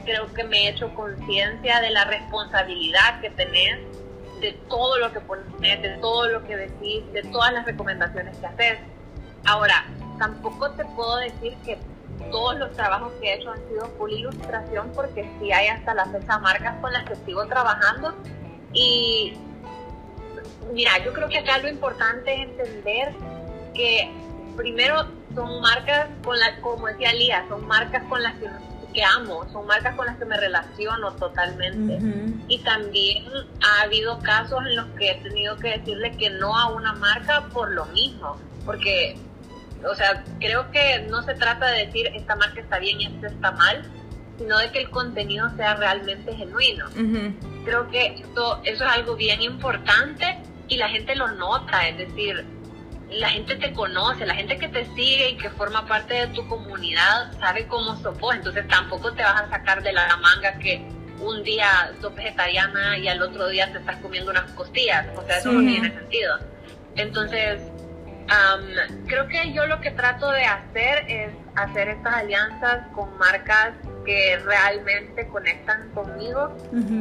creo 0.06 0.34
que 0.34 0.44
me 0.46 0.66
he 0.66 0.70
hecho 0.70 0.94
conciencia 0.96 1.82
de 1.82 1.90
la 1.90 2.06
responsabilidad 2.06 3.20
que 3.20 3.30
tenés 3.32 3.80
de 4.40 4.54
todo 4.70 4.98
lo 5.00 5.12
que 5.12 5.20
pones, 5.20 5.46
de 5.60 5.98
todo 6.00 6.30
lo 6.30 6.46
que 6.46 6.56
decís, 6.56 7.04
de 7.12 7.24
todas 7.24 7.52
las 7.54 7.66
recomendaciones 7.66 8.38
que 8.38 8.46
haces. 8.46 8.80
Ahora, 9.46 9.86
tampoco 10.18 10.72
te 10.72 10.86
puedo 10.86 11.18
decir 11.18 11.56
que 11.66 11.78
todos 12.32 12.58
los 12.58 12.72
trabajos 12.74 13.12
que 13.22 13.28
he 13.28 13.36
hecho 13.36 13.52
han 13.52 13.68
sido 13.68 13.86
full 13.98 14.12
ilustración 14.12 14.92
porque 14.96 15.30
sí 15.40 15.52
hay 15.52 15.68
hasta 15.68 15.94
la 15.94 16.06
fecha 16.06 16.40
marcas 16.40 16.76
con 16.82 16.92
las 16.92 17.06
que 17.06 17.16
sigo 17.26 17.46
trabajando 17.46 18.14
y 18.74 19.34
mira, 20.74 20.92
yo 21.04 21.14
creo 21.14 21.30
que 21.30 21.40
acá 21.40 21.58
lo 21.60 21.70
importante 21.70 22.34
es 22.34 22.50
entender 22.50 23.14
que 23.74 24.12
primero 24.56 25.08
son 25.34 25.62
marcas 25.62 26.08
con 26.24 26.38
las, 26.40 26.60
como 26.60 26.88
decía 26.88 27.14
Lía, 27.14 27.46
son 27.48 27.66
marcas 27.68 28.04
con 28.10 28.22
las 28.22 28.34
que, 28.94 29.04
amo, 29.04 29.48
son 29.52 29.68
marcas 29.68 29.96
con 29.96 30.08
las 30.08 30.18
que 30.18 30.26
me 30.26 30.38
relaciono 30.38 31.12
totalmente. 31.14 32.00
Y 32.48 32.58
también 32.60 33.26
ha 33.62 33.84
habido 33.84 34.18
casos 34.20 34.60
en 34.66 34.76
los 34.76 34.88
que 34.98 35.12
he 35.12 35.16
tenido 35.22 35.56
que 35.58 35.78
decirle 35.78 36.18
que 36.18 36.32
no 36.32 36.58
a 36.58 36.70
una 36.70 36.94
marca 36.94 37.48
por 37.54 37.72
lo 37.72 37.86
mismo, 37.86 38.38
porque 38.66 39.16
o 39.86 39.96
sea, 39.96 40.24
creo 40.40 40.70
que 40.72 41.06
no 41.10 41.22
se 41.24 41.36
trata 41.36 41.68
de 41.68 41.86
decir 41.86 42.08
esta 42.08 42.36
marca 42.36 42.62
está 42.62 42.80
bien 42.80 43.02
y 43.02 43.08
esta 43.08 43.28
está 43.28 43.52
mal, 43.52 43.84
sino 44.38 44.58
de 44.58 44.72
que 44.72 44.82
el 44.82 44.90
contenido 44.90 45.50
sea 45.56 45.76
realmente 45.76 46.36
genuino. 46.36 46.86
Creo 47.66 47.90
que 47.90 48.16
esto, 48.20 48.62
eso 48.64 48.86
es 48.86 48.92
algo 48.92 49.16
bien 49.16 49.42
importante 49.42 50.40
y 50.68 50.78
la 50.78 50.90
gente 50.90 51.16
lo 51.16 51.28
nota, 51.30 51.88
es 51.88 51.98
decir, 51.98 52.46
la 53.10 53.30
gente 53.30 53.56
te 53.56 53.72
conoce, 53.74 54.26
la 54.26 54.36
gente 54.36 54.58
que 54.58 54.68
te 54.68 54.86
sigue 54.94 55.30
y 55.30 55.38
que 55.38 55.50
forma 55.50 55.86
parte 55.86 56.14
de 56.14 56.28
tu 56.28 56.48
comunidad 56.48 57.32
sabe 57.40 57.66
cómo 57.68 57.96
sos 57.98 58.18
vos, 58.20 58.36
entonces 58.36 58.68
tampoco 58.68 59.14
te 59.14 59.24
vas 59.24 59.42
a 59.42 59.50
sacar 59.50 59.82
de 59.82 59.94
la 59.94 60.18
manga 60.18 60.58
que 60.60 60.86
un 61.20 61.44
día 61.44 61.92
sos 62.02 62.14
vegetariana 62.14 62.98
y 62.98 63.08
al 63.08 63.22
otro 63.22 63.48
día 63.48 63.72
te 63.72 63.80
estás 63.80 63.98
comiendo 63.98 64.32
unas 64.32 64.52
costillas, 64.52 65.08
o 65.16 65.26
sea, 65.26 65.38
eso 65.38 65.52
no 65.52 65.62
tiene 65.62 65.90
sentido. 65.92 66.38
Entonces, 66.96 67.62
creo 69.06 69.28
que 69.28 69.54
yo 69.54 69.66
lo 69.66 69.80
que 69.82 69.92
trato 69.92 70.32
de 70.32 70.44
hacer 70.44 71.06
es 71.08 71.32
hacer 71.56 71.90
estas 71.90 72.14
alianzas 72.14 72.88
con 72.94 73.18
marcas 73.18 73.74
que 74.06 74.38
realmente 74.46 75.28
conectan 75.28 75.90
conmigo. 75.92 76.56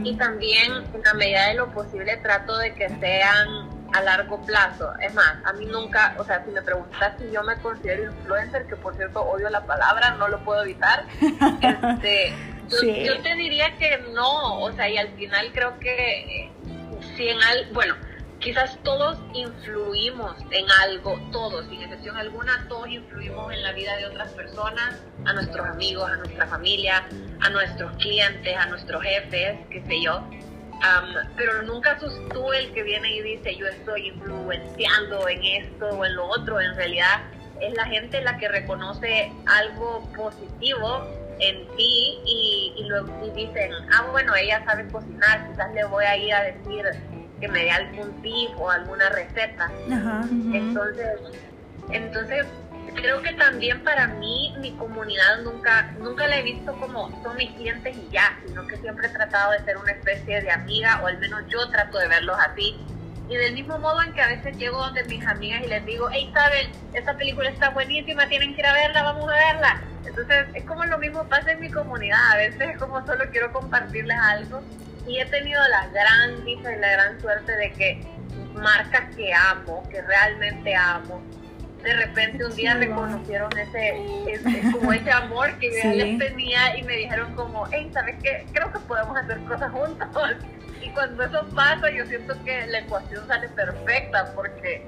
Y 0.05 0.17
también 0.17 0.85
en 0.93 1.03
la 1.03 1.15
medida 1.15 1.49
de 1.49 1.55
lo 1.55 1.71
posible 1.73 2.17
trato 2.19 2.57
de 2.59 2.75
que 2.75 2.89
sean 3.01 3.77
a 3.93 4.03
largo 4.03 4.41
plazo. 4.43 4.93
Es 5.01 5.15
más, 5.15 5.37
a 5.45 5.53
mí 5.55 5.67
nunca, 5.67 6.15
o 6.19 6.25
sea, 6.25 6.45
si 6.45 6.51
me 6.51 6.63
preguntas 6.63 7.15
si 7.19 7.31
yo 7.31 7.43
me 7.43 7.57
considero 7.61 8.05
influencer, 8.05 8.67
que 8.67 8.77
por 8.77 8.97
cierto 8.97 9.23
odio 9.23 9.49
la 9.49 9.65
palabra, 9.65 10.11
no 10.19 10.29
lo 10.29 10.45
puedo 10.45 10.63
evitar, 10.63 11.07
este, 11.21 12.35
yo, 12.69 13.23
te 13.23 13.35
diría 13.37 13.77
que 13.79 13.99
no, 14.13 14.61
o 14.61 14.73
sea, 14.73 14.89
y 14.89 14.99
al 14.99 15.09
final 15.11 15.51
creo 15.53 15.79
que 15.79 16.51
si 17.17 17.29
en 17.29 17.43
al, 17.43 17.71
bueno, 17.73 17.95
quizás 18.41 18.79
todos 18.83 19.19
influimos 19.35 20.37
en 20.51 20.67
algo, 20.83 21.19
todos, 21.33 21.67
sin 21.67 21.83
excepción 21.83 22.17
alguna, 22.17 22.67
todos 22.69 22.89
influimos 22.89 23.53
en 23.53 23.63
la 23.63 23.73
vida 23.73 23.97
de 23.97 24.07
otras 24.07 24.31
personas, 24.33 25.03
a 25.25 25.33
nuestros 25.33 25.67
amigos, 25.67 26.11
a 26.11 26.17
nuestra 26.17 26.47
familia, 26.47 27.07
a 27.41 27.51
nuestros 27.51 27.97
clientes, 27.97 28.57
a 28.57 28.67
nuestros 28.67 29.03
jefes, 29.03 29.57
qué 29.71 29.83
sé 29.87 30.03
yo. 30.03 30.23
pero 31.37 31.63
nunca 31.63 31.99
sos 31.99 32.21
tú 32.29 32.53
el 32.53 32.73
que 32.73 32.83
viene 32.83 33.11
y 33.17 33.23
dice 33.23 33.57
yo 33.57 33.67
estoy 33.67 34.09
influenciando 34.09 35.29
en 35.29 35.43
esto 35.43 35.89
o 35.89 36.05
en 36.05 36.15
lo 36.15 36.27
otro. 36.27 36.61
En 36.61 36.75
realidad 36.77 37.23
es 37.61 37.75
la 37.75 37.87
gente 37.87 38.21
la 38.21 38.37
que 38.37 38.49
reconoce 38.49 39.33
algo 39.47 40.03
positivo 40.15 41.07
en 41.39 41.67
ti 41.77 42.19
y, 42.25 42.75
y 42.77 42.85
luego 42.85 43.13
dicen, 43.35 43.71
ah, 43.93 44.07
bueno, 44.11 44.35
ella 44.35 44.65
sabe 44.65 44.87
cocinar, 44.89 45.51
quizás 45.51 45.73
le 45.75 45.85
voy 45.85 46.05
a 46.05 46.17
ir 46.17 46.33
a 46.33 46.43
decir 46.43 46.87
que 47.41 47.49
me 47.49 47.65
dé 47.65 47.71
algún 47.71 48.23
tip 48.23 48.51
o 48.59 48.71
alguna 48.71 49.09
receta. 49.11 49.71
Entonces, 50.53 51.19
entonces 51.91 52.47
creo 52.95 53.21
que 53.23 53.33
también 53.35 53.83
para 53.85 54.07
mí 54.07 54.55
mi 54.59 54.73
comunidad 54.73 55.43
nunca 55.43 55.95
nunca 55.99 56.27
la 56.27 56.39
he 56.39 56.43
visto 56.43 56.73
como 56.81 57.11
son 57.23 57.37
mis 57.37 57.51
clientes 57.53 57.97
y 57.97 58.09
ya, 58.11 58.39
sino 58.47 58.67
que 58.67 58.77
siempre 58.79 59.09
he 59.09 59.11
tratado 59.11 59.53
de 59.53 59.59
ser 59.65 59.77
una 59.77 59.93
especie 59.93 60.41
de 60.41 60.51
amiga 60.51 61.01
o 61.03 61.07
al 61.07 61.19
menos 61.19 61.43
yo 61.49 61.69
trato 61.71 61.99
de 61.99 62.09
verlos 62.09 62.37
así. 62.41 62.77
Y 63.29 63.37
del 63.37 63.55
mismo 63.55 63.79
modo 63.79 64.01
en 64.03 64.13
que 64.13 64.23
a 64.23 64.29
veces 64.29 64.57
llego 64.57 64.79
donde 64.79 65.03
mis 65.05 65.27
amigas 65.27 65.61
y 65.65 65.69
les 65.69 65.85
digo, 65.85 66.09
hey, 66.13 66.31
saben, 66.33 66.71
esta 66.95 67.17
película 67.17 67.49
está 67.49 67.71
buenísima, 67.71 68.29
tienen 68.29 68.55
que 68.55 68.61
ir 68.61 68.67
a 68.67 68.73
verla, 68.73 69.03
vamos 69.03 69.29
a 69.29 69.35
verla. 69.35 69.83
Entonces 70.07 70.47
es 70.55 70.65
como 70.65 70.85
lo 70.85 70.97
mismo 70.99 71.25
pasa 71.29 71.51
en 71.51 71.61
mi 71.61 71.71
comunidad, 71.71 72.31
a 72.33 72.37
veces 72.37 72.61
es 72.61 72.79
como 72.79 73.05
solo 73.05 73.25
quiero 73.33 73.53
compartirles 73.53 74.17
algo 74.17 74.63
y 75.07 75.21
he 75.21 75.27
tenido 75.27 75.61
la 75.69 75.87
gran 75.89 76.45
dicha 76.45 76.73
y 76.75 76.79
la 76.79 76.91
gran 76.91 77.21
suerte 77.21 77.53
de 77.53 77.73
que 77.73 78.01
marcas 78.55 79.15
que 79.15 79.33
amo, 79.33 79.83
que 79.91 80.03
realmente 80.03 80.75
amo, 80.75 81.23
de 81.83 81.93
repente 81.95 82.45
un 82.45 82.55
día 82.57 82.75
reconocieron 82.75 83.51
ese, 83.57 84.43
como 84.73 84.93
ese 84.93 85.11
amor 85.11 85.57
que 85.59 85.71
yo 85.71 85.91
les 85.91 86.19
tenía 86.19 86.77
y 86.77 86.83
me 86.83 86.97
dijeron 86.97 87.35
como, 87.35 87.67
hey, 87.71 87.91
¿sabes 87.93 88.17
qué? 88.23 88.45
Creo 88.53 88.73
que 88.73 88.81
podemos 88.81 89.17
hacer 89.17 89.39
cosas 89.45 89.71
juntos. 89.73 90.09
Y 90.83 90.91
cuando 90.91 91.25
eso 91.25 91.45
pasa, 91.55 91.91
yo 91.91 92.07
siento 92.07 92.35
que 92.45 92.65
la 92.69 92.79
ecuación 92.81 93.27
sale 93.27 93.49
perfecta 93.49 94.31
porque 94.37 94.87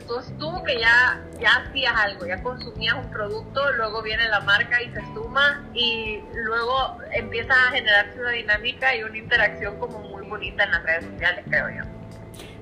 entonces 0.00 0.36
tú 0.38 0.50
que 0.64 0.78
ya, 0.80 1.20
ya 1.40 1.50
hacías 1.56 1.92
algo, 1.96 2.26
ya 2.26 2.42
consumías 2.42 2.94
un 2.94 3.10
producto, 3.10 3.72
luego 3.72 4.02
viene 4.02 4.28
la 4.28 4.40
marca 4.40 4.82
y 4.82 4.90
se 4.90 5.00
suma 5.14 5.64
y 5.74 6.20
luego 6.34 6.98
empieza 7.12 7.52
a 7.52 7.72
generarse 7.72 8.18
una 8.18 8.30
dinámica 8.30 8.94
y 8.96 9.02
una 9.02 9.18
interacción 9.18 9.78
como 9.78 10.00
muy 10.00 10.26
bonita 10.26 10.64
en 10.64 10.70
las 10.72 10.82
redes 10.82 11.04
sociales, 11.04 11.44
creo 11.48 11.68
yo. 11.70 11.84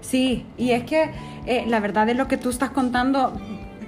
Sí, 0.01 0.47
y 0.57 0.73
es 0.73 0.85
que 0.85 1.11
eh, 1.47 1.65
la 1.67 1.81
verdad 1.81 2.07
de 2.07 2.15
lo 2.15 2.29
que 2.29 2.37
tú 2.37 2.51
estás 2.51 2.71
contando, 2.71 3.39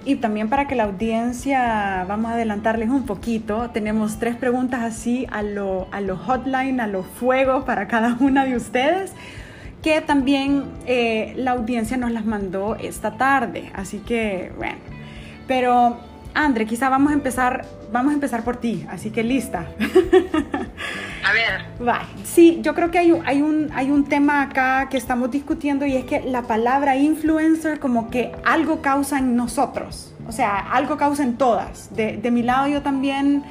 y 0.04 0.16
también 0.16 0.48
para 0.48 0.66
que 0.66 0.74
la 0.74 0.84
audiencia, 0.84 2.04
vamos 2.08 2.30
a 2.30 2.34
adelantarles 2.34 2.88
un 2.88 3.04
poquito, 3.04 3.70
tenemos 3.70 4.18
tres 4.18 4.36
preguntas 4.36 4.80
así 4.82 5.26
a 5.30 5.42
lo, 5.42 5.88
a 5.92 6.00
lo 6.00 6.16
hotline, 6.16 6.80
a 6.80 6.86
los 6.86 7.06
fuegos 7.06 7.64
para 7.64 7.88
cada 7.88 8.16
una 8.20 8.44
de 8.44 8.56
ustedes 8.56 9.12
que 9.82 10.00
también 10.00 10.64
eh, 10.86 11.32
la 11.36 11.52
audiencia 11.52 11.96
nos 11.96 12.10
las 12.10 12.24
mandó 12.24 12.76
esta 12.76 13.16
tarde. 13.16 13.70
Así 13.74 13.98
que, 13.98 14.52
bueno. 14.56 14.78
Pero, 15.46 15.98
Andre, 16.34 16.66
quizá 16.66 16.88
vamos 16.88 17.10
a 17.10 17.14
empezar, 17.14 17.64
vamos 17.92 18.10
a 18.12 18.14
empezar 18.14 18.44
por 18.44 18.56
ti. 18.56 18.86
Así 18.90 19.10
que 19.10 19.22
lista. 19.22 19.66
A 21.24 21.32
ver. 21.32 21.86
Va. 21.86 22.02
Sí, 22.24 22.60
yo 22.62 22.74
creo 22.74 22.90
que 22.90 22.98
hay, 22.98 23.12
hay, 23.24 23.42
un, 23.42 23.70
hay 23.74 23.90
un 23.90 24.04
tema 24.04 24.42
acá 24.42 24.88
que 24.88 24.96
estamos 24.96 25.30
discutiendo 25.30 25.86
y 25.86 25.96
es 25.96 26.04
que 26.04 26.20
la 26.20 26.42
palabra 26.42 26.96
influencer 26.96 27.78
como 27.78 28.10
que 28.10 28.32
algo 28.44 28.82
causa 28.82 29.18
en 29.18 29.36
nosotros. 29.36 30.12
O 30.28 30.32
sea, 30.32 30.58
algo 30.58 30.96
causa 30.96 31.22
en 31.22 31.36
todas. 31.36 31.94
De, 31.94 32.16
de 32.16 32.30
mi 32.30 32.42
lado 32.42 32.68
yo 32.68 32.82
también 32.82 33.44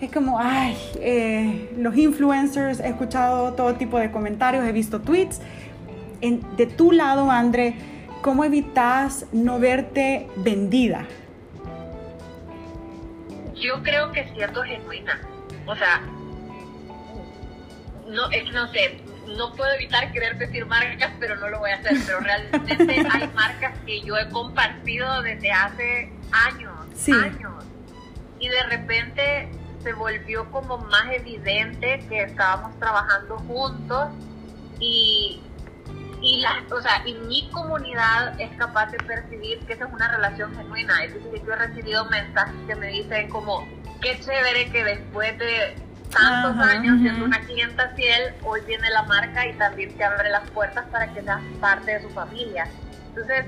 es 0.00 0.10
como, 0.10 0.38
ay, 0.38 0.76
eh, 0.96 1.70
los 1.78 1.96
influencers, 1.96 2.80
he 2.80 2.88
escuchado 2.88 3.52
todo 3.54 3.74
tipo 3.74 3.98
de 3.98 4.10
comentarios, 4.10 4.64
he 4.66 4.72
visto 4.72 5.00
tweets 5.00 5.40
de 6.20 6.66
tu 6.66 6.92
lado, 6.92 7.30
André, 7.30 7.74
¿cómo 8.22 8.44
evitas 8.44 9.26
no 9.32 9.58
verte 9.58 10.28
vendida? 10.36 11.06
Yo 13.54 13.82
creo 13.82 14.12
que 14.12 14.24
siendo 14.34 14.62
genuina. 14.62 15.20
O 15.66 15.74
sea, 15.74 16.02
no, 18.08 18.30
es 18.30 18.52
no 18.52 18.70
sé, 18.72 19.00
no 19.36 19.52
puedo 19.54 19.72
evitar 19.74 20.12
querer 20.12 20.36
decir 20.36 20.66
marcas, 20.66 21.12
pero 21.18 21.36
no 21.36 21.48
lo 21.48 21.58
voy 21.60 21.70
a 21.70 21.76
hacer. 21.76 21.96
Pero 22.06 22.20
realmente 22.20 23.06
hay 23.12 23.28
marcas 23.28 23.78
que 23.86 24.00
yo 24.02 24.16
he 24.16 24.28
compartido 24.30 25.22
desde 25.22 25.50
hace 25.50 26.12
años, 26.32 26.72
años. 27.08 27.64
Y 28.38 28.48
de 28.48 28.62
repente 28.64 29.48
se 29.82 29.92
volvió 29.92 30.50
como 30.50 30.78
más 30.78 31.12
evidente 31.12 32.04
que 32.08 32.22
estábamos 32.22 32.78
trabajando 32.78 33.38
juntos 33.38 34.08
y, 34.80 35.40
y, 36.24 36.40
la, 36.40 36.64
o 36.74 36.80
sea, 36.80 37.02
y 37.04 37.14
mi 37.14 37.48
comunidad 37.50 38.40
es 38.40 38.50
capaz 38.56 38.90
de 38.90 38.98
percibir 38.98 39.58
que 39.66 39.74
esa 39.74 39.84
es 39.84 39.92
una 39.92 40.08
relación 40.08 40.54
genuina. 40.56 41.04
Es 41.04 41.12
decir, 41.12 41.42
yo 41.46 41.52
he 41.52 41.56
recibido 41.56 42.04
mensajes 42.06 42.54
que 42.66 42.74
me 42.74 42.88
dicen 42.88 43.28
como, 43.28 43.68
qué 44.00 44.18
chévere 44.20 44.70
que 44.70 44.84
después 44.84 45.38
de 45.38 45.76
tantos 46.10 46.66
años 46.66 47.00
siendo 47.00 47.26
una 47.26 47.40
clienta 47.40 47.90
fiel, 47.90 48.34
hoy 48.42 48.62
viene 48.66 48.88
la 48.90 49.02
marca 49.02 49.46
y 49.46 49.52
también 49.54 49.94
te 49.96 50.04
abre 50.04 50.30
las 50.30 50.48
puertas 50.50 50.86
para 50.90 51.12
que 51.12 51.22
seas 51.22 51.42
parte 51.60 51.92
de 51.92 52.02
su 52.02 52.08
familia. 52.10 52.68
Entonces, 53.08 53.44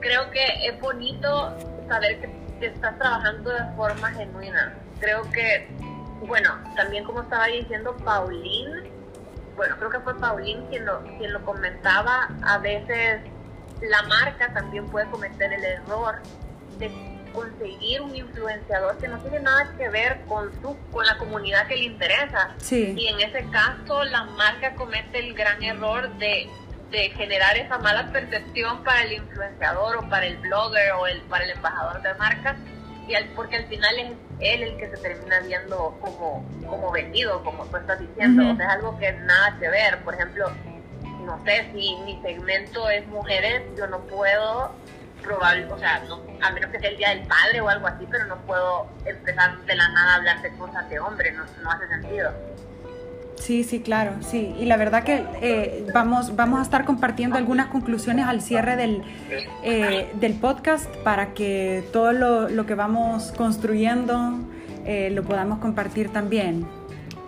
creo 0.00 0.30
que 0.30 0.66
es 0.66 0.80
bonito 0.80 1.56
saber 1.88 2.20
que, 2.20 2.44
estás 2.66 2.96
trabajando 2.98 3.50
de 3.50 3.64
forma 3.76 4.10
genuina. 4.12 4.72
Creo 4.98 5.30
que, 5.32 5.68
bueno, 6.26 6.50
también 6.74 7.04
como 7.04 7.20
estaba 7.20 7.46
diciendo 7.46 7.94
Pauline, 7.98 8.93
bueno, 9.56 9.76
creo 9.78 9.90
que 9.90 10.00
fue 10.00 10.18
Pauline 10.18 10.66
quien 10.68 10.84
lo, 10.84 11.02
quien 11.18 11.32
lo 11.32 11.44
comentaba, 11.44 12.28
a 12.42 12.58
veces 12.58 13.20
la 13.80 14.02
marca 14.04 14.52
también 14.52 14.86
puede 14.88 15.08
cometer 15.10 15.52
el 15.52 15.64
error 15.64 16.16
de 16.78 16.90
conseguir 17.32 18.00
un 18.00 18.14
influenciador 18.14 18.96
que 18.98 19.08
no 19.08 19.18
tiene 19.18 19.40
nada 19.40 19.74
que 19.76 19.88
ver 19.88 20.20
con 20.28 20.52
su, 20.62 20.76
con 20.92 21.04
la 21.04 21.18
comunidad 21.18 21.66
que 21.66 21.76
le 21.76 21.84
interesa. 21.84 22.54
Y 22.96 23.08
en 23.08 23.20
ese 23.20 23.44
caso 23.50 24.04
la 24.04 24.24
marca 24.24 24.74
comete 24.76 25.18
el 25.18 25.34
gran 25.34 25.62
error 25.62 26.08
de, 26.18 26.48
de 26.90 27.10
generar 27.10 27.56
esa 27.56 27.78
mala 27.78 28.10
percepción 28.12 28.82
para 28.84 29.02
el 29.02 29.14
influenciador 29.14 29.96
o 29.96 30.08
para 30.08 30.26
el 30.26 30.36
blogger 30.38 30.92
o 30.92 31.06
el, 31.06 31.20
para 31.22 31.44
el 31.44 31.50
embajador 31.50 32.00
de 32.02 32.14
marca 32.14 32.56
y 33.08 33.14
al, 33.14 33.26
porque 33.30 33.56
al 33.56 33.66
final 33.66 33.98
es 33.98 34.12
él 34.40 34.62
el 34.62 34.76
que 34.76 34.90
se 34.90 34.96
termina 34.98 35.40
viendo 35.40 35.96
como, 36.00 36.44
como 36.66 36.90
vendido, 36.90 37.42
como 37.44 37.64
tú 37.66 37.76
estás 37.76 37.98
diciendo. 37.98 38.42
O 38.50 38.56
sea, 38.56 38.66
es 38.66 38.72
algo 38.72 38.98
que 38.98 39.12
nada 39.12 39.56
que 39.58 39.68
ver. 39.68 39.98
Por 40.02 40.14
ejemplo, 40.14 40.50
no 41.24 41.42
sé 41.44 41.70
si 41.72 41.96
mi 42.04 42.20
segmento 42.22 42.88
es 42.88 43.06
mujeres, 43.08 43.62
yo 43.76 43.86
no 43.86 44.00
puedo 44.00 44.72
probable, 45.22 45.64
o 45.72 45.78
sea, 45.78 46.00
no, 46.06 46.20
a 46.42 46.50
menos 46.50 46.70
que 46.70 46.78
sea 46.78 46.90
el 46.90 46.96
día 46.98 47.08
del 47.10 47.26
padre 47.26 47.60
o 47.62 47.68
algo 47.68 47.86
así, 47.86 48.06
pero 48.10 48.26
no 48.26 48.36
puedo 48.42 48.86
empezar 49.06 49.58
de 49.64 49.74
la 49.74 49.88
nada 49.88 50.12
a 50.12 50.16
hablar 50.16 50.42
de 50.42 50.54
cosas 50.56 50.88
de 50.90 51.00
hombre, 51.00 51.32
no, 51.32 51.44
no 51.62 51.70
hace 51.70 51.88
sentido. 51.88 52.32
Sí, 53.36 53.64
sí, 53.64 53.80
claro, 53.80 54.12
sí. 54.20 54.54
Y 54.58 54.64
la 54.64 54.76
verdad 54.76 55.04
que 55.04 55.24
eh, 55.42 55.86
vamos, 55.92 56.36
vamos 56.36 56.60
a 56.60 56.62
estar 56.62 56.84
compartiendo 56.84 57.36
algunas 57.36 57.66
conclusiones 57.66 58.26
al 58.26 58.40
cierre 58.40 58.76
del, 58.76 59.02
eh, 59.62 60.10
del 60.14 60.34
podcast 60.34 60.86
para 60.98 61.34
que 61.34 61.84
todo 61.92 62.12
lo, 62.12 62.48
lo 62.48 62.64
que 62.66 62.74
vamos 62.74 63.32
construyendo 63.36 64.38
eh, 64.86 65.10
lo 65.10 65.22
podamos 65.24 65.58
compartir 65.58 66.10
también. 66.10 66.66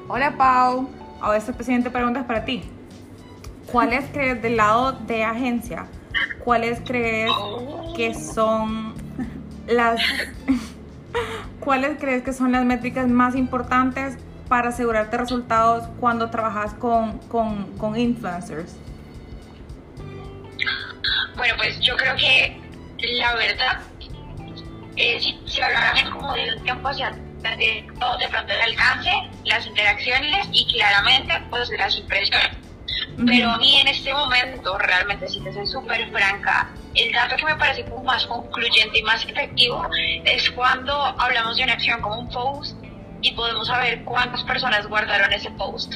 Hola 0.09 0.37
Pau, 0.37 0.89
ahora 1.21 1.39
esta 1.39 1.53
siguiente 1.63 1.91
pregunta 1.91 2.21
es 2.21 2.27
para 2.27 2.45
ti. 2.45 2.63
¿Cuál 3.71 3.93
es 3.93 4.05
que 4.07 4.37
del 4.37 4.57
lado 4.57 4.93
de 4.93 5.25
agencia 5.25 5.87
¿cuáles 6.47 6.81
crees 6.87 7.33
que 7.97 8.15
son 8.15 8.95
las 9.67 10.01
cuáles 11.61 11.99
crees 11.99 12.23
que 12.23 12.33
son 12.33 12.53
las 12.53 12.65
métricas 12.65 13.09
más 13.09 13.35
importantes 13.35 14.17
para 14.49 14.69
asegurarte 14.69 15.17
resultados 15.17 15.89
cuando 16.01 16.31
trabajas 16.31 16.75
con, 16.75 17.19
con, 17.29 17.99
influencers? 17.99 18.77
Bueno, 21.37 21.55
pues 21.57 21.79
yo 21.81 21.97
creo 21.97 22.17
que 22.17 22.61
la 23.19 23.35
verdad, 23.35 23.81
eh, 24.97 25.21
si, 25.21 25.39
si 25.47 25.61
habláramos 25.61 26.15
como 26.15 26.35
de 26.35 26.55
un 26.57 26.63
tiempo 26.63 26.89
hacia 26.89 27.11
de, 27.11 27.87
todo 28.01 28.19
de 28.19 28.29
pronto 28.29 28.53
el 28.53 28.61
alcance, 28.61 29.11
las 29.45 29.67
interacciones 29.67 30.49
y 30.53 30.67
claramente 30.73 31.35
pues 31.51 31.71
las 31.79 31.97
impresiones 31.97 32.57
pero 33.25 33.51
a 33.51 33.59
mí 33.59 33.77
en 33.81 33.89
este 33.89 34.13
momento, 34.13 34.77
realmente, 34.79 35.27
si 35.29 35.41
te 35.41 35.53
soy 35.53 35.67
súper 35.67 36.11
franca, 36.11 36.71
el 36.95 37.13
dato 37.13 37.37
que 37.37 37.45
me 37.47 37.57
parece 37.57 37.85
como 37.85 38.05
más 38.05 38.27
concluyente 38.27 38.99
y 38.99 39.03
más 39.03 39.25
efectivo 39.25 39.89
es 40.25 40.51
cuando 40.51 40.93
hablamos 41.19 41.57
de 41.57 41.65
una 41.65 41.73
acción 41.75 42.01
como 42.03 42.21
un 42.21 42.29
post 42.29 42.77
y 43.23 43.33
podemos 43.33 43.67
saber 43.67 44.05
cuántas 44.05 44.43
personas 44.45 44.87
guardaron 44.87 45.33
ese 45.33 45.51
post. 45.53 45.95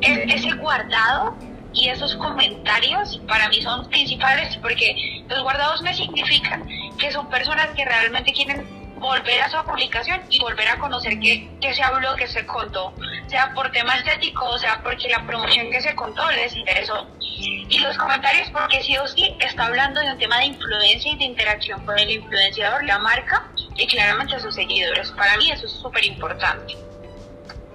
ese 0.00 0.50
guardado 0.56 1.36
y 1.72 1.88
esos 1.88 2.14
comentarios 2.16 3.20
para 3.28 3.48
mí 3.48 3.62
son 3.62 3.88
principales 3.88 4.56
porque 4.60 5.24
los 5.28 5.42
guardados 5.42 5.80
me 5.82 5.94
significan 5.94 6.66
que 6.98 7.10
son 7.12 7.28
personas 7.30 7.68
que 7.68 7.84
realmente 7.84 8.32
quieren 8.32 8.81
volver 9.02 9.42
a 9.42 9.50
su 9.50 9.62
publicación 9.64 10.20
y 10.30 10.40
volver 10.40 10.68
a 10.68 10.78
conocer 10.78 11.18
qué, 11.18 11.50
se 11.60 11.82
habló, 11.82 12.14
qué 12.16 12.28
se 12.28 12.46
contó, 12.46 12.94
sea 13.26 13.52
por 13.52 13.70
temas 13.72 13.98
estéticos, 13.98 14.60
sea 14.60 14.80
porque 14.82 15.08
la 15.08 15.26
promoción 15.26 15.70
que 15.70 15.80
se 15.82 15.94
contó 15.94 16.30
les 16.30 16.56
interesó. 16.56 17.06
Y 17.20 17.78
los 17.80 17.98
comentarios, 17.98 18.48
porque 18.50 18.82
sí 18.82 18.96
o 18.96 19.06
sí 19.06 19.34
está 19.40 19.66
hablando 19.66 20.00
de 20.00 20.12
un 20.12 20.18
tema 20.18 20.38
de 20.38 20.46
influencia 20.46 21.12
y 21.12 21.18
de 21.18 21.24
interacción 21.24 21.84
con 21.84 21.98
el 21.98 22.10
influenciador, 22.10 22.84
la 22.84 22.98
marca 22.98 23.48
y 23.76 23.86
claramente 23.86 24.38
sus 24.38 24.54
seguidores. 24.54 25.10
Para 25.12 25.36
mí 25.36 25.50
eso 25.50 25.66
es 25.66 25.72
súper 25.72 26.04
importante. 26.04 26.76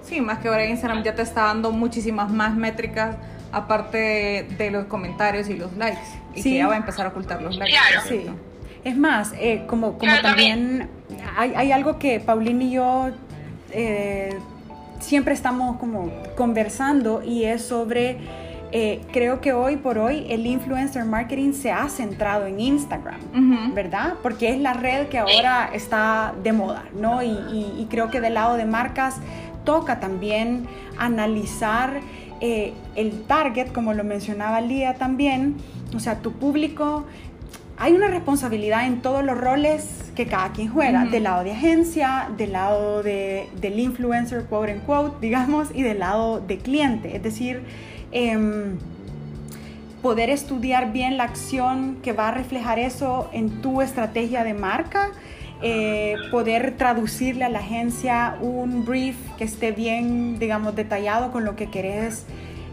Sí, 0.02 0.20
más 0.20 0.38
que 0.38 0.48
ahora 0.48 0.64
Instagram 0.64 1.02
ya 1.02 1.14
te 1.14 1.22
está 1.22 1.42
dando 1.42 1.70
muchísimas 1.70 2.30
más 2.30 2.54
métricas 2.54 3.16
aparte 3.52 4.46
de 4.48 4.70
los 4.70 4.86
comentarios 4.86 5.48
y 5.48 5.56
los 5.56 5.72
likes. 5.76 6.00
Y 6.34 6.42
que 6.42 6.54
ya 6.56 6.68
va 6.68 6.74
a 6.74 6.78
empezar 6.78 7.06
a 7.06 7.10
ocultar 7.10 7.42
los 7.42 7.56
likes. 7.56 7.76
Claro. 7.76 8.02
Sí. 8.08 8.30
Es 8.84 8.96
más, 8.96 9.32
eh, 9.38 9.64
como, 9.66 9.98
como 9.98 10.12
también 10.22 10.88
hay, 11.36 11.52
hay, 11.54 11.72
algo 11.72 11.98
que 11.98 12.20
Paulina 12.20 12.64
y 12.64 12.70
yo 12.70 13.10
eh, 13.72 14.38
siempre 15.00 15.34
estamos 15.34 15.76
como 15.78 16.10
conversando 16.36 17.22
y 17.22 17.44
es 17.44 17.62
sobre, 17.62 18.18
eh, 18.72 19.00
creo 19.12 19.40
que 19.40 19.52
hoy 19.52 19.76
por 19.76 19.98
hoy 19.98 20.26
el 20.28 20.46
influencer 20.46 21.04
marketing 21.04 21.52
se 21.52 21.72
ha 21.72 21.88
centrado 21.88 22.46
en 22.46 22.60
Instagram, 22.60 23.20
¿verdad? 23.74 24.14
Porque 24.22 24.50
es 24.50 24.60
la 24.60 24.74
red 24.74 25.08
que 25.08 25.18
ahora 25.18 25.70
está 25.72 26.34
de 26.42 26.52
moda, 26.52 26.84
¿no? 26.94 27.22
Y, 27.22 27.30
y, 27.30 27.86
creo 27.90 28.10
que 28.10 28.20
del 28.20 28.34
lado 28.34 28.56
de 28.56 28.64
marcas 28.64 29.16
toca 29.64 30.00
también 30.00 30.66
analizar 30.98 32.00
el 32.40 33.22
target, 33.26 33.72
como 33.72 33.92
lo 33.94 34.04
mencionaba 34.04 34.60
Lía 34.60 34.94
también, 34.94 35.56
o 35.94 36.00
sea, 36.00 36.20
tu 36.20 36.32
público 36.32 37.04
hay 37.78 37.92
una 37.92 38.08
responsabilidad 38.08 38.86
en 38.86 39.02
todos 39.02 39.24
los 39.24 39.38
roles 39.38 40.10
que 40.16 40.26
cada 40.26 40.50
quien 40.52 40.68
juega, 40.68 41.04
del 41.04 41.22
lado 41.22 41.44
de 41.44 41.52
agencia, 41.52 42.28
del 42.36 42.52
lado 42.52 43.04
de, 43.04 43.48
del 43.60 43.78
influencer, 43.78 44.46
quote 44.46 44.72
en 44.72 44.80
quote, 44.80 45.18
digamos, 45.20 45.68
y 45.72 45.82
del 45.82 46.00
lado 46.00 46.40
de 46.40 46.58
cliente. 46.58 47.14
Es 47.14 47.22
decir, 47.22 47.62
em, 48.10 48.78
poder 50.02 50.28
estudiar 50.30 50.92
bien 50.92 51.16
la 51.16 51.24
acción 51.24 51.98
que 52.02 52.12
va 52.12 52.28
a 52.28 52.30
reflejar 52.32 52.80
eso 52.80 53.30
en 53.32 53.62
tu 53.62 53.80
estrategia 53.80 54.42
de 54.42 54.54
marca, 54.54 55.10
eh, 55.62 56.16
poder 56.32 56.76
traducirle 56.76 57.44
a 57.44 57.48
la 57.48 57.60
agencia 57.60 58.36
un 58.40 58.84
brief 58.84 59.16
que 59.36 59.44
esté 59.44 59.70
bien, 59.70 60.40
digamos, 60.40 60.74
detallado 60.74 61.30
con 61.30 61.44
lo 61.44 61.54
que 61.54 61.70
querés 61.70 62.26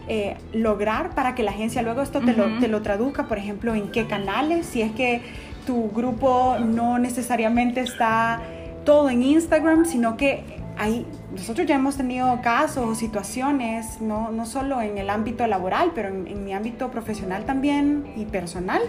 eh, 0.08 0.36
lograr 0.52 1.14
para 1.14 1.34
que 1.34 1.42
la 1.42 1.50
agencia 1.50 1.82
luego 1.82 2.02
esto 2.02 2.20
te, 2.20 2.32
lo, 2.32 2.58
te 2.58 2.68
lo 2.68 2.82
traduzca, 2.82 3.26
por 3.26 3.38
ejemplo, 3.38 3.74
en 3.74 3.90
qué 3.90 4.06
canales, 4.06 4.66
si 4.66 4.82
es 4.82 4.92
que 4.92 5.22
tu 5.66 5.90
grupo 5.90 6.56
no 6.58 6.98
necesariamente 6.98 7.80
está 7.80 8.40
todo 8.84 9.10
en 9.10 9.22
Instagram, 9.22 9.84
sino 9.84 10.16
que 10.16 10.44
hay, 10.78 11.06
nosotros 11.34 11.66
ya 11.66 11.76
hemos 11.76 11.96
tenido 11.96 12.40
casos 12.42 12.86
o 12.86 12.94
situaciones, 12.94 14.00
no, 14.00 14.30
no, 14.30 14.46
solo 14.46 14.80
en 14.80 14.98
el 14.98 15.10
ámbito 15.10 15.46
laboral, 15.46 15.92
pero 15.94 16.08
en, 16.08 16.44
mi 16.44 16.52
ámbito 16.52 16.90
profesional 16.90 17.44
también 17.44 18.04
y 18.16 18.26
personal, 18.26 18.82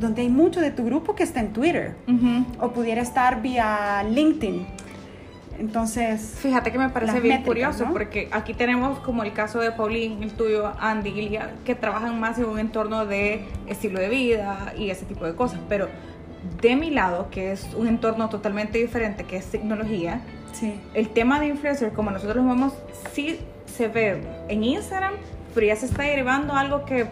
donde 0.00 0.22
hay 0.22 0.28
mucho 0.28 0.60
de 0.60 0.70
tu 0.70 0.84
grupo 0.84 1.14
que 1.14 1.22
está 1.22 1.40
en 1.40 1.52
Twitter 1.52 1.94
o 2.60 2.70
pudiera 2.70 3.02
estar 3.02 3.40
vía 3.40 4.04
LinkedIn. 4.08 4.66
Entonces, 5.58 6.36
fíjate 6.40 6.70
que 6.70 6.78
me 6.78 6.88
parece 6.88 7.20
bien 7.20 7.42
curioso 7.42 7.86
porque 7.92 8.28
aquí 8.30 8.54
tenemos 8.54 9.00
como 9.00 9.24
el 9.24 9.32
caso 9.32 9.58
de 9.58 9.72
Pauline, 9.72 10.22
el 10.24 10.32
tuyo, 10.32 10.72
Andy 10.78 11.10
y 11.10 11.38
que 11.64 11.74
trabajan 11.74 12.18
más 12.20 12.38
en 12.38 12.44
un 12.44 12.60
entorno 12.60 13.06
de 13.06 13.44
estilo 13.66 13.98
de 13.98 14.08
vida 14.08 14.72
y 14.76 14.90
ese 14.90 15.04
tipo 15.04 15.24
de 15.24 15.34
cosas. 15.34 15.58
Pero 15.68 15.88
de 16.60 16.76
mi 16.76 16.90
lado, 16.90 17.28
que 17.30 17.50
es 17.50 17.74
un 17.74 17.88
entorno 17.88 18.28
totalmente 18.28 18.78
diferente, 18.78 19.24
que 19.24 19.36
es 19.36 19.46
tecnología, 19.46 20.20
sí. 20.52 20.80
el 20.94 21.08
tema 21.08 21.40
de 21.40 21.48
influencer, 21.48 21.92
como 21.92 22.12
nosotros 22.12 22.44
lo 22.44 22.50
vemos, 22.50 22.74
sí 23.12 23.40
se 23.66 23.88
ve 23.88 24.22
en 24.48 24.62
Instagram, 24.62 25.14
pero 25.54 25.66
ya 25.66 25.76
se 25.76 25.86
está 25.86 26.04
derivando 26.04 26.54
algo 26.54 26.84
que 26.84 27.06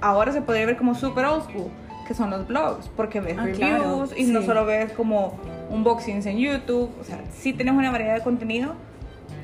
ahora 0.00 0.32
se 0.32 0.40
podría 0.40 0.66
ver 0.66 0.76
como 0.76 0.94
super 0.94 1.24
old 1.24 1.44
school, 1.44 1.70
que 2.06 2.14
son 2.14 2.30
los 2.30 2.46
blogs, 2.46 2.88
porque 2.96 3.20
ves 3.20 3.36
ah, 3.38 3.44
reviews 3.44 4.16
y 4.16 4.24
no 4.24 4.42
solo 4.42 4.64
ves 4.64 4.92
como 4.92 5.38
unboxings 5.70 6.26
en 6.26 6.38
YouTube, 6.38 6.90
o 7.00 7.04
sea, 7.04 7.18
sí 7.32 7.52
tenemos 7.52 7.80
una 7.80 7.90
variedad 7.90 8.14
de 8.14 8.22
contenido, 8.22 8.74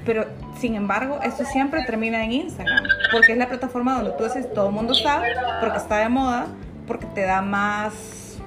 Pero, 0.05 0.27
sin 0.59 0.75
embargo, 0.75 1.19
esto 1.23 1.45
siempre 1.47 1.83
termina 1.85 2.23
en 2.25 2.33
Instagram, 2.33 2.85
porque 3.11 3.33
es 3.33 3.39
la 3.39 3.49
plataforma 3.49 3.95
donde 3.95 4.11
tú 4.13 4.25
dices, 4.25 4.53
todo 4.53 4.67
el 4.67 4.73
mundo 4.73 4.93
está, 4.93 5.23
porque 5.61 5.79
está 5.79 5.97
de 5.97 6.09
moda, 6.11 6.47
porque 6.87 7.07
te 7.07 7.23
da 7.23 7.41
más 7.41 8.39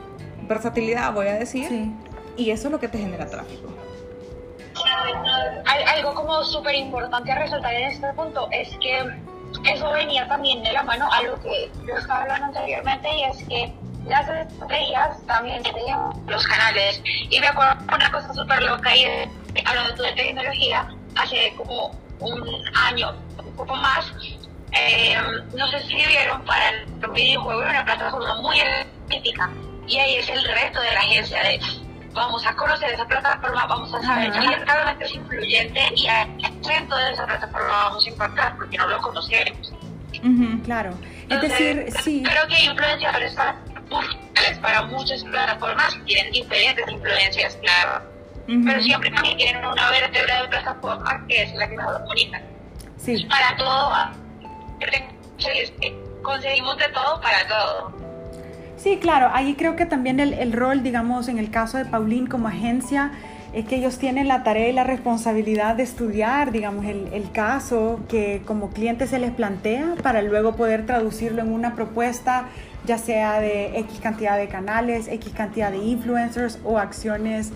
versatilidad, 0.47 1.13
voy 1.13 1.27
a 1.27 1.33
decir, 1.33 1.91
y 2.37 2.51
eso 2.51 2.67
es 2.67 2.71
lo 2.71 2.79
que 2.79 2.87
te 2.87 2.99
genera 2.99 3.25
tráfico. 3.25 3.69
Algo 5.95 6.13
como 6.13 6.43
súper 6.43 6.75
importante 6.75 7.31
a 7.31 7.39
resaltar 7.39 7.73
en 7.73 7.87
este 7.87 8.13
punto 8.13 8.47
es 8.51 8.69
que 8.77 8.99
eso 9.71 9.91
venía 9.91 10.27
también 10.27 10.61
de 10.61 10.71
la 10.71 10.83
mano 10.83 11.09
a 11.11 11.23
lo 11.23 11.39
que 11.41 11.71
yo 11.87 11.95
estaba 11.95 12.21
hablando 12.21 12.45
anteriormente 12.47 13.07
y 13.17 13.23
es 13.23 13.47
que 13.47 13.73
las 14.07 14.27
estrellas 14.29 15.17
también 15.25 15.63
tienen 15.63 15.97
los 16.27 16.45
canales. 16.47 17.01
Y 17.29 17.39
me 17.39 17.47
acuerdo 17.47 17.75
una 17.93 18.11
cosa 18.11 18.33
súper 18.33 18.61
loca 18.63 18.95
y 18.95 19.05
hablando 19.65 20.03
de 20.03 20.13
tecnología, 20.13 20.87
hace 21.15 21.53
como 21.57 21.91
un 22.19 22.63
año, 22.75 23.13
un 23.43 23.55
poco 23.55 23.75
más, 23.75 24.11
eh, 24.71 25.15
nos 25.55 25.73
escribieron 25.73 26.43
para 26.45 26.69
el 26.69 26.85
videojuego 27.13 27.63
en 27.63 27.69
una 27.69 27.85
plataforma 27.85 28.41
muy 28.41 28.57
crítica 29.07 29.49
y 29.87 29.97
ahí 29.97 30.15
es 30.15 30.29
el 30.29 30.43
resto 30.43 30.81
de 30.81 30.91
la 30.91 30.99
agencia 30.99 31.41
de 31.43 31.59
vamos 32.13 32.45
a 32.45 32.53
conocer 32.55 32.91
esa 32.91 33.05
plataforma, 33.05 33.65
vamos 33.67 33.93
a 33.93 34.01
saber 34.01 34.31
quién 34.31 34.65
realmente 34.65 35.05
es 35.05 35.15
influyente 35.15 35.81
y 35.95 36.07
dentro 36.67 36.97
de 36.97 37.11
esa 37.11 37.25
plataforma 37.25 37.67
vamos 37.67 38.05
a 38.05 38.09
impactar 38.09 38.55
porque 38.57 38.77
no 38.77 38.87
lo 38.87 38.97
conocemos. 38.97 39.73
claro, 40.65 40.93
es 41.29 41.41
decir, 41.41 41.85
sí. 42.01 42.23
Creo 42.23 42.47
que 42.47 42.55
hay 42.55 42.65
influenciadores 42.65 43.33
para, 43.33 43.55
para 44.61 44.83
muchas 44.83 45.23
plataformas 45.23 45.97
tienen 46.05 46.31
diferentes 46.31 46.85
influencias, 46.89 47.57
claro. 47.61 48.05
Pero 48.47 48.81
siempre 48.81 49.11
también 49.11 49.37
tienen 49.37 49.65
una 49.65 49.91
vértebra 49.91 50.43
de 50.43 50.47
plataforma 50.47 51.25
que 51.27 51.43
es 51.43 51.53
la 51.55 51.67
que 51.67 51.75
nos 51.75 51.99
comunica. 51.99 52.41
Sí. 52.97 53.25
Para 53.29 53.57
todo, 53.57 53.91
conseguimos 56.23 56.77
de 56.77 56.89
todo 56.89 57.21
para 57.21 57.47
todo. 57.47 57.91
Sí, 58.77 58.99
claro, 58.99 59.29
ahí 59.33 59.55
creo 59.55 59.75
que 59.75 59.85
también 59.85 60.19
el, 60.19 60.53
rol, 60.53 60.83
digamos, 60.83 61.27
en 61.27 61.39
el 61.39 61.49
caso 61.49 61.77
de 61.77 61.85
Paulín 61.85 62.27
como 62.27 62.47
agencia, 62.47 63.11
es 63.53 63.65
que 63.65 63.77
ellos 63.77 63.97
tienen 63.97 64.27
la 64.27 64.43
tarea 64.43 64.67
y 64.69 64.73
la 64.73 64.83
responsabilidad 64.83 65.75
de 65.75 65.83
estudiar, 65.83 66.51
digamos, 66.51 66.85
el, 66.85 67.31
caso 67.31 67.99
que 68.07 68.41
como 68.45 68.69
cliente 68.69 69.07
se 69.07 69.19
les 69.19 69.31
plantea 69.31 69.95
para 70.01 70.21
luego 70.21 70.55
poder 70.55 70.85
traducirlo 70.85 71.41
en 71.41 71.51
una 71.51 71.75
propuesta, 71.75 72.47
ya 72.85 72.97
sea 72.97 73.39
de 73.39 73.77
X 73.79 73.99
cantidad 74.01 74.37
de 74.37 74.47
canales, 74.47 75.07
X 75.07 75.33
cantidad 75.35 75.71
de 75.71 75.77
influencers 75.77 76.59
o 76.63 76.77
acciones, 76.77 77.51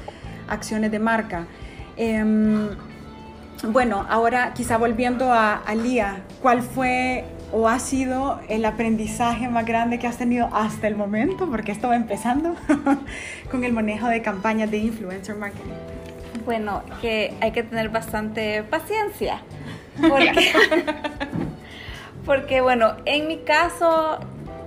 acciones 0.48 0.92
de 0.92 1.00
marca. 1.00 1.46
Em, 1.98 2.70
bueno, 3.70 4.06
ahora 4.10 4.54
quizá 4.54 4.78
volviendo 4.78 5.32
a, 5.32 5.62
a 5.66 5.76
¿cuál 6.42 6.62
fue 6.62 7.26
o 7.52 7.68
ha 7.68 7.80
sido 7.80 8.40
el 8.48 8.66
aprendizaje 8.66 9.50
más 9.50 9.66
grande 9.66 10.00
que 10.00 10.08
has 10.08 10.18
tenido 10.18 10.50
hasta 10.54 10.88
el 10.88 10.96
momento? 10.96 11.50
Porque 11.50 11.72
esto 11.72 11.90
va 11.90 11.96
empezando 11.96 12.56
con 13.52 13.64
el 13.64 13.74
manejo 13.74 14.08
de 14.08 14.22
campañas 14.22 14.72
de 14.72 14.78
influencer 14.78 15.36
marketing. 15.36 15.72
Bueno, 16.46 16.82
que 17.02 17.34
hay 17.42 17.52
que 17.52 17.64
tener 17.64 17.90
bastante 17.90 18.64
paciencia. 18.64 19.42
Porque, 20.00 20.52
porque 22.26 22.62
bueno, 22.62 22.96
en 23.06 23.28
mi 23.28 23.40
caso, 23.40 24.20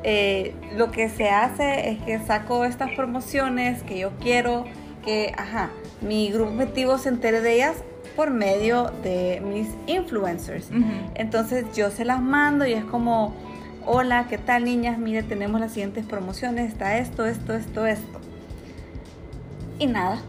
eh, 0.03 0.55
lo 0.77 0.90
que 0.90 1.09
se 1.09 1.31
hace 1.31 1.90
es 1.90 2.03
que 2.03 2.18
saco 2.20 2.64
estas 2.64 2.90
promociones 2.92 3.83
que 3.83 3.99
yo 3.99 4.12
quiero 4.20 4.64
que, 5.05 5.33
ajá, 5.37 5.70
mi 6.01 6.31
grupo 6.31 6.53
objetivo 6.53 6.99
se 6.99 7.09
entere 7.09 7.40
de 7.40 7.55
ellas 7.55 7.77
por 8.16 8.31
medio 8.31 8.92
de 9.03 9.42
mis 9.44 9.68
influencers. 9.87 10.68
Entonces 11.14 11.64
yo 11.74 11.90
se 11.90 12.05
las 12.05 12.20
mando 12.20 12.66
y 12.66 12.72
es 12.72 12.85
como, 12.85 13.35
hola, 13.87 14.27
¿qué 14.29 14.38
tal 14.38 14.64
niñas? 14.64 14.98
Mire, 14.98 15.22
tenemos 15.22 15.61
las 15.61 15.72
siguientes 15.72 16.07
promociones, 16.07 16.70
está 16.70 16.98
esto, 16.98 17.27
esto, 17.27 17.55
esto, 17.55 17.87
esto. 17.87 18.20
Y 19.79 19.87
nada. 19.87 20.20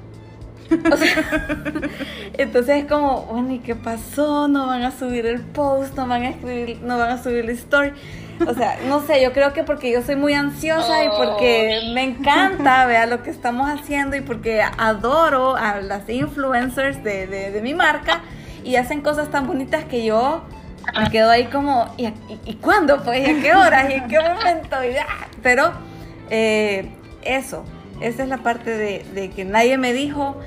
entonces 2.37 2.83
es 2.83 2.85
como, 2.85 3.21
bueno, 3.23 3.53
¿y 3.53 3.59
qué 3.59 3.75
pasó? 3.75 4.47
No 4.47 4.67
van 4.67 4.83
a 4.83 4.91
subir 4.91 5.25
el 5.25 5.41
post, 5.41 5.95
no 5.95 6.07
van 6.07 6.23
a 6.23 6.29
escribir, 6.29 6.81
no 6.81 6.97
van 6.97 7.11
a 7.11 7.21
subir 7.21 7.45
la 7.45 7.51
story. 7.51 7.91
O 8.47 8.53
sea, 8.53 8.79
no 8.87 9.01
sé, 9.01 9.21
yo 9.21 9.31
creo 9.33 9.53
que 9.53 9.63
porque 9.63 9.91
yo 9.91 10.01
soy 10.01 10.15
muy 10.15 10.33
ansiosa 10.33 11.05
y 11.05 11.09
porque 11.09 11.91
me 11.93 12.03
encanta 12.03 12.85
ver 12.85 13.07
lo 13.07 13.23
que 13.23 13.29
estamos 13.29 13.69
haciendo 13.69 14.15
y 14.15 14.21
porque 14.21 14.61
adoro 14.61 15.55
a 15.55 15.81
las 15.81 16.07
influencers 16.09 17.03
de, 17.03 17.27
de, 17.27 17.61
mi 17.61 17.73
marca 17.73 18.21
y 18.63 18.75
hacen 18.75 19.01
cosas 19.01 19.29
tan 19.29 19.47
bonitas 19.47 19.85
que 19.85 20.03
yo 20.03 20.43
me 20.99 21.09
quedo 21.09 21.29
ahí 21.29 21.45
como, 21.45 21.93
¿y, 21.97 22.07
y, 22.45 22.55
cuándo? 22.55 23.03
Pues, 23.03 23.27
¿y 23.27 23.31
a 23.31 23.41
qué 23.41 23.53
hora? 23.53 23.89
¿Y 23.89 23.93
en 23.95 24.07
qué 24.07 24.19
momento? 24.19 24.77
Pero 25.41 25.71
eh, 26.29 26.91
eso, 27.21 27.63
esa 28.01 28.23
es 28.23 28.29
la 28.29 28.39
parte 28.39 28.77
de, 28.77 29.05
de 29.13 29.29
que 29.29 29.45
nadie 29.45 29.77
me 29.77 29.93
dijo, 29.93 30.37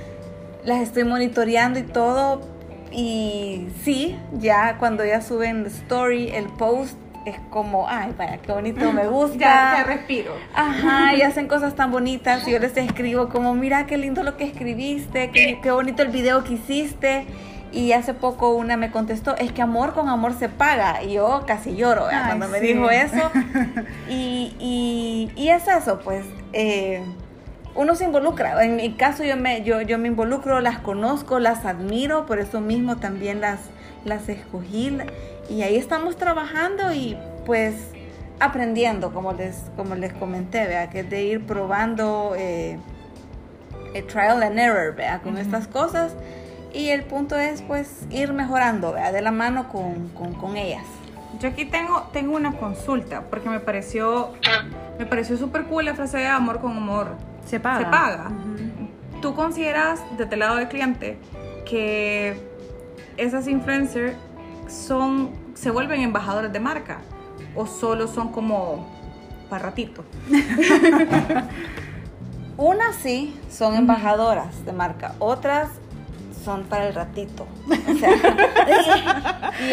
las 0.64 0.80
estoy 0.80 1.04
monitoreando 1.04 1.78
y 1.78 1.84
todo. 1.84 2.42
Y 2.90 3.68
sí, 3.82 4.16
ya 4.32 4.76
cuando 4.78 5.04
ya 5.04 5.20
suben 5.20 5.66
story, 5.66 6.30
el 6.30 6.46
post, 6.46 6.96
es 7.24 7.36
como, 7.50 7.88
ay, 7.88 8.14
vaya, 8.16 8.38
qué 8.38 8.52
bonito, 8.52 8.92
me 8.92 9.06
gusta. 9.08 9.38
ya, 9.38 9.84
respiro. 9.84 10.32
Ajá, 10.54 11.14
y 11.16 11.22
hacen 11.22 11.48
cosas 11.48 11.74
tan 11.74 11.90
bonitas. 11.90 12.46
Y 12.46 12.52
yo 12.52 12.58
les 12.58 12.76
escribo 12.76 13.28
como, 13.28 13.54
mira 13.54 13.86
qué 13.86 13.96
lindo 13.96 14.22
lo 14.22 14.36
que 14.36 14.44
escribiste, 14.44 15.30
qué, 15.30 15.58
qué 15.62 15.70
bonito 15.70 16.02
el 16.02 16.08
video 16.08 16.44
que 16.44 16.54
hiciste. 16.54 17.26
Y 17.70 17.92
hace 17.92 18.14
poco 18.14 18.54
una 18.54 18.78
me 18.78 18.90
contestó, 18.90 19.36
es 19.36 19.52
que 19.52 19.60
amor 19.60 19.92
con 19.92 20.08
amor 20.08 20.32
se 20.32 20.48
paga. 20.48 21.02
Y 21.02 21.14
yo 21.14 21.44
casi 21.46 21.76
lloro 21.76 22.06
cuando 22.06 22.48
me 22.48 22.60
dijo 22.60 22.90
eso. 22.90 23.30
Y, 24.08 24.54
y, 24.58 25.30
y, 25.36 25.48
es 25.50 25.68
eso, 25.68 26.00
pues. 26.02 26.24
Eh, 26.54 27.02
uno 27.74 27.94
se 27.94 28.04
involucra. 28.04 28.64
En 28.64 28.76
mi 28.76 28.94
caso 28.94 29.22
yo 29.22 29.36
me, 29.36 29.62
yo, 29.62 29.82
yo 29.82 29.98
me 29.98 30.08
involucro, 30.08 30.60
las 30.60 30.78
conozco, 30.78 31.38
las 31.38 31.66
admiro, 31.66 32.26
por 32.26 32.38
eso 32.38 32.60
mismo 32.60 32.96
también 32.96 33.40
las, 33.40 33.60
las 34.04 34.28
escogí 34.28 34.96
y 35.48 35.62
ahí 35.62 35.76
estamos 35.76 36.16
trabajando 36.16 36.92
y 36.92 37.16
pues 37.46 37.74
aprendiendo, 38.40 39.12
como 39.12 39.32
les, 39.32 39.64
como 39.76 39.94
les 39.94 40.12
comenté, 40.12 40.66
¿vea? 40.66 40.90
que 40.90 41.00
es 41.00 41.10
de 41.10 41.24
ir 41.24 41.46
probando 41.46 42.34
eh, 42.36 42.78
trial 44.08 44.42
and 44.42 44.58
error 44.58 44.94
¿vea? 44.94 45.20
con 45.20 45.38
estas 45.38 45.66
cosas 45.66 46.12
y 46.72 46.90
el 46.90 47.02
punto 47.02 47.36
es 47.36 47.62
pues 47.62 48.06
ir 48.10 48.32
mejorando 48.32 48.92
¿vea? 48.92 49.10
de 49.12 49.22
la 49.22 49.32
mano 49.32 49.68
con, 49.68 50.08
con, 50.10 50.34
con, 50.34 50.56
ellas. 50.56 50.84
Yo 51.40 51.48
aquí 51.48 51.64
tengo, 51.64 52.08
tengo 52.12 52.36
una 52.36 52.52
consulta 52.52 53.22
porque 53.22 53.48
me 53.48 53.60
pareció, 53.60 54.32
me 54.98 55.06
pareció 55.06 55.36
súper 55.36 55.64
cool 55.64 55.84
la 55.86 55.94
frase 55.94 56.18
de 56.18 56.26
amor 56.26 56.60
con 56.60 56.76
amor. 56.76 57.16
Se 57.44 57.60
paga. 57.60 57.78
Se 57.78 57.84
paga. 57.86 58.30
¿Tú 59.20 59.34
consideras 59.34 60.00
desde 60.16 60.34
el 60.34 60.40
lado 60.40 60.56
del 60.56 60.68
cliente 60.68 61.18
que 61.64 62.47
esas 63.18 63.46
influencers 63.48 64.14
son, 64.68 65.30
se 65.54 65.70
vuelven 65.70 66.00
embajadores 66.00 66.52
de 66.52 66.60
marca 66.60 67.00
o 67.54 67.66
solo 67.66 68.08
son 68.08 68.32
como 68.32 68.86
para 69.50 69.64
ratito? 69.64 70.04
Unas 72.56 72.96
sí 72.96 73.38
son 73.50 73.76
embajadoras 73.76 74.64
de 74.64 74.72
marca, 74.72 75.14
otras 75.18 75.68
son 76.44 76.62
para 76.64 76.88
el 76.88 76.94
ratito. 76.94 77.46
y, 77.68 77.72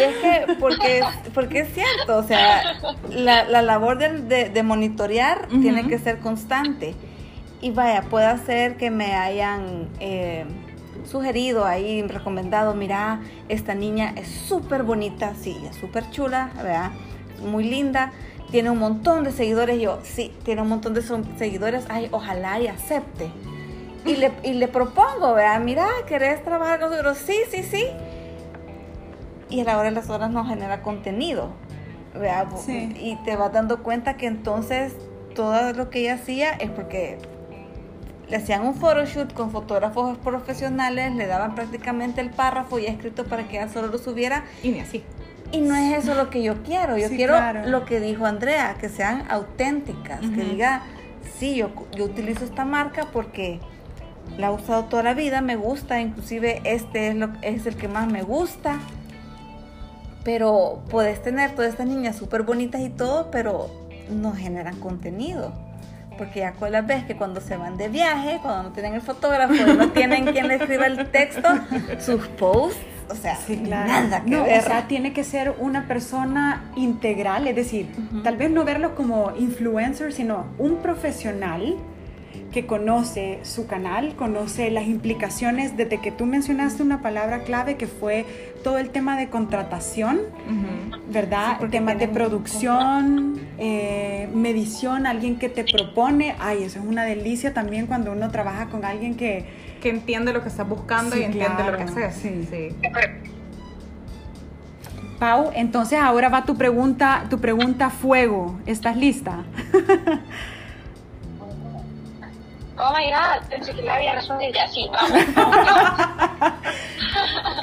es 0.00 0.16
que, 0.18 0.56
porque, 0.60 1.00
porque 1.32 1.60
es 1.60 1.72
cierto, 1.72 2.18
o 2.18 2.22
sea, 2.22 2.74
la, 3.10 3.62
labor 3.62 3.96
de, 3.98 4.62
monitorear 4.62 5.48
tiene 5.48 5.88
que 5.88 5.98
ser 5.98 6.18
constante. 6.18 6.94
Y 7.62 7.70
vaya, 7.70 8.02
puede 8.02 8.36
ser 8.44 8.76
que 8.76 8.90
me 8.90 9.14
hayan 9.14 9.88
eh, 9.98 10.44
sugerido 11.06 11.64
ahí, 11.64 12.02
recomendado, 12.02 12.74
mira, 12.74 13.20
esta 13.48 13.74
niña 13.74 14.12
es 14.16 14.28
súper 14.28 14.82
bonita, 14.82 15.34
sí, 15.34 15.56
es 15.68 15.76
súper 15.76 16.10
chula, 16.10 16.50
¿verdad? 16.56 16.90
Muy 17.40 17.64
linda, 17.64 18.12
tiene 18.50 18.70
un 18.70 18.78
montón 18.78 19.24
de 19.24 19.32
seguidores, 19.32 19.80
yo, 19.80 19.98
sí, 20.02 20.32
tiene 20.44 20.62
un 20.62 20.68
montón 20.68 20.94
de 20.94 21.02
seguidores, 21.02 21.84
ay, 21.88 22.08
ojalá 22.10 22.60
y 22.60 22.68
acepte. 22.68 23.30
Y 24.04 24.16
le, 24.16 24.32
y 24.44 24.52
le 24.52 24.68
propongo, 24.68 25.34
¿verdad? 25.34 25.60
Mira, 25.60 25.88
¿querés 26.06 26.42
trabajar 26.44 26.78
con 26.78 26.90
nosotros? 26.90 27.18
Sí, 27.18 27.36
sí, 27.50 27.62
sí. 27.64 27.86
Y 29.48 29.60
a 29.60 29.64
la 29.64 29.78
hora 29.78 29.90
de 29.90 29.96
las 29.96 30.08
horas 30.10 30.30
no 30.30 30.44
genera 30.44 30.82
contenido, 30.82 31.50
¿verdad? 32.14 32.46
Y 32.68 33.16
te 33.24 33.36
vas 33.36 33.52
dando 33.52 33.82
cuenta 33.82 34.16
que 34.16 34.26
entonces 34.26 34.94
todo 35.34 35.72
lo 35.72 35.90
que 35.90 36.00
ella 36.00 36.14
hacía 36.14 36.50
es 36.52 36.70
porque 36.70 37.18
le 38.28 38.36
hacían 38.36 38.62
un 38.62 38.74
photoshoot 38.74 39.32
con 39.32 39.50
fotógrafos 39.50 40.18
profesionales, 40.18 41.14
le 41.14 41.26
daban 41.26 41.54
prácticamente 41.54 42.20
el 42.20 42.30
párrafo 42.30 42.78
ya 42.78 42.90
escrito 42.90 43.24
para 43.24 43.46
que 43.48 43.58
ella 43.58 43.68
solo 43.68 43.88
lo 43.88 43.98
subiera. 43.98 44.44
Y 44.62 44.70
ni 44.70 44.80
así. 44.80 45.04
Y 45.52 45.60
no 45.60 45.76
es 45.76 46.02
eso 46.04 46.14
lo 46.14 46.28
que 46.28 46.42
yo 46.42 46.62
quiero. 46.64 46.98
Yo 46.98 47.08
quiero 47.08 47.36
lo 47.66 47.84
que 47.84 48.00
dijo 48.00 48.26
Andrea, 48.26 48.76
que 48.80 48.88
sean 48.88 49.24
auténticas, 49.30 50.20
que 50.20 50.44
diga, 50.44 50.82
sí, 51.38 51.54
yo, 51.54 51.70
yo 51.96 52.04
utilizo 52.04 52.44
esta 52.44 52.64
marca 52.64 53.08
porque 53.12 53.60
la 54.36 54.48
he 54.48 54.50
usado 54.50 54.86
toda 54.86 55.04
la 55.04 55.14
vida, 55.14 55.40
me 55.40 55.54
gusta, 55.54 56.00
inclusive 56.00 56.60
este 56.64 57.08
es, 57.08 57.14
lo, 57.14 57.30
es 57.42 57.64
el 57.66 57.76
que 57.76 57.86
más 57.86 58.10
me 58.10 58.22
gusta. 58.22 58.80
Pero 60.24 60.82
puedes 60.90 61.22
tener 61.22 61.52
todas 61.54 61.70
estas 61.70 61.86
niñas 61.86 62.16
súper 62.16 62.42
bonitas 62.42 62.80
y 62.80 62.90
todo, 62.90 63.30
pero 63.30 63.70
no 64.10 64.32
generan 64.32 64.80
contenido. 64.80 65.52
Porque 66.16 66.40
ya 66.40 66.52
con 66.52 66.72
las 66.72 66.86
ves 66.86 67.04
que 67.04 67.16
cuando 67.16 67.40
se 67.40 67.56
van 67.56 67.76
de 67.76 67.88
viaje, 67.88 68.38
cuando 68.42 68.64
no 68.64 68.70
tienen 68.70 68.94
el 68.94 69.02
fotógrafo, 69.02 69.54
no 69.54 69.90
tienen 69.90 70.26
quien 70.26 70.48
les 70.48 70.60
escriba 70.60 70.86
el 70.86 71.10
texto, 71.10 71.48
sus 71.98 72.26
posts 72.28 72.80
o 73.08 73.14
sea, 73.14 73.38
nada 73.60 74.22
que 74.24 74.30
ver. 74.30 74.58
O 74.58 74.62
sea, 74.62 74.88
tiene 74.88 75.12
que 75.12 75.24
ser 75.24 75.54
una 75.58 75.86
persona 75.86 76.64
integral, 76.74 77.46
es 77.46 77.54
decir, 77.54 77.88
tal 78.24 78.36
vez 78.36 78.50
no 78.50 78.64
verlo 78.64 78.94
como 78.94 79.32
influencer, 79.36 80.12
sino 80.12 80.46
un 80.58 80.76
profesional 80.76 81.76
que 82.56 82.64
conoce 82.64 83.40
su 83.42 83.66
canal, 83.66 84.16
conoce 84.16 84.70
las 84.70 84.86
implicaciones 84.86 85.76
desde 85.76 86.00
que 86.00 86.10
tú 86.10 86.24
mencionaste 86.24 86.82
una 86.82 87.02
palabra 87.02 87.40
clave 87.40 87.76
que 87.76 87.86
fue 87.86 88.24
todo 88.64 88.78
el 88.78 88.88
tema 88.88 89.18
de 89.18 89.28
contratación, 89.28 90.20
¿verdad? 91.12 91.58
El 91.62 91.68
tema 91.68 91.94
de 91.94 92.08
producción, 92.08 93.38
eh, 93.58 94.30
medición, 94.34 95.06
alguien 95.06 95.38
que 95.38 95.50
te 95.50 95.64
propone, 95.64 96.34
ay, 96.38 96.62
eso 96.62 96.78
es 96.78 96.86
una 96.86 97.04
delicia 97.04 97.52
también 97.52 97.86
cuando 97.86 98.10
uno 98.12 98.30
trabaja 98.30 98.68
con 98.68 98.86
alguien 98.86 99.16
que... 99.16 99.66
Que 99.82 99.90
entiende 99.90 100.32
lo 100.32 100.42
que 100.42 100.48
estás 100.48 100.66
buscando 100.66 101.14
y 101.14 101.24
entiende 101.24 101.62
lo 101.62 101.76
que 101.76 101.82
haces. 101.82 102.14
Sí, 102.14 102.48
sí. 102.50 102.74
Pau, 105.18 105.50
entonces 105.54 105.98
ahora 106.00 106.30
va 106.30 106.46
tu 106.46 106.56
pregunta, 106.56 107.26
tu 107.28 107.38
pregunta 107.38 107.90
fuego. 107.90 108.58
¿Estás 108.64 108.96
lista? 108.96 109.44
Oh 112.78 112.92
my 112.94 113.10
god, 113.10 113.48
pensé 113.48 113.72
que 113.72 113.82
le 113.82 113.90
había 113.90 114.14
respondido 114.14 114.52
ya 114.52 114.68
sí, 114.68 114.86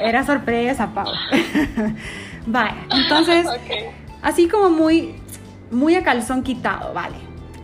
Era 0.00 0.24
sorpresa, 0.24 0.90
Pau. 0.92 1.06
vale, 2.46 2.74
entonces, 2.90 3.46
así 4.22 4.48
como 4.48 4.70
muy, 4.70 5.14
muy 5.70 5.94
a 5.94 6.02
calzón 6.02 6.42
quitado, 6.42 6.92
vale. 6.92 7.16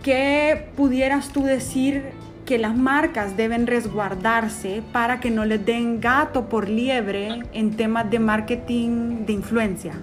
¿Qué 0.03 0.71
pudieras 0.77 1.31
tú 1.31 1.43
decir 1.43 2.13
que 2.47 2.57
las 2.59 2.77
marcas 2.77 3.37
deben 3.37 3.67
resguardarse 3.67 4.83
para 4.93 5.21
que 5.21 5.31
no 5.31 5.45
les 5.45 5.65
den 5.65 6.01
gato 6.01 6.49
por 6.49 6.69
liebre 6.69 7.43
en 7.53 7.77
temas 7.77 8.09
de 8.11 8.19
marketing 8.21 9.27
de 9.27 9.33
influencia? 9.33 9.95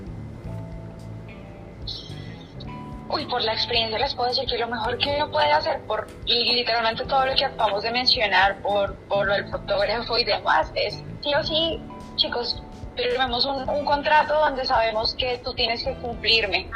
Uy, 3.10 3.26
por 3.26 3.42
la 3.42 3.54
experiencia 3.54 3.98
les 4.00 4.14
puedo 4.14 4.30
decir 4.30 4.46
que 4.48 4.58
lo 4.58 4.68
mejor 4.68 4.98
que 4.98 5.16
uno 5.16 5.32
puede 5.32 5.52
hacer 5.52 5.82
por 5.84 6.08
literalmente 6.26 7.06
todo 7.06 7.26
lo 7.26 7.36
que 7.36 7.46
acabamos 7.46 7.84
de 7.84 7.92
mencionar, 7.92 8.62
por, 8.62 8.96
por 9.08 9.32
el 9.32 9.50
fotógrafo 9.50 10.18
y 10.18 10.26
demás, 10.26 10.72
es 10.76 11.02
sí 11.22 11.34
o 11.34 11.44
sí, 11.44 11.82
chicos, 12.16 12.62
firmemos 12.96 13.46
un, 13.46 13.70
un 13.70 13.86
contrato 13.86 14.34
donde 14.34 14.66
sabemos 14.66 15.16
que 15.16 15.38
tú 15.38 15.54
tienes 15.54 15.84
que 15.84 15.96
cumplirme 15.96 16.70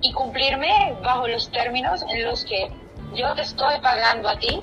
y 0.00 0.12
cumplirme 0.12 0.96
bajo 1.02 1.28
los 1.28 1.50
términos 1.50 2.04
en 2.08 2.24
los 2.24 2.44
que 2.44 2.70
yo 3.14 3.34
te 3.34 3.42
estoy 3.42 3.80
pagando 3.80 4.28
a 4.28 4.38
ti 4.38 4.62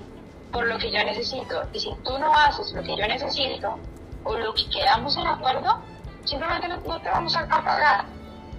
por 0.52 0.66
lo 0.66 0.78
que 0.78 0.92
yo 0.92 1.04
necesito. 1.04 1.64
Y 1.74 1.80
si 1.80 1.90
tú 2.04 2.18
no 2.18 2.34
haces 2.34 2.72
lo 2.74 2.82
que 2.82 2.96
yo 2.96 3.08
necesito 3.08 3.78
o 4.24 4.38
lo 4.38 4.54
que 4.54 4.70
quedamos 4.70 5.16
en 5.18 5.28
acuerdo, 5.28 5.82
simplemente 6.24 6.68
no 6.68 7.00
te 7.00 7.10
vamos 7.10 7.36
a 7.36 7.48
pagar. 7.48 8.06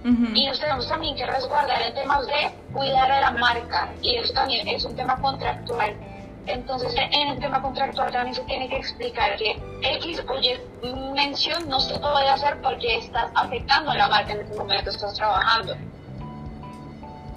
Y 0.03 0.45
nos 0.47 0.59
tenemos 0.59 0.87
también 0.87 1.15
que 1.15 1.25
resguardar 1.25 1.81
en 1.81 1.93
temas 1.93 2.25
de 2.27 2.51
cuidar 2.71 3.11
a 3.11 3.21
la 3.21 3.31
marca 3.31 3.91
y 4.01 4.15
eso 4.15 4.33
también 4.33 4.67
es 4.67 4.85
un 4.85 4.95
tema 4.95 5.19
contractual. 5.19 5.95
Entonces, 6.45 6.95
en 6.95 7.27
el 7.29 7.39
tema 7.39 7.61
contractual 7.61 8.11
también 8.11 8.33
se 8.33 8.41
tiene 8.43 8.69
que 8.69 8.77
explicar 8.77 9.35
que 9.35 9.59
X 9.81 10.23
o 10.25 10.35
Y 10.39 10.57
mención 11.13 11.67
no 11.67 11.79
se 11.81 11.99
puede 11.99 12.29
hacer 12.29 12.61
porque 12.61 12.99
estás 12.99 13.29
afectando 13.35 13.91
a 13.91 13.95
la 13.95 14.07
marca 14.07 14.31
en 14.31 14.39
el 14.39 14.55
momento 14.55 14.85
que 14.85 14.89
estás 14.91 15.13
trabajando. 15.15 15.73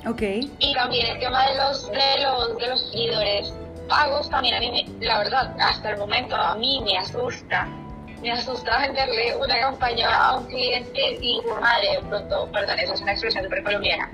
Ok. 0.07 0.23
Y 0.61 0.75
también 0.75 1.07
el 1.07 1.19
tema 1.19 1.47
de 1.49 1.57
los, 1.57 1.91
de 1.91 2.23
los, 2.23 2.57
de 2.57 2.69
los 2.69 2.91
seguidores 2.91 3.53
pagos 3.89 4.31
también 4.31 4.55
a 4.55 4.61
mí, 4.61 4.87
la 5.01 5.19
verdad, 5.19 5.57
hasta 5.61 5.91
el 5.91 5.99
momento 5.99 6.37
a 6.37 6.55
mí 6.55 6.81
me 6.85 6.97
asusta 6.97 7.69
me 8.21 8.33
asusta 8.33 8.79
venderle 8.79 9.37
una 9.37 9.61
campaña 9.61 10.15
a 10.15 10.37
un 10.37 10.47
cliente 10.47 11.19
y 11.21 11.41
madre, 11.61 11.97
de 11.97 12.09
pronto, 12.09 12.49
perdón, 12.53 12.79
esa 12.79 12.95
es 12.95 13.01
una 13.01 13.13
expresión 13.13 13.45
súper 13.45 13.63
colombiana, 13.63 14.11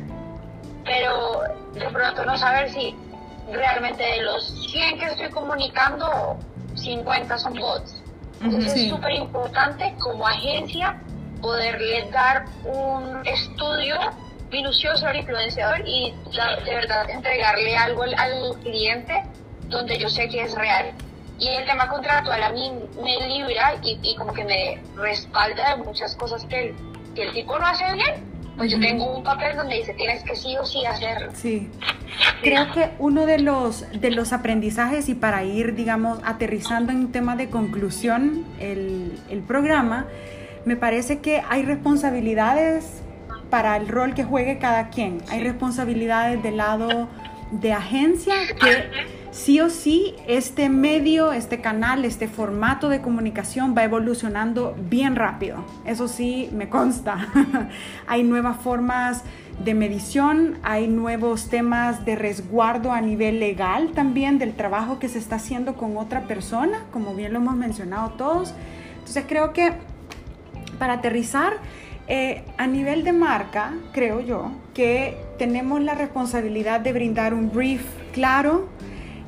pero 0.84 1.42
de 1.72 1.88
pronto 1.88 2.24
no 2.24 2.38
saber 2.38 2.70
si 2.70 2.94
realmente 3.50 4.02
de 4.02 4.22
los 4.22 4.70
100 4.70 4.98
que 4.98 5.04
estoy 5.06 5.30
comunicando, 5.30 6.38
50 6.74 7.38
son 7.38 7.54
bots. 7.54 8.02
Entonces 8.40 8.74
es 8.74 8.90
súper 8.90 9.12
importante 9.12 9.94
como 9.98 10.26
agencia 10.26 11.00
poderle 11.40 12.08
dar 12.10 12.44
un 12.64 13.26
estudio 13.26 13.96
minucioso 14.50 15.06
al 15.06 15.16
influenciador 15.16 15.80
y 15.86 16.14
de 16.64 16.74
verdad 16.74 17.08
entregarle 17.10 17.76
algo 17.76 18.02
al 18.02 18.60
cliente 18.62 19.22
donde 19.68 19.98
yo 19.98 20.08
sé 20.08 20.28
que 20.28 20.42
es 20.42 20.54
real. 20.54 20.92
Y 21.38 21.48
el 21.48 21.66
tema 21.66 21.88
contractual 21.88 22.42
a 22.42 22.50
mí 22.50 22.72
me 23.02 23.28
libra 23.28 23.74
y, 23.82 24.16
como 24.16 24.32
que 24.32 24.44
me 24.44 24.80
respalda 24.96 25.76
de 25.76 25.84
muchas 25.84 26.16
cosas 26.16 26.44
que 26.44 26.68
el, 26.68 26.74
que 27.14 27.24
el 27.24 27.32
tipo 27.32 27.58
no 27.58 27.66
hace 27.66 27.84
bien. 27.92 28.36
Pues 28.56 28.72
yo 28.72 28.80
tengo 28.80 29.18
un 29.18 29.22
papel 29.22 29.54
donde 29.54 29.76
dice 29.76 29.92
tienes 29.92 30.22
que 30.24 30.34
sí 30.34 30.56
o 30.56 30.64
sí 30.64 30.86
hacerlo. 30.86 31.30
Sí. 31.34 31.70
Creo 32.42 32.72
que 32.72 32.90
uno 32.98 33.26
de 33.26 33.38
los, 33.38 33.84
de 33.92 34.10
los 34.10 34.32
aprendizajes 34.32 35.10
y 35.10 35.14
para 35.14 35.44
ir, 35.44 35.74
digamos, 35.74 36.20
aterrizando 36.24 36.90
en 36.90 36.98
un 36.98 37.12
tema 37.12 37.36
de 37.36 37.50
conclusión 37.50 38.46
el, 38.58 39.20
el 39.28 39.40
programa, 39.40 40.06
me 40.64 40.76
parece 40.76 41.18
que 41.20 41.42
hay 41.48 41.64
responsabilidades 41.64 43.02
para 43.50 43.76
el 43.76 43.88
rol 43.88 44.14
que 44.14 44.24
juegue 44.24 44.58
cada 44.58 44.88
quien. 44.88 45.22
Hay 45.28 45.40
responsabilidades 45.40 46.42
del 46.42 46.56
lado 46.56 47.08
de 47.50 47.72
agencia 47.72 48.34
que 48.58 48.90
sí 49.36 49.60
o 49.60 49.68
sí 49.68 50.14
este 50.26 50.70
medio, 50.70 51.32
este 51.32 51.60
canal, 51.60 52.06
este 52.06 52.26
formato 52.26 52.88
de 52.88 53.02
comunicación 53.02 53.74
va 53.76 53.84
evolucionando 53.84 54.74
bien 54.88 55.14
rápido. 55.14 55.58
Eso 55.84 56.08
sí 56.08 56.48
me 56.52 56.70
consta. 56.70 57.28
hay 58.06 58.22
nuevas 58.22 58.56
formas 58.56 59.24
de 59.62 59.74
medición, 59.74 60.58
hay 60.62 60.88
nuevos 60.88 61.50
temas 61.50 62.06
de 62.06 62.16
resguardo 62.16 62.92
a 62.92 63.02
nivel 63.02 63.38
legal 63.38 63.92
también 63.92 64.38
del 64.38 64.54
trabajo 64.54 64.98
que 64.98 65.08
se 65.08 65.18
está 65.18 65.36
haciendo 65.36 65.74
con 65.74 65.98
otra 65.98 66.22
persona, 66.22 66.84
como 66.90 67.14
bien 67.14 67.34
lo 67.34 67.38
hemos 67.38 67.56
mencionado 67.56 68.10
todos. 68.12 68.54
Entonces 68.98 69.24
creo 69.28 69.52
que 69.52 69.72
para 70.78 70.94
aterrizar, 70.94 71.54
eh, 72.08 72.44
a 72.56 72.66
nivel 72.66 73.04
de 73.04 73.12
marca, 73.12 73.74
creo 73.92 74.20
yo, 74.20 74.52
que 74.72 75.16
tenemos 75.38 75.82
la 75.82 75.94
responsabilidad 75.94 76.80
de 76.80 76.92
brindar 76.92 77.34
un 77.34 77.50
brief 77.50 77.82
claro, 78.12 78.68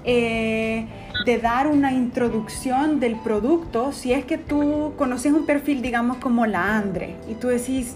eh, 0.08 0.86
de 1.26 1.38
dar 1.38 1.66
una 1.66 1.92
introducción 1.92 2.98
del 2.98 3.16
producto, 3.16 3.92
si 3.92 4.14
es 4.14 4.24
que 4.24 4.38
tú 4.38 4.94
conoces 4.96 5.32
un 5.32 5.44
perfil, 5.44 5.82
digamos, 5.82 6.16
como 6.16 6.46
la 6.46 6.76
Andre, 6.76 7.14
y 7.28 7.34
tú 7.34 7.48
decís, 7.48 7.94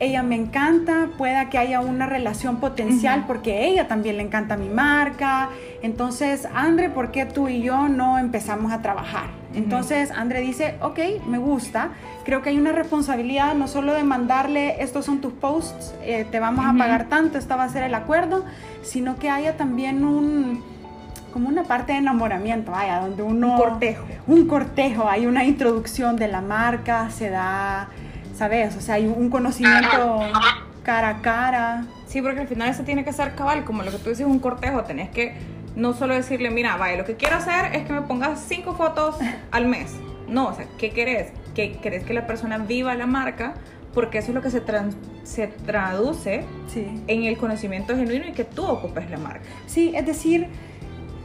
ella 0.00 0.24
me 0.24 0.34
encanta, 0.34 1.10
pueda 1.16 1.48
que 1.48 1.58
haya 1.58 1.80
una 1.80 2.06
relación 2.06 2.56
potencial 2.56 3.24
porque 3.26 3.66
ella 3.66 3.86
también 3.86 4.16
le 4.16 4.22
encanta 4.22 4.56
mi 4.56 4.68
marca. 4.68 5.50
Entonces, 5.82 6.46
Andre, 6.54 6.88
¿por 6.88 7.10
qué 7.10 7.26
tú 7.26 7.48
y 7.48 7.62
yo 7.62 7.88
no 7.88 8.18
empezamos 8.18 8.72
a 8.72 8.80
trabajar? 8.80 9.26
Entonces, 9.54 10.10
Andre 10.12 10.40
dice, 10.40 10.76
ok, 10.82 10.98
me 11.26 11.38
gusta. 11.38 11.90
Creo 12.24 12.42
que 12.42 12.50
hay 12.50 12.58
una 12.58 12.72
responsabilidad 12.72 13.54
no 13.54 13.66
solo 13.66 13.94
de 13.94 14.04
mandarle, 14.04 14.82
estos 14.82 15.04
son 15.04 15.20
tus 15.20 15.32
posts, 15.32 15.94
eh, 16.02 16.26
te 16.30 16.38
vamos 16.38 16.64
a 16.66 16.74
pagar 16.76 17.08
tanto, 17.08 17.38
esta 17.38 17.56
va 17.56 17.64
a 17.64 17.68
ser 17.68 17.82
el 17.82 17.94
acuerdo, 17.94 18.44
sino 18.82 19.18
que 19.18 19.30
haya 19.30 19.56
también 19.56 20.04
un 20.04 20.62
como 21.32 21.48
una 21.48 21.64
parte 21.64 21.92
de 21.92 21.98
enamoramiento, 21.98 22.72
vaya, 22.72 23.00
donde 23.00 23.22
uno... 23.22 23.52
Un 23.52 23.56
cortejo. 23.56 24.06
Un 24.26 24.46
cortejo, 24.46 25.08
hay 25.08 25.26
una 25.26 25.44
introducción 25.44 26.16
de 26.16 26.28
la 26.28 26.40
marca, 26.40 27.10
se 27.10 27.30
da, 27.30 27.88
¿sabes? 28.34 28.76
O 28.76 28.80
sea, 28.80 28.96
hay 28.96 29.06
un 29.06 29.30
conocimiento 29.30 30.20
cara 30.82 31.08
a 31.08 31.20
cara. 31.20 31.84
Sí, 32.06 32.22
porque 32.22 32.40
al 32.40 32.48
final 32.48 32.70
eso 32.70 32.82
tiene 32.82 33.04
que 33.04 33.12
ser 33.12 33.34
cabal, 33.34 33.64
como 33.64 33.82
lo 33.82 33.90
que 33.90 33.98
tú 33.98 34.08
dices, 34.08 34.26
un 34.26 34.38
cortejo, 34.38 34.84
tenés 34.84 35.10
que 35.10 35.36
no 35.76 35.92
solo 35.92 36.14
decirle, 36.14 36.50
mira, 36.50 36.76
vaya, 36.76 36.96
lo 36.96 37.04
que 37.04 37.16
quiero 37.16 37.36
hacer 37.36 37.74
es 37.74 37.86
que 37.86 37.92
me 37.92 38.02
pongas 38.02 38.40
cinco 38.48 38.74
fotos 38.74 39.16
al 39.50 39.66
mes. 39.66 39.94
No, 40.26 40.48
o 40.48 40.54
sea, 40.54 40.66
¿qué 40.78 40.90
querés? 40.90 41.32
¿Que 41.54 41.78
querés 41.78 42.04
que 42.04 42.14
la 42.14 42.26
persona 42.26 42.58
viva 42.58 42.94
la 42.94 43.06
marca? 43.06 43.54
Porque 43.94 44.18
eso 44.18 44.28
es 44.28 44.34
lo 44.34 44.42
que 44.42 44.50
se, 44.50 44.62
se 45.24 45.46
traduce 45.46 46.44
en 46.74 47.24
el 47.24 47.36
conocimiento 47.36 47.96
genuino 47.96 48.26
y 48.26 48.32
que 48.32 48.44
tú 48.44 48.64
ocupes 48.64 49.10
la 49.10 49.18
marca. 49.18 49.44
Sí, 49.66 49.92
es 49.94 50.04
decir, 50.06 50.48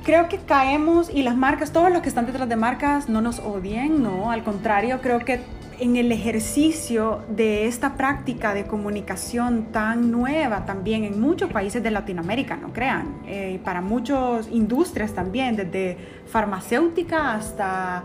creo 0.03 0.27
que 0.27 0.37
caemos 0.37 1.09
y 1.09 1.23
las 1.23 1.35
marcas, 1.35 1.71
todos 1.71 1.91
los 1.91 2.01
que 2.01 2.09
están 2.09 2.25
detrás 2.25 2.47
de 2.47 2.55
marcas 2.55 3.09
no 3.09 3.21
nos 3.21 3.39
odien, 3.39 4.03
no, 4.03 4.31
al 4.31 4.43
contrario, 4.43 4.99
creo 5.01 5.19
que 5.19 5.41
en 5.79 5.95
el 5.95 6.11
ejercicio 6.11 7.23
de 7.29 7.67
esta 7.67 7.95
práctica 7.95 8.53
de 8.53 8.65
comunicación 8.65 9.71
tan 9.71 10.11
nueva 10.11 10.65
también 10.65 11.03
en 11.03 11.19
muchos 11.19 11.51
países 11.51 11.81
de 11.81 11.89
Latinoamérica, 11.89 12.57
no 12.57 12.71
crean, 12.73 13.21
eh, 13.25 13.59
para 13.63 13.81
muchas 13.81 14.47
industrias 14.51 15.13
también, 15.13 15.55
desde 15.55 15.97
farmacéutica 16.27 17.33
hasta 17.33 18.03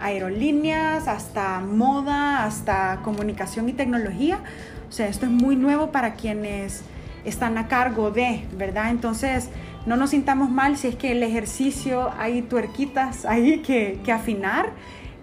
aerolíneas, 0.00 1.08
hasta 1.08 1.60
moda, 1.60 2.44
hasta 2.44 3.00
comunicación 3.02 3.68
y 3.68 3.72
tecnología. 3.72 4.40
O 4.88 4.92
sea, 4.92 5.08
esto 5.08 5.26
es 5.26 5.32
muy 5.32 5.56
nuevo 5.56 5.90
para 5.90 6.14
quienes 6.14 6.84
están 7.24 7.58
a 7.58 7.68
cargo 7.68 8.10
de, 8.10 8.44
¿verdad? 8.56 8.90
Entonces, 8.90 9.50
no 9.88 9.96
nos 9.96 10.10
sintamos 10.10 10.50
mal 10.50 10.76
si 10.76 10.88
es 10.88 10.96
que 10.96 11.12
el 11.12 11.22
ejercicio 11.22 12.10
hay 12.18 12.42
tuerquitas 12.42 13.24
ahí 13.24 13.60
que, 13.60 13.98
que 14.04 14.12
afinar. 14.12 14.72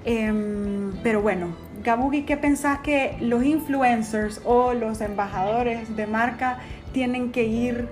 Em, 0.05 0.91
pero 1.03 1.22
bueno, 1.22 1.55
Gabugi, 1.84 2.24
¿qué 2.24 2.36
pensás 2.36 2.80
que 2.80 3.16
los 3.22 3.43
influencers 3.43 4.41
o 4.43 4.74
los 4.74 5.01
embajadores 5.01 5.95
de 5.95 6.07
marca 6.07 6.57
tienen 6.93 7.32
que 7.32 7.43
ir 7.43 7.88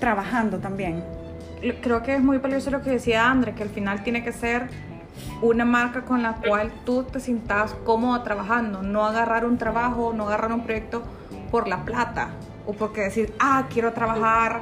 trabajando 0.00 0.58
también? 0.58 1.04
Creo 1.80 2.02
que 2.02 2.16
es 2.16 2.22
muy 2.22 2.38
valioso 2.38 2.72
lo 2.72 2.82
que 2.82 2.90
decía 2.90 3.30
André, 3.30 3.54
que 3.54 3.62
al 3.62 3.70
final 3.70 4.02
tiene 4.02 4.24
que 4.24 4.32
ser 4.32 4.68
una 5.42 5.64
marca 5.64 6.02
con 6.02 6.24
la 6.24 6.34
cual 6.34 6.72
tú 6.84 7.04
te 7.04 7.20
sientas 7.20 7.72
cómodo 7.84 8.20
trabajando, 8.22 8.82
no 8.82 9.04
agarrar 9.04 9.44
un 9.44 9.58
trabajo, 9.58 10.12
no 10.12 10.26
agarrar 10.26 10.52
un 10.52 10.64
proyecto 10.64 11.04
por 11.52 11.68
la 11.68 11.84
plata 11.84 12.30
o 12.66 12.72
porque 12.72 13.02
decir, 13.02 13.32
ah, 13.38 13.66
quiero 13.70 13.92
trabajar, 13.92 14.60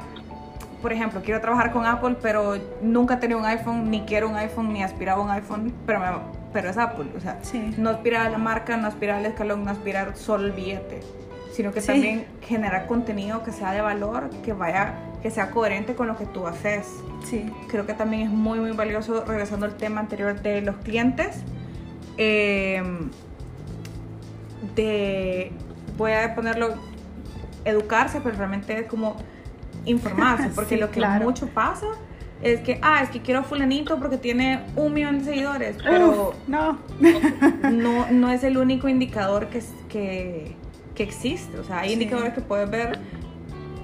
por 0.81 0.93
ejemplo, 0.93 1.21
quiero 1.23 1.41
trabajar 1.41 1.71
con 1.71 1.85
Apple, 1.85 2.17
pero 2.21 2.55
nunca 2.81 3.15
he 3.15 3.17
tenido 3.17 3.39
un 3.39 3.45
iPhone, 3.45 3.89
ni 3.89 4.01
quiero 4.01 4.29
un 4.29 4.35
iPhone, 4.35 4.71
ni 4.71 4.83
aspiraba 4.83 5.21
a 5.21 5.25
un 5.25 5.31
iPhone, 5.31 5.73
pero, 5.85 6.21
pero 6.53 6.69
es 6.69 6.77
Apple, 6.77 7.07
o 7.15 7.19
sea, 7.19 7.39
no 7.77 7.89
aspirar 7.89 8.27
a 8.27 8.29
la 8.29 8.37
marca, 8.37 8.77
no 8.77 8.87
aspirar 8.87 9.17
al 9.17 9.25
escalón, 9.25 9.65
no 9.65 9.71
aspirar 9.71 10.15
solo 10.15 10.45
el 10.45 10.51
billete, 10.51 11.01
sino 11.51 11.71
que 11.71 11.81
también 11.81 12.25
generar 12.41 12.85
contenido 12.85 13.43
que 13.43 13.51
sea 13.51 13.71
de 13.71 13.81
valor, 13.81 14.29
que 14.43 14.53
vaya 14.53 14.93
que 15.21 15.31
sea 15.31 15.49
coherente 15.49 15.95
con 15.95 16.07
lo 16.07 16.15
que 16.15 16.25
tú 16.25 16.45
haces. 16.45 16.87
Sí. 17.25 17.51
Creo 17.67 17.87
que 17.87 17.93
también 17.93 18.23
es 18.23 18.29
muy, 18.29 18.59
muy 18.59 18.71
valioso, 18.71 19.25
regresando 19.25 19.65
al 19.65 19.75
tema 19.75 20.01
anterior 20.01 20.39
de 20.41 20.61
los 20.61 20.75
clientes, 20.77 21.41
eh, 22.17 22.83
de, 24.75 25.51
voy 25.97 26.11
a 26.11 26.35
ponerlo, 26.35 26.75
educarse, 27.65 28.21
pero 28.21 28.37
realmente 28.37 28.79
es 28.79 28.87
como 28.87 29.17
informarse, 29.87 30.49
porque 30.55 30.77
lo 30.77 30.91
que 30.91 31.01
mucho 31.01 31.47
pasa 31.47 31.87
es 32.41 32.59
que, 32.61 32.79
ah, 32.83 33.01
es 33.01 33.09
que 33.09 33.21
quiero 33.21 33.43
fulanito 33.43 33.97
porque 33.97 34.17
tiene 34.17 34.61
un 34.75 34.93
millón 34.93 35.19
de 35.19 35.25
seguidores, 35.25 35.77
pero 35.83 36.35
no. 36.47 36.77
no, 37.71 38.11
no 38.11 38.31
es 38.31 38.43
el 38.43 38.57
único 38.57 38.87
indicador 38.87 39.47
que, 39.47 39.63
que, 39.89 40.55
que 40.93 41.03
existe. 41.03 41.57
O 41.57 41.63
sea, 41.63 41.79
hay 41.79 41.93
indicadores 41.93 42.33
que 42.33 42.41
puedes 42.41 42.69
ver 42.69 42.99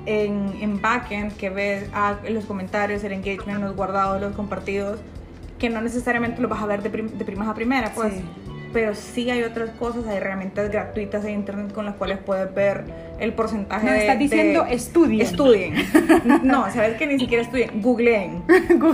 en, 0.05 0.53
en 0.61 0.81
backend 0.81 1.35
que 1.35 1.49
ves 1.49 1.89
ah, 1.93 2.17
los 2.29 2.45
comentarios, 2.45 3.03
el 3.03 3.13
engagement, 3.13 3.61
los 3.61 3.75
guardados, 3.75 4.21
los 4.21 4.35
compartidos, 4.35 4.99
que 5.57 5.69
no 5.69 5.81
necesariamente 5.81 6.41
los 6.41 6.51
vas 6.51 6.61
a 6.61 6.65
ver 6.65 6.83
de, 6.83 6.89
de 6.89 7.25
primas 7.25 7.47
a 7.47 7.53
primera, 7.53 7.91
pues. 7.95 8.13
Pero 8.73 8.95
sí 8.95 9.29
hay 9.29 9.43
otras 9.43 9.69
cosas, 9.71 10.07
hay 10.07 10.17
herramientas 10.17 10.69
gratuitas 10.71 11.23
de 11.23 11.31
internet 11.31 11.71
con 11.71 11.85
las 11.85 11.95
cuales 11.95 12.17
puedes 12.17 12.51
ver 12.53 12.83
el 13.19 13.33
porcentaje 13.33 13.85
no, 13.85 13.91
de. 13.91 13.99
estás 13.99 14.19
diciendo 14.19 14.65
estudien. 14.65 15.21
Estudien. 15.21 15.75
no, 16.43 16.71
sabes 16.71 16.97
que 16.97 17.05
ni 17.05 17.19
siquiera 17.19 17.43
estudien. 17.43 17.69
Googleen. 17.81 18.43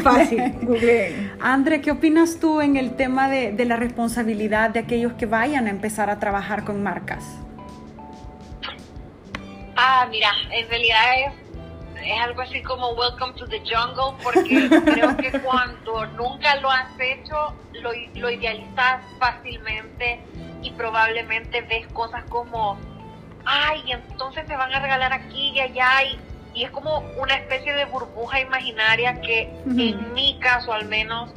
Fácil, 0.03 0.53
googleen. 0.61 1.32
Andre, 1.39 1.82
¿qué 1.82 1.91
opinas 1.91 2.39
tú 2.39 2.61
en 2.61 2.75
el 2.75 2.95
tema 2.95 3.30
de, 3.30 3.53
de 3.53 3.65
la 3.65 3.77
responsabilidad 3.77 4.69
de 4.69 4.82
aquellos 4.82 5.13
que 5.13 5.25
vayan 5.25 5.67
a 5.67 5.69
empezar 5.69 6.09
a 6.09 6.19
trabajar 6.19 6.65
con 6.65 6.84
marcas? 6.84 7.23
Ah, 9.77 10.05
mira, 10.11 10.30
en 10.51 10.67
realidad 10.67 10.99
es, 11.25 11.49
es 12.04 12.22
algo 12.22 12.41
así 12.41 12.62
como 12.62 12.91
Welcome 12.91 13.34
to 13.34 13.47
the 13.47 13.60
Jungle, 13.60 14.18
porque 14.24 14.70
creo 14.86 15.18
que 15.18 15.32
cuando 15.43 16.06
nunca 16.08 16.56
lo 16.58 16.70
has 16.70 16.89
hecho, 17.00 17.54
lo, 17.74 17.91
lo 18.16 18.30
idealizas 18.30 19.04
fácilmente 19.20 20.22
y 20.62 20.72
probablemente 20.72 21.62
ves 21.62 21.88
cosas 21.88 22.24
como, 22.26 22.78
ay, 23.45 23.91
entonces 23.91 24.47
me 24.47 24.56
van 24.56 24.74
a 24.74 24.80
regalar 24.80 25.14
aquí 25.14 25.52
y 25.56 25.60
allá, 25.60 26.04
y, 26.04 26.20
y 26.60 26.64
es 26.64 26.72
como 26.72 27.00
una 27.18 27.36
especie 27.36 27.74
de 27.74 27.86
burbuja 27.86 28.39
imaginaria 28.39 29.22
que 29.22 29.52
en 29.66 30.14
mi 30.14 30.38
caso 30.39 30.74
al 30.74 30.86
menos 30.86 31.32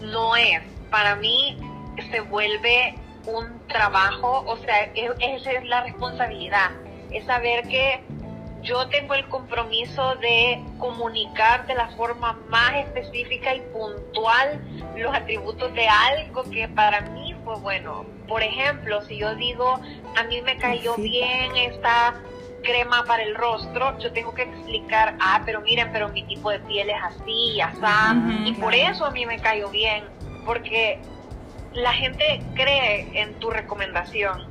no 0.00 0.36
es. 0.36 0.62
Para 0.90 1.16
mí 1.16 1.56
se 2.10 2.20
vuelve 2.20 2.96
un 3.26 3.66
trabajo, 3.66 4.44
o 4.46 4.56
sea, 4.58 4.82
esa 4.94 5.52
es 5.52 5.64
la 5.64 5.82
responsabilidad 5.82 6.70
es 7.12 7.24
saber 7.26 7.66
que 7.68 8.00
yo 8.62 8.86
tengo 8.88 9.14
el 9.14 9.26
compromiso 9.28 10.14
de 10.16 10.62
comunicar 10.78 11.66
de 11.66 11.74
la 11.74 11.88
forma 11.88 12.38
más 12.48 12.76
específica 12.76 13.54
y 13.54 13.60
puntual 13.72 14.60
los 14.96 15.14
atributos 15.14 15.72
de 15.74 15.86
algo 15.88 16.44
que 16.50 16.68
para 16.68 17.00
mí 17.00 17.34
fue 17.44 17.56
bueno. 17.56 18.06
Por 18.28 18.42
ejemplo, 18.42 19.02
si 19.02 19.18
yo 19.18 19.34
digo, 19.34 19.80
a 20.16 20.22
mí 20.24 20.40
me 20.42 20.56
cayó 20.58 20.94
bien 20.96 21.56
esta 21.56 22.14
crema 22.62 23.04
para 23.04 23.24
el 23.24 23.34
rostro, 23.34 23.98
yo 23.98 24.12
tengo 24.12 24.32
que 24.34 24.42
explicar, 24.42 25.16
ah, 25.20 25.42
pero 25.44 25.60
miren, 25.62 25.90
pero 25.92 26.08
mi 26.10 26.22
tipo 26.24 26.50
de 26.50 26.60
piel 26.60 26.90
es 26.90 27.02
así, 27.02 27.60
así, 27.60 28.48
y 28.48 28.52
por 28.52 28.72
eso 28.72 29.04
a 29.04 29.10
mí 29.10 29.26
me 29.26 29.38
cayó 29.40 29.68
bien, 29.70 30.04
porque 30.46 31.00
la 31.72 31.92
gente 31.92 32.40
cree 32.54 33.08
en 33.20 33.34
tu 33.40 33.50
recomendación. 33.50 34.46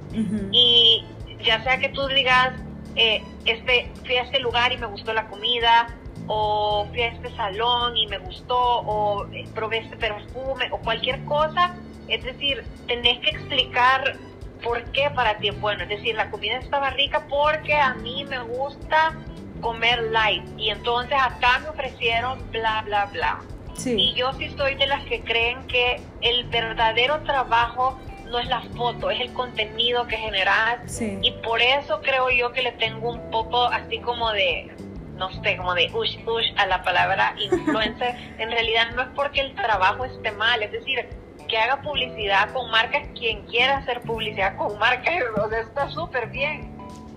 Y 0.52 1.06
ya 1.42 1.64
sea 1.64 1.78
que 1.80 1.88
tú 1.90 2.06
digas, 2.08 2.52
eh, 2.96 3.24
este, 3.46 3.92
fui 4.06 4.16
a 4.18 4.24
este 4.24 4.40
lugar 4.40 4.72
y 4.72 4.78
me 4.78 4.88
gustó 4.88 5.14
la 5.14 5.28
comida, 5.28 5.88
o 6.28 6.86
fui 6.90 7.02
a 7.02 7.08
este 7.08 7.36
salón 7.36 7.98
y 7.98 8.08
me 8.08 8.18
gustó, 8.20 8.58
o 8.58 9.26
eh, 9.34 9.46
probé 9.54 9.80
este 9.80 9.98
perfume, 9.98 10.70
o 10.72 10.78
cualquier 10.78 11.24
cosa, 11.26 11.76
es 12.08 12.24
decir, 12.24 12.64
tenés 12.88 13.20
que 13.20 13.30
explicar 13.30 14.18
por 14.64 14.84
qué 14.92 15.10
para 15.10 15.38
ti 15.38 15.50
es 15.50 15.60
bueno, 15.60 15.84
es 15.84 15.90
decir, 15.90 16.16
la 16.16 16.30
comida 16.30 16.58
estaba 16.58 16.92
rica 16.92 17.26
porque 17.28 17.76
a 17.76 17.96
mí 17.96 18.26
me 18.26 18.40
gusta 18.44 19.16
comer 19.60 20.04
light, 20.12 20.44
y 20.58 20.70
entonces 20.70 21.18
acá 21.20 21.60
me 21.60 21.70
ofrecieron 21.70 22.40
bla, 22.52 22.82
bla, 22.84 23.06
bla. 23.06 23.40
Y 23.86 24.14
yo 24.14 24.32
sí 24.34 24.54
soy 24.58 24.76
de 24.76 24.86
las 24.86 25.04
que 25.06 25.22
creen 25.22 25.66
que 25.68 26.02
el 26.22 26.44
verdadero 26.50 27.22
trabajo 27.24 28.00
no 28.32 28.40
es 28.40 28.48
la 28.48 28.62
foto, 28.76 29.12
es 29.12 29.20
el 29.20 29.34
contenido 29.34 30.08
que 30.08 30.18
generas. 30.18 31.02
Y 31.22 31.32
por 31.44 31.62
eso 31.62 32.02
creo 32.02 32.30
yo 32.30 32.52
que 32.54 32.64
le 32.64 32.72
tengo 32.74 33.12
un 33.12 33.30
poco 33.30 33.66
así 33.66 34.00
como 34.00 34.32
de, 34.32 34.72
no 35.18 35.30
sé, 35.44 35.58
como 35.58 35.76
de 35.76 35.92
ush, 35.94 36.18
ush 36.26 36.52
a 36.58 36.66
la 36.66 36.82
palabra 36.82 37.36
influencer. 37.40 38.16
en 38.40 38.50
realidad 38.50 38.92
no 38.96 39.04
es 39.04 39.10
porque 39.16 39.42
el 39.42 39.54
trabajo 39.54 40.06
esté 40.06 40.32
mal, 40.32 40.64
es 40.64 40.72
decir, 40.72 41.08
que 41.48 41.58
haga 41.58 41.82
publicidad 41.82 42.52
con 42.54 42.72
marcas, 42.72 43.08
quien 43.14 43.46
quiera 43.46 43.78
hacer 43.78 44.02
publicidad 44.02 44.56
con 44.56 44.80
marcas, 44.80 45.16
o 45.38 45.52
está 45.52 45.90
súper 45.90 46.28
bien. 46.28 46.76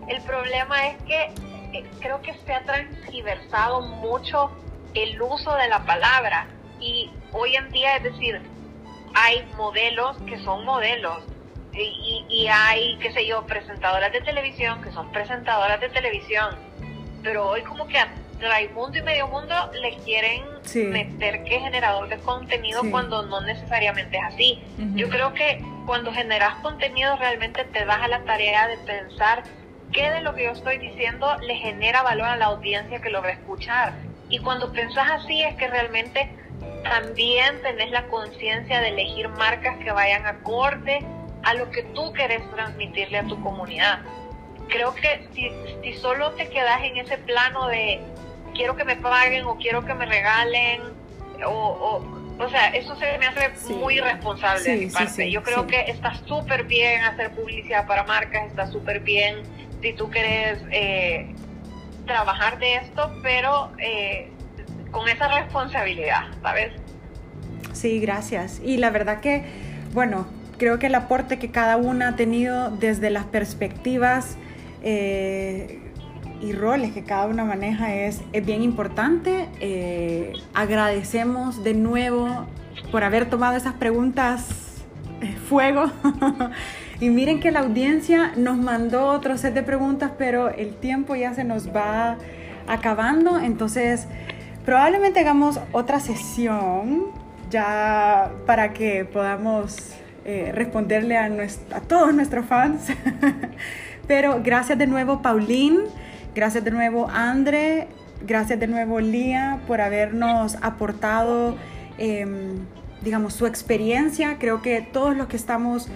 El 0.09 0.21
problema 0.23 0.89
es 0.89 1.03
que 1.05 1.33
eh, 1.73 1.85
creo 2.01 2.21
que 2.21 2.35
se 2.45 2.53
ha 2.53 2.63
transversado 2.65 3.83
mucho 3.83 4.51
el 4.95 5.21
uso 5.23 5.55
de 5.55 5.69
la 5.69 5.85
palabra 5.85 6.49
y 6.81 7.11
hoy 7.33 7.55
en 7.57 7.71
día, 7.71 7.97
es 7.97 8.03
decir, 8.03 8.41
hay 9.15 9.47
modelos 9.57 10.17
que 10.27 10.39
son 10.41 10.65
modelos 10.65 11.19
y, 11.73 12.25
y, 12.29 12.47
hay, 12.47 12.97
qué 12.99 13.13
sé 13.13 13.27
yo, 13.27 13.45
presentadoras 13.47 14.13
de 14.13 14.21
televisión 14.21 14.81
que 14.81 14.93
son 14.93 15.11
presentadoras 15.11 15.81
de 15.81 15.89
televisión. 15.89 16.55
Pero 17.23 17.49
hoy 17.49 17.63
como 17.63 17.89
que 17.89 17.99
a 17.99 18.09
Raimundo 18.41 18.99
y 18.99 19.03
Medio 19.03 19.27
Mundo 19.29 19.55
le 19.81 19.97
quieren 19.99 20.45
meter 20.91 21.45
que 21.45 21.59
generador 21.59 22.09
de 22.09 22.19
contenido 22.19 22.83
cuando 22.91 23.27
no 23.27 23.41
necesariamente 23.41 24.17
es 24.17 24.25
así. 24.25 24.63
Yo 24.95 25.09
creo 25.09 25.33
que 25.35 25.65
cuando 25.87 26.13
generas 26.13 26.57
contenido 26.57 27.17
realmente 27.17 27.65
te 27.65 27.85
das 27.85 28.03
a 28.03 28.09
la 28.09 28.25
tarea 28.25 28.69
de 28.69 28.79
pensar 28.79 29.43
qué 29.93 30.11
de 30.11 30.21
lo 30.21 30.35
que 30.35 30.45
yo 30.45 30.51
estoy 30.51 30.79
diciendo 30.79 31.37
le 31.47 31.57
genera 31.57 32.03
valor 32.03 32.27
a 32.27 32.37
la 32.37 32.47
audiencia 32.47 33.01
que 33.01 33.11
lo 33.11 33.23
va 33.23 33.29
a 33.29 33.33
escuchar. 33.33 33.95
Y 34.29 34.39
cuando 34.39 34.73
pensás 34.73 35.11
así 35.11 35.43
es 35.43 35.55
que 35.57 35.69
realmente 35.69 36.31
también 36.85 37.61
tenés 37.63 37.91
la 37.91 38.07
conciencia 38.07 38.81
de 38.81 38.89
elegir 38.89 39.29
marcas 39.31 39.77
que 39.79 39.91
vayan 39.91 40.25
acorde 40.27 41.05
a 41.43 41.55
lo 41.55 41.71
que 41.71 41.83
tú 41.95 42.13
querés 42.13 42.49
transmitirle 42.51 43.19
a 43.19 43.25
tu 43.25 43.41
comunidad. 43.43 44.01
Creo 44.69 44.95
que 44.95 45.27
si, 45.35 45.51
si 45.83 45.99
solo 45.99 46.33
te 46.33 46.49
quedas 46.49 46.83
en 46.83 46.97
ese 46.99 47.19
plano 47.19 47.67
de 47.69 48.01
quiero 48.55 48.77
que 48.77 48.85
me 48.85 48.97
paguen 48.97 49.45
o 49.45 49.57
quiero 49.57 49.85
que 49.85 49.95
me 49.95 50.07
regalen, 50.07 50.83
o, 51.47 52.03
o, 52.39 52.49
sea, 52.49 52.69
eso 52.69 52.97
se 52.97 53.19
me 53.19 53.27
hace 53.27 53.51
muy 53.75 53.97
irresponsable 53.99 54.63
de 54.63 54.77
mi 54.77 54.87
parte. 54.87 55.31
Yo 55.31 55.43
creo 55.43 55.67
que 55.67 55.81
está 55.83 56.15
súper 56.27 56.65
bien 56.65 57.03
hacer 57.03 57.33
publicidad 57.33 57.87
para 57.87 58.05
marcas, 58.05 58.47
está 58.47 58.67
súper 58.69 59.01
bien 59.01 59.43
si 59.83 59.93
tú 59.93 60.11
quieres 60.11 60.61
eh, 60.71 61.35
trabajar 62.07 62.59
de 62.59 62.77
esto, 62.77 63.13
pero 63.23 63.71
eh, 63.79 64.31
con 64.95 65.09
esa 65.09 65.27
responsabilidad, 65.27 66.29
¿sabes? 66.41 66.73
Sí, 67.73 67.99
gracias. 67.99 68.63
Y 68.65 68.77
la 68.77 68.91
verdad 68.91 69.21
que, 69.21 69.45
bueno, 69.93 70.27
creo 70.57 70.79
que 70.79 70.87
el 70.87 70.95
aporte 70.95 71.39
que 71.39 71.51
cada 71.51 71.77
una 71.77 72.09
ha 72.09 72.17
tenido 72.17 72.71
desde 72.71 73.11
las 73.11 73.25
perspectivas 73.25 74.37
eh, 74.85 75.81
y 76.41 76.53
roles 76.53 76.93
que 76.93 77.03
cada 77.03 77.27
una 77.27 77.45
maneja 77.45 77.93
es, 77.93 78.23
es 78.33 78.47
bien 78.47 78.63
importante. 78.63 79.49
Eh, 79.59 80.35
agradecemos 80.55 81.65
de 81.65 81.75
nuevo 81.75 82.47
por 82.93 83.03
haber 83.03 83.29
tomado 83.29 83.57
esas 83.57 83.75
preguntas 83.75 84.85
eh, 85.21 85.35
fuego. 85.49 85.91
y 87.01 87.09
miren 87.11 87.41
que 87.41 87.51
la 87.51 87.61
audiencia 87.61 88.33
nos 88.37 88.59
mandó 88.59 89.09
otro 89.09 89.37
set 89.39 89.55
de 89.55 89.65
preguntas, 89.65 90.13
pero 90.17 90.51
el 90.51 90.77
tiempo 90.77 91.17
ya 91.17 91.35
se 91.35 91.43
nos 91.43 91.75
va 91.75 92.17
acabando. 92.69 93.41
Entonces, 93.41 94.07
probablemente 94.65 95.21
hagamos 95.21 95.61
otra 95.73 96.01
sesión 96.01 97.07
ya 97.51 98.33
para 98.47 98.73
que 98.73 99.05
podamos 99.05 99.95
eh, 100.25 100.53
responderle 100.55 101.17
a, 101.17 101.31
todos 101.87 102.15
nuestros 102.15 102.47
fans. 102.47 102.89
pero 104.07 104.41
gracias 104.43 104.79
de 104.79 104.87
nuevo, 104.87 105.23
Pauline. 105.23 105.81
Gracias 106.35 106.65
de 106.65 106.71
nuevo, 106.71 107.09
Andre. 107.11 107.89
Gracias 108.27 108.59
de 108.59 108.67
nuevo, 108.67 109.01
Lía, 109.01 109.61
por 109.67 109.81
habernos 109.81 110.57
aportado, 110.63 111.57
em, 111.99 112.57
digamos, 113.03 113.35
su 113.35 113.47
experiencia. 113.47 114.39
Creo 114.39 114.63
que 114.63 114.81
todos 114.81 115.15
los 115.15 115.27
que 115.27 115.37
estamos 115.37 115.89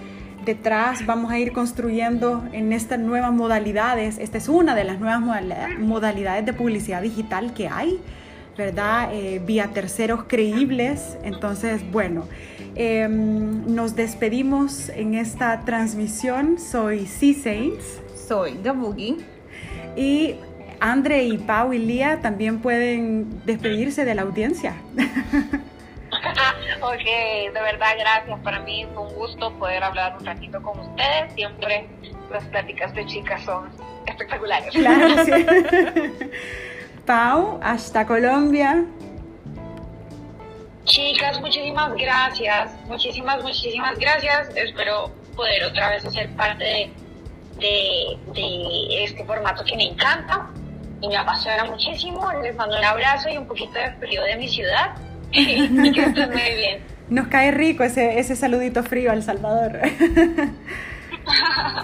detrás 0.45 1.05
vamos 1.05 1.31
a 1.31 1.39
ir 1.39 1.51
construyendo 1.51 2.47
en 2.53 2.71
estas 2.71 2.99
nuevas 2.99 3.31
modalidades. 3.31 4.17
Esta 4.19 4.37
es 4.37 4.47
una 4.47 4.75
de 4.75 4.83
las 4.83 4.99
nuevas 4.99 5.21
modalidades 5.79 6.45
de 6.45 6.53
publicidad 6.53 7.01
digital 7.01 7.53
que 7.53 7.67
hay, 7.67 7.99
¿verdad? 8.59 9.13
Eh, 9.13 9.39
vía 9.39 9.69
terceros 9.73 10.25
creíbles. 10.27 11.17
Entonces, 11.23 11.89
bueno, 11.91 12.27
em, 12.75 13.73
nos 13.73 13.95
despedimos 13.95 14.89
en 14.89 15.15
esta 15.15 15.61
transmisión. 15.61 16.59
Soy 16.59 17.07
C-Saints. 17.07 18.01
Soy 18.27 18.59
Gabugi. 18.61 19.17
Y 19.95 20.35
Andre 20.81 21.23
y 21.23 21.37
Pau 21.37 21.71
y 21.71 21.79
Lía 21.79 22.19
también 22.21 22.59
pueden 22.59 23.45
despedirse 23.45 24.03
de 24.03 24.13
la 24.13 24.23
audiencia. 24.23 24.75
ok, 26.81 27.53
de 27.53 27.61
verdad, 27.61 27.93
gracias. 27.97 28.39
Para 28.41 28.59
mí 28.59 28.85
fue 28.93 29.03
un 29.07 29.15
gusto 29.15 29.53
poder 29.53 29.83
hablar 29.83 30.17
un 30.19 30.25
ratito 30.25 30.61
con 30.61 30.77
ustedes. 30.79 31.33
Siempre 31.33 31.87
las 32.29 32.43
pláticas 32.45 32.93
de 32.93 33.05
chicas 33.05 33.41
son 33.43 33.69
espectaculares. 34.05 34.73
Claro, 34.73 35.23
sí. 35.23 35.31
Pau, 37.09 37.59
hasta 37.63 38.05
Colombia. 38.05 38.85
Chicas, 40.83 41.41
muchísimas 41.41 41.95
gracias. 41.95 42.69
Muchísimas, 42.87 43.41
muchísimas 43.41 43.97
gracias. 43.97 44.55
Espero 44.55 45.09
poder 45.35 45.63
otra 45.63 45.89
vez 45.89 46.05
hacer 46.05 46.29
parte 46.35 46.63
de 46.63 46.91
de, 48.35 49.03
este 49.03 49.25
formato 49.25 49.63
que 49.63 49.75
me 49.75 49.85
encanta 49.85 50.51
y 51.01 51.07
me 51.07 51.17
apasiona 51.17 51.65
muchísimo. 51.65 52.31
Les 52.43 52.55
mando 52.55 52.77
un 52.77 52.85
abrazo 52.85 53.27
y 53.29 53.37
un 53.37 53.47
poquito 53.47 53.73
de 53.73 53.91
frío 53.93 54.21
de 54.21 54.35
mi 54.35 54.47
ciudad. 54.47 54.91
y 55.31 55.45
que 55.91 56.03
estén 56.03 56.29
muy 56.29 56.55
bien. 56.57 56.83
Nos 57.09 57.27
cae 57.29 57.49
rico 57.49 57.83
ese, 57.83 58.19
ese 58.19 58.35
saludito 58.35 58.83
frío 58.83 59.11
al 59.11 59.23
Salvador. 59.23 59.79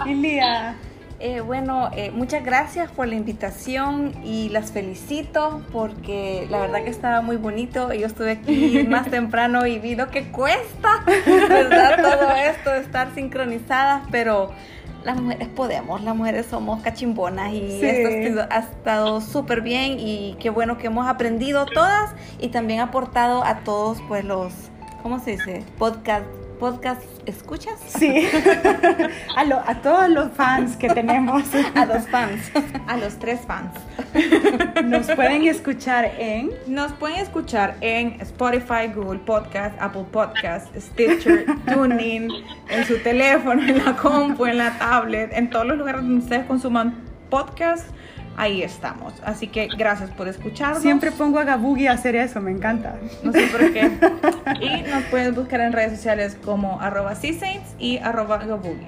Ilia. 0.05 0.75
Eh, 1.19 1.39
bueno, 1.39 1.89
eh, 1.95 2.11
muchas 2.11 2.43
gracias 2.43 2.91
por 2.91 3.07
la 3.07 3.15
invitación 3.15 4.13
y 4.23 4.49
las 4.49 4.71
felicito 4.71 5.61
porque 5.71 6.45
la 6.49 6.59
verdad 6.59 6.83
que 6.83 6.89
estaba 6.89 7.21
muy 7.21 7.37
bonito. 7.37 7.93
Yo 7.93 8.05
estuve 8.05 8.31
aquí 8.31 8.83
más 8.89 9.09
temprano 9.09 9.65
y 9.65 9.79
vi 9.79 9.95
lo 9.95 10.09
que 10.09 10.29
cuesta, 10.31 11.03
¿verdad? 11.25 12.01
Todo 12.01 12.31
esto, 12.35 12.73
estar 12.73 13.13
sincronizadas, 13.15 14.03
pero 14.11 14.51
las 15.05 15.21
mujeres 15.21 15.47
podemos, 15.49 16.03
las 16.03 16.15
mujeres 16.15 16.47
somos 16.47 16.81
cachimbonas 16.81 17.53
y 17.53 17.79
esto 17.81 18.47
ha 18.49 18.59
estado 18.59 19.21
súper 19.21 19.61
bien 19.61 19.97
y 19.99 20.35
qué 20.39 20.49
bueno 20.49 20.77
que 20.77 20.87
hemos 20.87 21.07
aprendido 21.07 21.65
todas 21.65 22.13
y 22.39 22.49
también 22.49 22.79
aportado 22.79 23.43
a 23.45 23.59
todos 23.59 23.99
pues 24.07 24.25
los, 24.25 24.51
¿cómo 25.03 25.19
se 25.19 25.31
dice? 25.31 25.63
Podcast 25.77 26.25
podcast 26.55 27.01
escuchas? 27.25 27.79
Sí, 27.87 28.27
a, 29.35 29.71
a 29.71 29.81
todos 29.81 30.09
los 30.09 30.31
fans 30.31 30.75
que 30.75 30.89
tenemos. 30.89 31.43
A 31.75 31.85
los 31.85 32.07
fans, 32.07 32.51
a 32.87 32.97
los 32.97 33.17
tres 33.17 33.41
fans. 33.41 33.71
Nos 34.85 35.07
pueden 35.11 35.43
escuchar 35.47 36.11
en... 36.17 36.51
Nos 36.67 36.93
pueden 36.93 37.19
escuchar 37.19 37.75
en 37.81 38.19
Spotify, 38.21 38.87
Google 38.93 39.19
Podcast, 39.19 39.79
Apple 39.79 40.05
Podcast, 40.11 40.75
Stitcher, 40.75 41.45
TuneIn, 41.65 42.29
en 42.69 42.85
su 42.85 42.97
teléfono, 42.99 43.61
en 43.61 43.83
la 43.83 43.95
compu, 43.95 44.45
en 44.45 44.57
la 44.57 44.77
tablet, 44.77 45.31
en 45.33 45.49
todos 45.49 45.65
los 45.65 45.77
lugares 45.77 46.01
donde 46.01 46.23
ustedes 46.23 46.45
consuman 46.45 46.95
podcast 47.29 47.87
ahí 48.37 48.61
estamos. 48.61 49.13
Así 49.23 49.47
que 49.47 49.67
gracias 49.77 50.09
por 50.11 50.27
escucharnos. 50.27 50.81
Siempre 50.81 51.11
pongo 51.11 51.39
a 51.39 51.43
Gabugi 51.43 51.87
a 51.87 51.93
hacer 51.93 52.15
eso, 52.15 52.41
me 52.41 52.51
encanta. 52.51 52.95
No 53.23 53.31
sé 53.31 53.47
por 53.47 53.73
qué. 53.73 53.91
y 54.61 54.81
nos 54.89 55.03
pueden 55.05 55.35
buscar 55.35 55.61
en 55.61 55.73
redes 55.73 55.93
sociales 55.95 56.37
como 56.43 56.79
arroba 56.81 57.15
saints 57.15 57.75
y 57.79 57.97
arroba 57.97 58.37
Gabugi. 58.37 58.87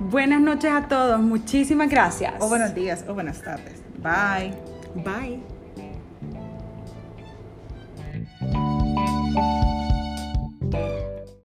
Buenas 0.00 0.40
noches 0.40 0.70
a 0.72 0.86
todos, 0.88 1.20
muchísimas 1.20 1.88
gracias. 1.88 2.34
O 2.38 2.48
buenos 2.48 2.74
días 2.74 3.04
o 3.08 3.14
buenas 3.14 3.42
tardes. 3.42 3.82
Bye. 3.98 4.54
Bye. 4.94 5.57